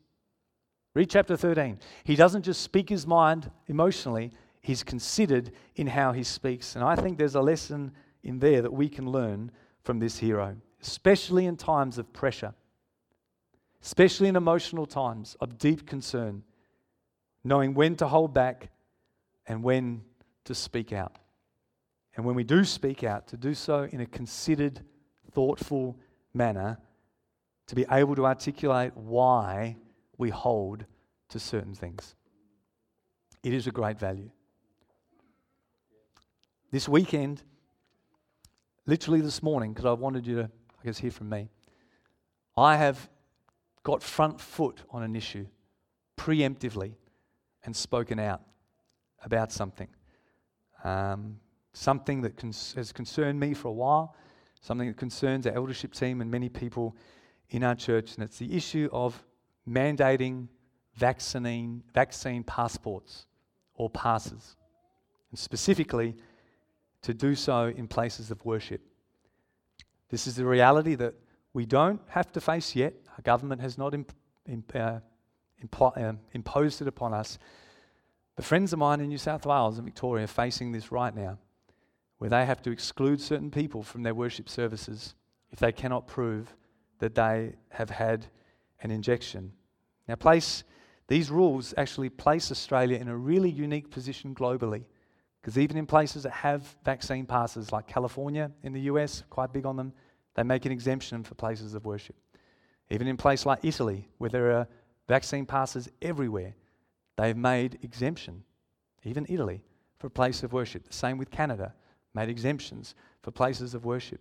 Read 0.92 1.08
chapter 1.08 1.34
13. 1.34 1.78
He 2.04 2.14
doesn't 2.14 2.42
just 2.42 2.60
speak 2.60 2.90
his 2.90 3.06
mind 3.06 3.50
emotionally, 3.68 4.32
he's 4.60 4.82
considered 4.82 5.50
in 5.76 5.86
how 5.86 6.12
he 6.12 6.24
speaks. 6.24 6.76
And 6.76 6.84
I 6.84 6.94
think 6.94 7.16
there's 7.16 7.36
a 7.36 7.40
lesson 7.40 7.92
in 8.22 8.38
there 8.38 8.60
that 8.60 8.72
we 8.74 8.90
can 8.90 9.10
learn 9.10 9.50
from 9.82 9.98
this 9.98 10.18
hero, 10.18 10.56
especially 10.82 11.46
in 11.46 11.56
times 11.56 11.96
of 11.96 12.12
pressure 12.12 12.52
especially 13.82 14.28
in 14.28 14.36
emotional 14.36 14.86
times 14.86 15.36
of 15.40 15.58
deep 15.58 15.86
concern, 15.86 16.42
knowing 17.44 17.74
when 17.74 17.96
to 17.96 18.08
hold 18.08 18.34
back 18.34 18.70
and 19.46 19.62
when 19.62 20.02
to 20.44 20.54
speak 20.54 20.92
out. 20.92 21.16
And 22.16 22.24
when 22.26 22.34
we 22.34 22.44
do 22.44 22.64
speak 22.64 23.04
out, 23.04 23.28
to 23.28 23.36
do 23.36 23.54
so 23.54 23.84
in 23.84 24.00
a 24.00 24.06
considered, 24.06 24.80
thoughtful 25.30 25.96
manner, 26.34 26.78
to 27.68 27.74
be 27.74 27.86
able 27.90 28.16
to 28.16 28.26
articulate 28.26 28.96
why 28.96 29.76
we 30.16 30.30
hold 30.30 30.84
to 31.28 31.38
certain 31.38 31.74
things. 31.74 32.16
It 33.42 33.52
is 33.52 33.66
a 33.66 33.70
great 33.70 33.98
value. 33.98 34.30
This 36.70 36.88
weekend, 36.88 37.42
literally 38.84 39.20
this 39.20 39.42
morning, 39.42 39.72
because 39.72 39.86
I 39.86 39.92
wanted 39.92 40.26
you 40.26 40.36
to, 40.36 40.44
I 40.44 40.84
guess, 40.84 40.98
hear 40.98 41.10
from 41.10 41.28
me, 41.28 41.50
I 42.56 42.76
have 42.76 43.08
got 43.88 44.02
front 44.02 44.38
foot 44.38 44.82
on 44.90 45.02
an 45.02 45.16
issue 45.16 45.46
preemptively 46.14 46.92
and 47.64 47.74
spoken 47.74 48.18
out 48.20 48.42
about 49.24 49.50
something. 49.50 49.88
Um, 50.84 51.40
something 51.72 52.20
that 52.20 52.36
cons- 52.36 52.74
has 52.76 52.92
concerned 52.92 53.40
me 53.40 53.54
for 53.54 53.68
a 53.68 53.72
while, 53.72 54.14
something 54.60 54.88
that 54.88 54.98
concerns 54.98 55.46
our 55.46 55.54
eldership 55.54 55.94
team 55.94 56.20
and 56.20 56.30
many 56.30 56.50
people 56.50 56.98
in 57.48 57.64
our 57.64 57.74
church, 57.74 58.14
and 58.14 58.22
it's 58.22 58.36
the 58.36 58.54
issue 58.54 58.90
of 58.92 59.24
mandating 59.66 60.48
vaccine, 60.94 61.82
vaccine 61.94 62.42
passports 62.42 63.24
or 63.72 63.88
passes, 63.88 64.56
and 65.30 65.38
specifically 65.38 66.14
to 67.00 67.14
do 67.14 67.34
so 67.34 67.68
in 67.74 67.88
places 67.88 68.30
of 68.30 68.44
worship. 68.44 68.82
This 70.10 70.26
is 70.26 70.36
the 70.36 70.44
reality 70.44 70.94
that 70.96 71.14
we 71.54 71.64
don't 71.64 72.02
have 72.08 72.30
to 72.32 72.40
face 72.42 72.76
yet. 72.76 72.92
Our 73.18 73.22
government 73.22 73.60
has 73.60 73.76
not 73.76 73.94
imp- 73.94 74.12
imp- 74.46 74.74
uh, 74.74 75.00
uh, 75.80 76.12
imposed 76.32 76.80
it 76.80 76.88
upon 76.88 77.12
us. 77.12 77.38
But 78.36 78.44
friends 78.44 78.72
of 78.72 78.78
mine 78.78 79.00
in 79.00 79.08
New 79.08 79.18
South 79.18 79.44
Wales 79.44 79.76
and 79.76 79.84
Victoria 79.84 80.24
are 80.24 80.28
facing 80.28 80.70
this 80.72 80.92
right 80.92 81.14
now, 81.14 81.38
where 82.18 82.30
they 82.30 82.46
have 82.46 82.62
to 82.62 82.70
exclude 82.70 83.20
certain 83.20 83.50
people 83.50 83.82
from 83.82 84.04
their 84.04 84.14
worship 84.14 84.48
services 84.48 85.14
if 85.50 85.58
they 85.58 85.72
cannot 85.72 86.06
prove 86.06 86.54
that 87.00 87.16
they 87.16 87.54
have 87.70 87.90
had 87.90 88.26
an 88.80 88.92
injection. 88.92 89.52
Now, 90.06 90.14
place 90.14 90.62
these 91.08 91.30
rules 91.30 91.74
actually 91.76 92.10
place 92.10 92.52
Australia 92.52 92.98
in 92.98 93.08
a 93.08 93.16
really 93.16 93.50
unique 93.50 93.90
position 93.90 94.34
globally 94.34 94.84
Because 95.40 95.58
even 95.58 95.76
in 95.76 95.86
places 95.86 96.24
that 96.24 96.32
have 96.32 96.76
vaccine 96.84 97.24
passes, 97.24 97.72
like 97.72 97.86
California 97.86 98.50
in 98.62 98.72
the 98.72 98.82
US, 98.82 99.22
quite 99.30 99.52
big 99.52 99.66
on 99.66 99.76
them, 99.76 99.92
they 100.34 100.42
make 100.42 100.66
an 100.66 100.72
exemption 100.72 101.24
for 101.24 101.34
places 101.34 101.74
of 101.74 101.84
worship. 101.84 102.16
Even 102.90 103.06
in 103.06 103.16
places 103.16 103.46
like 103.46 103.64
Italy, 103.64 104.08
where 104.18 104.30
there 104.30 104.52
are 104.52 104.68
vaccine 105.08 105.46
passes 105.46 105.88
everywhere, 106.00 106.54
they've 107.16 107.36
made 107.36 107.78
exemption, 107.82 108.44
even 109.04 109.26
Italy, 109.28 109.62
for 109.98 110.08
place 110.08 110.42
of 110.42 110.52
worship. 110.52 110.86
The 110.86 110.94
same 110.94 111.18
with 111.18 111.30
Canada, 111.30 111.74
made 112.14 112.28
exemptions 112.28 112.94
for 113.22 113.30
places 113.30 113.74
of 113.74 113.84
worship. 113.84 114.20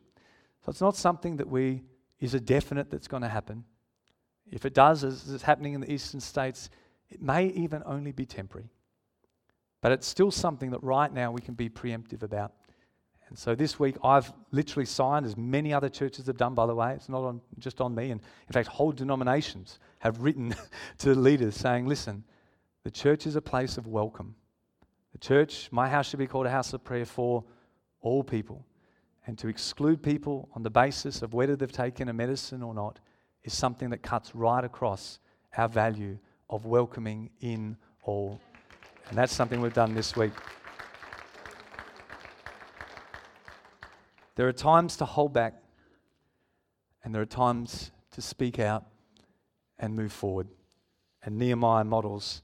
So 0.66 0.70
it's 0.70 0.82
not 0.82 0.96
something 0.96 1.38
that 1.38 1.48
we 1.48 1.84
is 2.20 2.34
a 2.34 2.40
definite 2.40 2.90
that's 2.90 3.08
going 3.08 3.24
to 3.24 3.30
happen. 3.30 3.64
If 4.52 4.66
it 4.66 4.74
does, 4.74 5.04
as 5.04 5.28
is 5.28 5.42
happening 5.42 5.74
in 5.74 5.82
the 5.82 5.92
eastern 5.92 6.20
states, 6.20 6.70
it 7.10 7.22
may 7.22 7.48
even 7.48 7.84
only 7.86 8.12
be 8.12 8.26
temporary. 8.26 8.70
But 9.82 9.92
it's 9.92 10.08
still 10.08 10.32
something 10.32 10.72
that 10.72 10.84
right 10.84 11.14
now 11.14 11.32
we 11.32 11.42
can 11.42 11.54
be 11.54 11.70
preemptive 11.70 12.24
about. 12.24 12.54
And 13.30 13.38
so 13.38 13.56
this 13.56 13.80
week 13.80 13.96
I've 14.04 14.32
literally 14.52 14.86
signed, 14.86 15.26
as 15.26 15.36
many 15.36 15.74
other 15.74 15.90
churches 15.90 16.28
have 16.28 16.38
done, 16.38 16.54
by 16.54 16.66
the 16.66 16.76
way. 16.76 16.94
It's 16.94 17.10
not 17.10 17.24
on, 17.24 17.42
just 17.60 17.82
on 17.82 17.94
me. 17.94 18.12
And 18.12 18.22
in 18.48 18.54
fact, 18.54 18.68
whole 18.68 18.92
denominations 18.92 19.80
have 20.00 20.20
written 20.22 20.56
to 21.00 21.16
leaders 21.16 21.56
saying, 21.56 21.88
listen, 21.88 22.24
the 22.84 22.92
church 22.92 23.28
is 23.28 23.36
a 23.36 23.42
place 23.42 23.78
of 23.78 23.88
welcome. 23.88 24.36
The 25.12 25.18
church, 25.18 25.70
my 25.72 25.90
house 25.90 26.10
should 26.10 26.20
be 26.20 26.28
called 26.28 26.46
a 26.46 26.52
house 26.52 26.74
of 26.74 26.84
prayer 26.84 27.06
for 27.06 27.44
all 28.02 28.24
people. 28.24 28.66
And 29.26 29.38
to 29.40 29.50
exclude 29.50 30.02
people 30.02 30.48
on 30.54 30.64
the 30.64 30.70
basis 30.70 31.22
of 31.22 31.34
whether 31.34 31.56
they've 31.56 31.72
taken 31.72 32.08
a 32.08 32.14
medicine 32.14 32.64
or 32.64 32.74
not 32.74 33.00
is 33.44 33.54
something 33.54 33.90
that 33.90 34.02
cuts 34.02 34.34
right 34.34 34.64
across 34.64 35.20
our 35.58 35.68
value 35.68 36.18
of 36.50 36.66
welcoming 36.66 37.30
in 37.42 37.76
all. 38.04 38.40
And 39.10 39.18
that's 39.18 39.34
something 39.34 39.60
we've 39.60 39.74
done 39.74 39.94
this 39.94 40.16
week. 40.16 40.34
There 44.38 44.48
are 44.48 44.54
times 44.54 44.98
to 44.98 45.06
hold 45.06 45.34
back, 45.34 45.56
and 47.04 47.14
there 47.14 47.24
are 47.24 47.26
times 47.26 47.90
to 48.12 48.22
speak 48.22 48.60
out 48.60 48.86
and 49.80 49.96
move 49.96 50.14
forward. 50.14 50.48
And 51.24 51.40
Nehemiah 51.40 51.84
models 51.84 52.44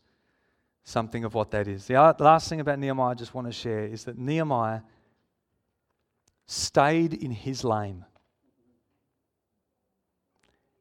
something 0.84 1.24
of 1.24 1.36
what 1.36 1.52
that 1.52 1.68
is. 1.68 1.86
The 1.86 2.16
last 2.20 2.50
thing 2.50 2.60
about 2.60 2.80
Nehemiah 2.80 3.12
I 3.12 3.14
just 3.14 3.36
want 3.36 3.46
to 3.46 3.54
share 3.54 3.86
is 3.86 4.06
that 4.06 4.18
Nehemiah 4.18 4.82
stayed 6.48 7.14
in 7.14 7.30
his 7.30 7.64
lane 7.64 8.06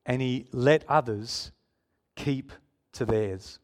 and 0.06 0.22
he 0.22 0.46
let 0.50 0.84
others 0.88 1.52
keep 2.16 2.52
to 2.94 3.04
theirs. 3.04 3.58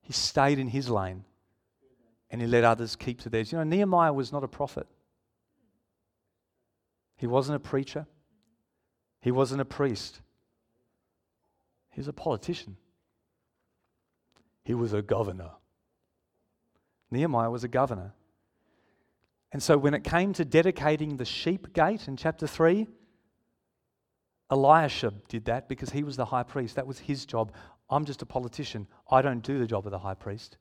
He 0.00 0.14
stayed 0.14 0.58
in 0.58 0.68
his 0.68 0.88
lane 0.88 1.24
and 2.30 2.40
he 2.40 2.46
let 2.46 2.64
others 2.64 2.96
keep 2.96 3.20
to 3.20 3.28
theirs. 3.28 3.52
You 3.52 3.58
know, 3.58 3.64
Nehemiah 3.64 4.14
was 4.14 4.32
not 4.32 4.42
a 4.42 4.48
prophet, 4.48 4.86
he 7.18 7.26
wasn't 7.26 7.56
a 7.56 7.60
preacher, 7.60 8.06
he 9.20 9.30
wasn't 9.30 9.60
a 9.60 9.66
priest, 9.66 10.20
he 11.90 12.00
was 12.00 12.08
a 12.08 12.12
politician, 12.12 12.76
he 14.64 14.72
was 14.72 14.94
a 14.94 15.02
governor. 15.02 15.50
Nehemiah 17.10 17.50
was 17.50 17.64
a 17.64 17.68
governor. 17.68 18.12
And 19.50 19.62
so 19.62 19.78
when 19.78 19.94
it 19.94 20.04
came 20.04 20.34
to 20.34 20.44
dedicating 20.44 21.16
the 21.16 21.24
sheep 21.24 21.72
gate 21.72 22.06
in 22.06 22.16
chapter 22.16 22.46
3, 22.46 22.86
Eliashib 24.50 25.26
did 25.28 25.46
that 25.46 25.68
because 25.68 25.90
he 25.90 26.02
was 26.02 26.16
the 26.16 26.26
high 26.26 26.42
priest. 26.42 26.76
That 26.76 26.86
was 26.86 26.98
his 26.98 27.24
job. 27.24 27.52
I'm 27.90 28.04
just 28.04 28.22
a 28.22 28.26
politician. 28.26 28.86
I 29.10 29.22
don't 29.22 29.42
do 29.42 29.58
the 29.58 29.66
job 29.66 29.86
of 29.86 29.90
the 29.90 29.98
high 29.98 30.14
priest. 30.14 30.58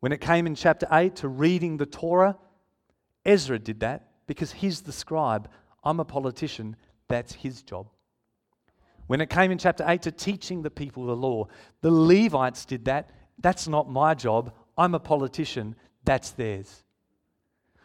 When 0.00 0.12
it 0.12 0.20
came 0.20 0.46
in 0.46 0.54
chapter 0.54 0.86
8 0.90 1.16
to 1.16 1.28
reading 1.28 1.78
the 1.78 1.86
Torah, 1.86 2.36
Ezra 3.24 3.58
did 3.58 3.80
that 3.80 4.08
because 4.26 4.52
he's 4.52 4.82
the 4.82 4.92
scribe. 4.92 5.48
I'm 5.84 6.00
a 6.00 6.04
politician. 6.04 6.76
That's 7.08 7.32
his 7.32 7.62
job. 7.62 7.88
When 9.06 9.20
it 9.20 9.30
came 9.30 9.50
in 9.52 9.58
chapter 9.58 9.84
8 9.86 10.02
to 10.02 10.10
teaching 10.10 10.62
the 10.62 10.70
people 10.70 11.06
the 11.06 11.16
law, 11.16 11.46
the 11.80 11.90
Levites 11.90 12.64
did 12.64 12.86
that. 12.86 13.10
That's 13.38 13.68
not 13.68 13.88
my 13.88 14.14
job. 14.14 14.52
I'm 14.76 14.94
a 14.94 15.00
politician. 15.00 15.76
That's 16.04 16.30
theirs. 16.30 16.82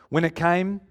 When 0.10 0.24
it 0.24 0.36
came 0.36 0.82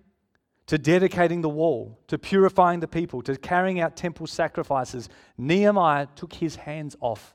to 0.67 0.79
dedicating 0.79 1.41
the 1.41 1.49
wall, 1.49 1.99
to 2.07 2.17
purifying 2.17 2.79
the 2.79 2.87
people, 2.87 3.23
to 3.23 3.37
carrying 3.37 3.81
out 3.81 3.97
temple 3.97 4.27
sacrifices, 4.29 5.09
Nehemiah 5.37 6.07
took 6.15 6.33
his 6.33 6.55
hands 6.55 6.97
off. 7.01 7.35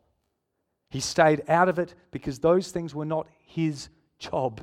He 0.89 1.01
stayed 1.01 1.43
out 1.49 1.68
of 1.68 1.78
it 1.78 1.95
because 2.11 2.39
those 2.39 2.72
things 2.72 2.95
were 2.95 3.05
not 3.05 3.28
his 3.45 3.89
job. 4.20 4.61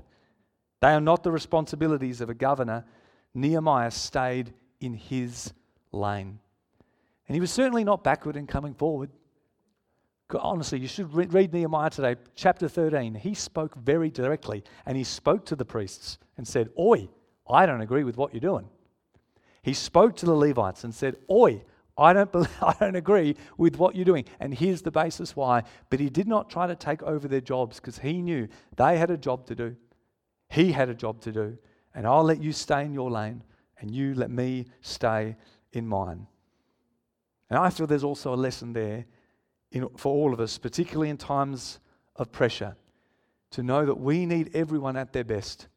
They 0.81 0.89
are 0.89 1.01
not 1.01 1.23
the 1.23 1.31
responsibilities 1.31 2.23
of 2.23 2.31
a 2.31 2.35
governor. 2.35 2.85
Nehemiah 3.35 3.91
stayed 3.91 4.53
in 4.81 4.95
his 4.95 5.53
lane. 5.91 6.39
And 7.29 7.35
he 7.35 7.41
was 7.41 7.51
certainly 7.51 7.85
not 7.85 8.05
backward 8.05 8.37
in 8.37 8.47
coming 8.47 8.75
forward. 8.75 9.11
Honestly, 10.39 10.79
you 10.79 10.89
should 10.89 11.13
read 11.15 11.53
Nehemiah 11.53 11.91
today, 11.91 12.17
chapter 12.35 12.69
13. 12.69 13.15
He 13.15 13.35
spoke 13.35 13.75
very 13.77 14.11
directly 14.11 14.65
and 14.87 14.97
he 14.97 15.05
spoke 15.05 15.45
to 15.47 15.57
the 15.57 15.65
priests 15.65 16.19
and 16.37 16.49
said, 16.49 16.71
Oi, 16.79 17.09
I 17.49 17.67
don't 17.67 17.83
agree 17.83 18.05
with 18.05 18.17
what 18.17 18.33
you're 18.33 18.41
doing. 18.41 18.69
He 19.63 19.75
spoke 19.75 20.17
to 20.17 20.27
the 20.27 20.35
Levites 20.35 20.85
and 20.85 20.95
said, 20.95 21.17
Oi, 21.31 21.63
I 21.97 22.13
don't, 22.13 22.33
believe, 22.33 22.51
I 22.63 22.75
don't 22.81 22.97
agree 22.97 23.37
with 23.59 23.77
what 23.79 23.95
you're 23.95 24.05
doing. 24.05 24.25
And 24.41 24.55
here's 24.55 24.83
the 24.83 24.91
basis 24.91 25.37
why. 25.37 25.63
But 25.91 26.01
he 26.01 26.09
did 26.09 26.27
not 26.27 26.51
try 26.51 26.67
to 26.67 26.75
take 26.75 27.03
over 27.03 27.29
their 27.29 27.41
jobs 27.41 27.77
because 27.79 27.99
he 27.99 28.23
knew 28.23 28.49
they 28.77 28.99
had 28.99 29.11
a 29.11 29.17
job 29.17 29.47
to 29.47 29.55
do. 29.55 29.77
He 30.49 30.73
had 30.73 30.89
a 30.89 30.95
job 30.95 31.21
to 31.23 31.33
do. 31.33 31.59
And 31.95 32.07
I'll 32.07 32.25
let 32.25 32.43
you 32.43 32.53
stay 32.53 32.85
in 32.85 32.93
your 32.93 33.11
lane 33.11 33.43
and 33.81 33.91
you 33.91 34.15
let 34.15 34.31
me 34.31 34.67
stay 34.81 35.37
in 35.73 35.87
mine. 35.87 36.27
And 37.51 37.59
I 37.59 37.71
feel 37.71 37.87
there's 37.87 38.05
also 38.05 38.33
a 38.33 38.37
lesson 38.37 38.73
there 38.73 39.05
in, 39.73 39.89
for 39.97 40.13
all 40.13 40.33
of 40.33 40.41
us, 40.41 40.57
particularly 40.59 41.11
in 41.11 41.17
times 41.17 41.81
of 42.17 42.33
pressure, 42.33 42.77
to 43.51 43.63
know 43.63 43.85
that 43.85 43.99
we 43.99 44.25
need 44.25 44.51
everyone 44.55 44.97
at 44.97 45.13
their 45.13 45.25
best. 45.25 45.69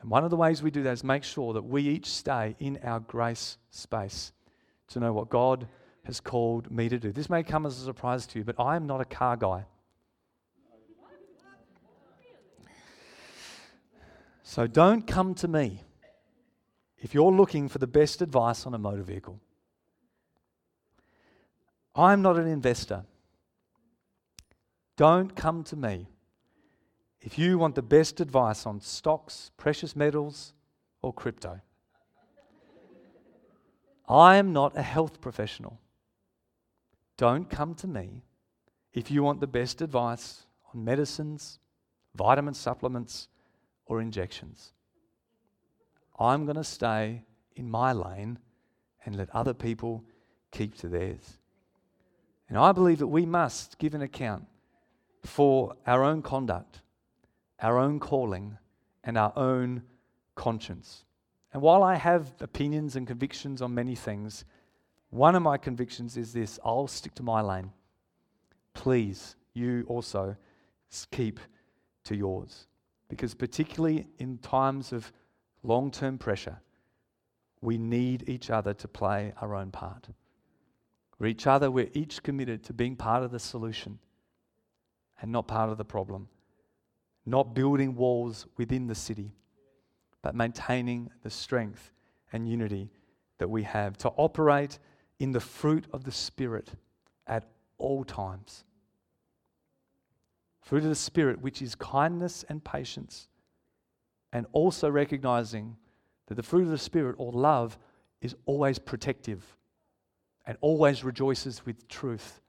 And 0.00 0.10
one 0.10 0.24
of 0.24 0.30
the 0.30 0.36
ways 0.36 0.62
we 0.62 0.70
do 0.70 0.82
that 0.82 0.92
is 0.92 1.04
make 1.04 1.24
sure 1.24 1.52
that 1.52 1.64
we 1.64 1.82
each 1.82 2.06
stay 2.06 2.56
in 2.58 2.78
our 2.82 3.00
grace 3.00 3.58
space 3.70 4.32
to 4.88 5.00
know 5.00 5.12
what 5.12 5.28
God 5.28 5.66
has 6.04 6.20
called 6.20 6.70
me 6.70 6.88
to 6.88 6.98
do. 6.98 7.12
This 7.12 7.30
may 7.30 7.42
come 7.42 7.66
as 7.66 7.80
a 7.80 7.84
surprise 7.84 8.26
to 8.28 8.38
you, 8.38 8.44
but 8.44 8.56
I 8.58 8.76
am 8.76 8.86
not 8.86 9.00
a 9.00 9.06
car 9.06 9.36
guy. 9.36 9.64
So 14.46 14.66
don't 14.66 15.06
come 15.06 15.34
to 15.36 15.48
me 15.48 15.80
if 16.98 17.14
you're 17.14 17.32
looking 17.32 17.66
for 17.66 17.78
the 17.78 17.86
best 17.86 18.20
advice 18.20 18.66
on 18.66 18.74
a 18.74 18.78
motor 18.78 19.02
vehicle. 19.02 19.40
I'm 21.96 22.20
not 22.20 22.38
an 22.38 22.46
investor. 22.46 23.04
Don't 24.96 25.34
come 25.34 25.64
to 25.64 25.76
me 25.76 26.08
if 27.22 27.38
you 27.38 27.56
want 27.56 27.74
the 27.74 27.82
best 27.82 28.20
advice 28.20 28.66
on 28.66 28.80
stocks, 28.82 29.50
precious 29.56 29.96
metals, 29.96 30.52
or 31.00 31.12
crypto. 31.12 31.60
I 34.06 34.36
am 34.36 34.52
not 34.52 34.76
a 34.76 34.82
health 34.82 35.22
professional. 35.22 35.80
Don't 37.16 37.48
come 37.48 37.74
to 37.76 37.86
me 37.86 38.24
if 38.92 39.10
you 39.10 39.22
want 39.22 39.40
the 39.40 39.46
best 39.46 39.80
advice 39.80 40.42
on 40.72 40.84
medicines, 40.84 41.60
vitamin 42.14 42.52
supplements, 42.52 43.28
or 43.86 44.00
injections. 44.00 44.72
I'm 46.18 46.44
going 46.44 46.56
to 46.56 46.64
stay 46.64 47.24
in 47.56 47.70
my 47.70 47.92
lane 47.92 48.38
and 49.04 49.16
let 49.16 49.34
other 49.34 49.54
people 49.54 50.04
keep 50.50 50.76
to 50.78 50.88
theirs. 50.88 51.38
And 52.48 52.58
I 52.58 52.72
believe 52.72 52.98
that 52.98 53.08
we 53.08 53.26
must 53.26 53.78
give 53.78 53.94
an 53.94 54.02
account 54.02 54.46
for 55.22 55.74
our 55.86 56.04
own 56.04 56.22
conduct 56.22 56.80
our 57.64 57.78
own 57.78 57.98
calling, 57.98 58.58
and 59.04 59.16
our 59.16 59.32
own 59.36 59.82
conscience. 60.34 61.04
And 61.52 61.62
while 61.62 61.82
I 61.82 61.94
have 61.94 62.34
opinions 62.40 62.94
and 62.94 63.06
convictions 63.06 63.62
on 63.62 63.74
many 63.74 63.94
things, 63.94 64.44
one 65.10 65.34
of 65.34 65.42
my 65.42 65.56
convictions 65.56 66.16
is 66.16 66.32
this 66.32 66.58
I'll 66.64 66.86
stick 66.86 67.14
to 67.14 67.22
my 67.22 67.40
lane. 67.40 67.70
Please, 68.74 69.36
you 69.54 69.84
also 69.88 70.36
keep 71.10 71.40
to 72.04 72.14
yours. 72.14 72.66
Because, 73.08 73.34
particularly 73.34 74.06
in 74.18 74.38
times 74.38 74.92
of 74.92 75.12
long 75.62 75.90
term 75.90 76.18
pressure, 76.18 76.60
we 77.60 77.78
need 77.78 78.28
each 78.28 78.50
other 78.50 78.74
to 78.74 78.88
play 78.88 79.32
our 79.40 79.54
own 79.54 79.70
part. 79.70 80.08
For 81.16 81.26
each 81.26 81.46
other, 81.46 81.70
we're 81.70 81.90
each 81.94 82.22
committed 82.22 82.64
to 82.64 82.72
being 82.72 82.96
part 82.96 83.22
of 83.22 83.30
the 83.30 83.38
solution 83.38 83.98
and 85.22 85.30
not 85.30 85.46
part 85.46 85.70
of 85.70 85.78
the 85.78 85.84
problem 85.84 86.28
not 87.26 87.54
building 87.54 87.94
walls 87.94 88.46
within 88.56 88.86
the 88.86 88.94
city, 88.94 89.32
but 90.22 90.34
maintaining 90.34 91.10
the 91.22 91.30
strength 91.30 91.92
and 92.32 92.48
unity 92.48 92.90
that 93.38 93.48
we 93.48 93.62
have 93.62 93.96
to 93.98 94.08
operate 94.10 94.78
in 95.18 95.32
the 95.32 95.40
fruit 95.40 95.86
of 95.92 96.04
the 96.04 96.12
Spirit 96.12 96.70
at 97.26 97.48
all 97.78 98.04
times. 98.04 98.64
Fruit 100.64 100.82
of 100.82 100.88
the 100.88 100.94
Spirit, 100.94 101.40
which 101.40 101.62
is 101.62 101.74
kindness 101.74 102.44
and 102.48 102.64
patience 102.64 103.28
and 104.34 104.46
also 104.52 104.90
recognizing 104.90 105.76
that 106.26 106.34
the 106.34 106.42
fruit 106.42 106.62
of 106.62 106.70
the 106.70 106.76
Spirit 106.76 107.14
or 107.18 107.32
love 107.32 107.78
is 108.20 108.34
always 108.46 108.80
protective 108.80 109.56
and 110.44 110.58
always 110.60 111.04
rejoices 111.04 111.64
with 111.64 111.86
truth. 111.86 112.40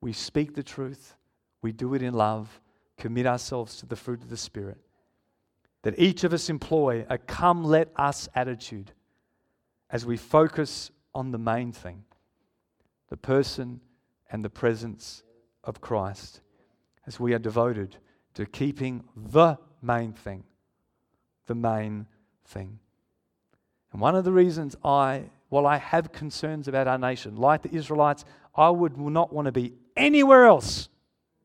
We 0.00 0.12
speak 0.12 0.54
the 0.54 0.62
truth, 0.62 1.16
we 1.60 1.72
do 1.72 1.94
it 1.94 2.02
in 2.02 2.14
love, 2.14 2.60
commit 2.96 3.26
ourselves 3.26 3.78
to 3.78 3.86
the 3.86 3.96
fruit 3.96 4.22
of 4.22 4.30
the 4.30 4.36
Spirit. 4.36 4.78
That 5.82 5.98
each 5.98 6.22
of 6.22 6.32
us 6.32 6.48
employ 6.48 7.04
a 7.10 7.18
come 7.18 7.64
let 7.64 7.88
us 7.96 8.28
attitude 8.36 8.92
as 9.90 10.06
we 10.06 10.16
focus 10.16 10.90
on 11.14 11.32
the 11.32 11.38
main 11.38 11.72
thing 11.72 12.04
the 13.08 13.16
person 13.16 13.80
and 14.30 14.44
the 14.44 14.50
presence 14.50 15.22
of 15.62 15.80
Christ, 15.80 16.40
as 17.06 17.20
we 17.20 17.34
are 17.34 17.38
devoted 17.38 17.96
to 18.34 18.46
keeping 18.46 19.04
the 19.16 19.58
main 19.82 20.12
thing, 20.12 20.44
the 21.46 21.54
main 21.54 22.06
thing. 22.44 22.78
And 23.92 24.00
one 24.00 24.16
of 24.16 24.24
the 24.24 24.32
reasons 24.32 24.74
I, 24.84 25.24
while 25.48 25.66
I 25.66 25.76
have 25.76 26.12
concerns 26.12 26.66
about 26.66 26.88
our 26.88 26.98
nation, 26.98 27.36
like 27.36 27.62
the 27.62 27.74
Israelites, 27.74 28.24
I 28.54 28.70
would 28.70 28.96
not 28.98 29.32
want 29.32 29.46
to 29.46 29.52
be 29.52 29.74
anywhere 29.96 30.46
else 30.46 30.88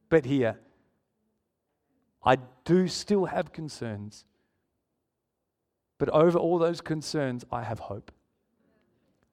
but 0.09 0.25
here. 0.25 0.57
I 2.23 2.37
do 2.65 2.87
still 2.87 3.25
have 3.25 3.53
concerns. 3.53 4.25
But 5.97 6.09
over 6.09 6.39
all 6.39 6.57
those 6.57 6.81
concerns, 6.81 7.45
I 7.51 7.63
have 7.63 7.79
hope. 7.79 8.11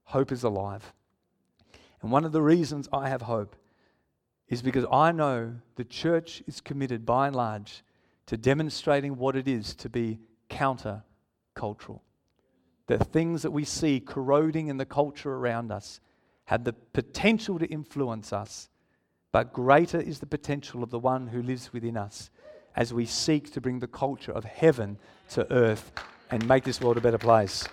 Hope 0.04 0.30
is 0.30 0.42
alive. 0.42 0.92
And 2.02 2.10
one 2.10 2.24
of 2.24 2.32
the 2.32 2.42
reasons 2.42 2.88
I 2.92 3.08
have 3.08 3.22
hope 3.22 3.56
is 4.48 4.62
because 4.62 4.84
I 4.92 5.12
know 5.12 5.54
the 5.76 5.84
church 5.84 6.42
is 6.46 6.60
committed 6.60 7.04
by 7.04 7.26
and 7.26 7.36
large 7.36 7.82
to 8.26 8.36
demonstrating 8.36 9.16
what 9.16 9.36
it 9.36 9.48
is 9.48 9.74
to 9.76 9.88
be 9.88 10.18
counter 10.48 11.02
cultural. 11.54 12.02
The 12.86 12.98
things 12.98 13.42
that 13.42 13.50
we 13.50 13.64
see 13.64 13.98
corroding 13.98 14.68
in 14.68 14.76
the 14.76 14.84
culture 14.84 15.34
around 15.34 15.72
us 15.72 16.00
have 16.44 16.64
the 16.64 16.72
potential 16.72 17.58
to 17.58 17.66
influence 17.66 18.32
us, 18.32 18.68
but 19.32 19.52
greater 19.52 20.00
is 20.00 20.20
the 20.20 20.26
potential 20.26 20.82
of 20.84 20.90
the 20.90 20.98
one 20.98 21.26
who 21.26 21.42
lives 21.42 21.72
within 21.72 21.96
us 21.96 22.30
as 22.76 22.94
we 22.94 23.06
seek 23.06 23.52
to 23.52 23.60
bring 23.60 23.80
the 23.80 23.88
culture 23.88 24.32
of 24.32 24.44
heaven 24.44 24.98
to 25.30 25.50
earth 25.52 25.90
and 26.30 26.46
make 26.46 26.62
this 26.62 26.80
world 26.80 26.96
a 26.96 27.00
better 27.00 27.18
place. 27.18 27.66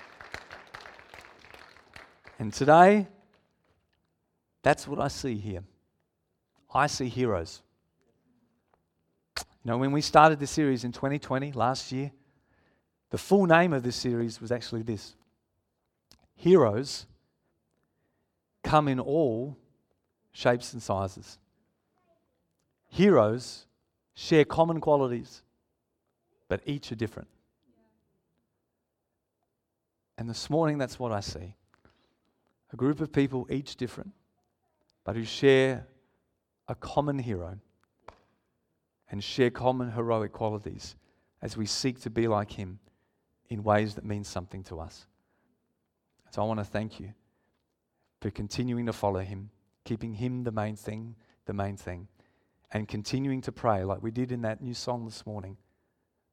And 2.40 2.52
today, 2.52 3.08
that's 4.64 4.88
what 4.88 5.00
I 5.00 5.10
see 5.10 5.36
here. 5.36 5.64
I 6.74 6.88
see 6.88 7.08
heroes. 7.08 7.62
You 9.38 9.72
know, 9.72 9.78
when 9.78 9.92
we 9.92 10.02
started 10.02 10.40
this 10.40 10.52
series 10.52 10.84
in 10.84 10.92
2020, 10.92 11.52
last 11.54 11.92
year, 11.92 12.12
the 13.12 13.18
full 13.18 13.46
name 13.46 13.74
of 13.74 13.84
this 13.84 13.96
series 13.96 14.42
was 14.42 14.52
actually 14.52 14.82
this 14.82 15.16
Heroes 16.36 17.06
come 18.64 18.88
in 18.88 19.00
all 19.00 19.58
shapes 20.32 20.74
and 20.74 20.82
sizes. 20.82 21.38
Heroes 22.90 23.66
share 24.14 24.44
common 24.44 24.82
qualities, 24.82 25.42
but 26.48 26.62
each 26.66 26.92
are 26.92 26.96
different. 26.96 27.30
And 30.18 30.30
this 30.30 30.50
morning, 30.50 30.78
that's 30.78 31.00
what 31.00 31.12
I 31.12 31.22
see 31.22 31.56
a 32.72 32.76
group 32.76 33.00
of 33.00 33.12
people, 33.14 33.48
each 33.52 33.76
different, 33.76 34.12
but 35.04 35.16
who 35.16 35.24
share 35.24 35.86
a 36.68 36.76
common 36.76 37.20
hero 37.20 37.58
and 39.10 39.24
share 39.24 39.50
common 39.50 39.92
heroic 39.92 40.32
qualities 40.32 40.96
as 41.42 41.58
we 41.58 41.66
seek 41.66 42.00
to 42.02 42.10
be 42.10 42.28
like 42.28 42.52
him 42.52 42.80
in 43.50 43.64
ways 43.64 43.96
that 43.96 44.06
mean 44.06 44.24
something 44.24 44.64
to 44.64 44.80
us. 44.80 45.06
So 46.32 46.42
I 46.42 46.46
want 46.46 46.60
to 46.60 46.66
thank 46.66 47.00
you 47.00 47.14
for 48.22 48.32
continuing 48.32 48.86
to 48.86 48.94
follow 48.94 49.20
him, 49.20 49.50
keeping 49.84 50.14
him 50.14 50.44
the 50.44 50.52
main 50.52 50.76
thing, 50.76 51.16
the 51.46 51.54
main 51.54 51.78
thing, 51.78 52.08
and 52.72 52.88
continuing 52.88 53.42
to 53.42 53.52
pray 53.52 53.84
like 53.84 54.02
we 54.02 54.10
did 54.10 54.32
in 54.32 54.42
that 54.42 54.62
new 54.62 54.74
song 54.74 55.06
this 55.06 55.26
morning 55.26 55.58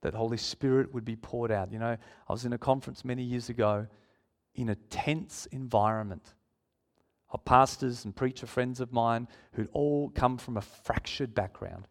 that 0.00 0.14
Holy 0.14 0.38
Spirit 0.38 0.94
would 0.94 1.04
be 1.04 1.16
poured 1.16 1.50
out. 1.50 1.70
You 1.70 1.78
know, 1.78 1.96
I 2.28 2.32
was 2.32 2.44
in 2.44 2.52
a 2.52 2.58
conference 2.58 3.04
many 3.04 3.22
years 3.22 3.50
ago 3.50 3.86
in 4.54 4.70
a 4.70 4.74
tense 4.74 5.46
environment 5.52 6.34
of 7.30 7.44
pastors 7.44 8.04
and 8.04 8.14
preacher 8.14 8.46
friends 8.46 8.80
of 8.80 8.92
mine 8.92 9.28
who'd 9.52 9.68
all 9.72 10.10
come 10.10 10.36
from 10.36 10.56
a 10.56 10.60
fractured 10.60 11.34
background. 11.34 11.86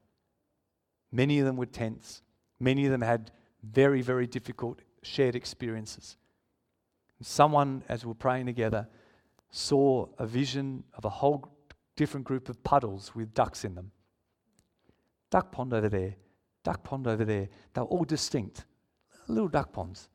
Many 1.12 1.40
of 1.40 1.46
them 1.46 1.58
were 1.58 1.66
tense. 1.66 2.22
Many 2.60 2.86
of 2.86 2.92
them 2.92 3.02
had 3.02 3.32
very, 3.64 4.02
very 4.02 4.28
difficult 4.28 4.82
shared 5.02 5.36
experiences. 5.36 6.18
Someone, 7.22 7.84
as 7.90 8.06
we 8.06 8.10
were 8.10 8.16
praying 8.16 8.46
together, 8.46 8.88
saw 9.52 10.08
a 10.18 10.26
vision 10.26 10.84
of 10.94 11.06
a 11.06 11.10
whole 11.10 11.52
different 11.96 12.26
group 12.26 12.48
of 12.50 12.64
puddles 12.64 13.14
with 13.16 13.34
ducks 13.34 13.66
in 13.66 13.76
them. 13.76 13.92
Duck 15.30 15.52
pond 15.52 15.74
over 15.74 15.90
there, 15.90 16.16
duck 16.64 16.84
pond 16.84 17.08
over 17.08 17.26
there. 17.26 17.50
They 17.74 17.82
were 17.82 17.88
all 17.88 18.04
distinct, 18.04 18.66
little 19.28 19.50
duck 19.50 19.74
ponds. 19.74 20.10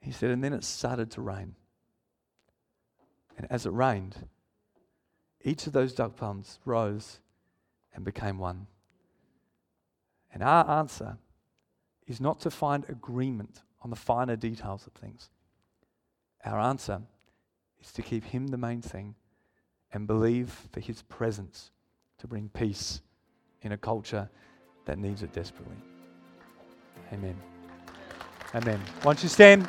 He 0.00 0.10
said, 0.10 0.30
and 0.30 0.42
then 0.42 0.52
it 0.52 0.64
started 0.64 1.10
to 1.12 1.20
rain. 1.20 1.54
And 3.36 3.46
as 3.50 3.66
it 3.66 3.70
rained, 3.70 4.28
each 5.42 5.66
of 5.66 5.72
those 5.72 5.92
duck 5.92 6.16
ponds 6.16 6.58
rose 6.64 7.18
and 7.94 8.04
became 8.04 8.38
one. 8.38 8.66
And 10.32 10.42
our 10.42 10.68
answer 10.68 11.18
is 12.06 12.20
not 12.20 12.40
to 12.40 12.50
find 12.50 12.84
agreement 12.88 13.62
on 13.82 13.90
the 13.90 13.96
finer 13.96 14.36
details 14.36 14.86
of 14.86 14.92
things. 14.92 15.30
Our 16.44 16.58
answer 16.58 17.02
is 17.80 17.92
to 17.92 18.02
keep 18.02 18.24
Him 18.24 18.48
the 18.48 18.56
main 18.56 18.80
thing 18.80 19.14
and 19.92 20.06
believe 20.06 20.68
for 20.72 20.80
His 20.80 21.02
presence 21.02 21.70
to 22.18 22.26
bring 22.26 22.48
peace 22.48 23.00
in 23.62 23.72
a 23.72 23.76
culture 23.76 24.28
that 24.84 24.98
needs 24.98 25.22
it 25.22 25.32
desperately. 25.32 25.76
Amen. 27.12 27.36
Amen. 28.54 28.80
Once 29.04 29.22
you 29.22 29.28
stand. 29.28 29.68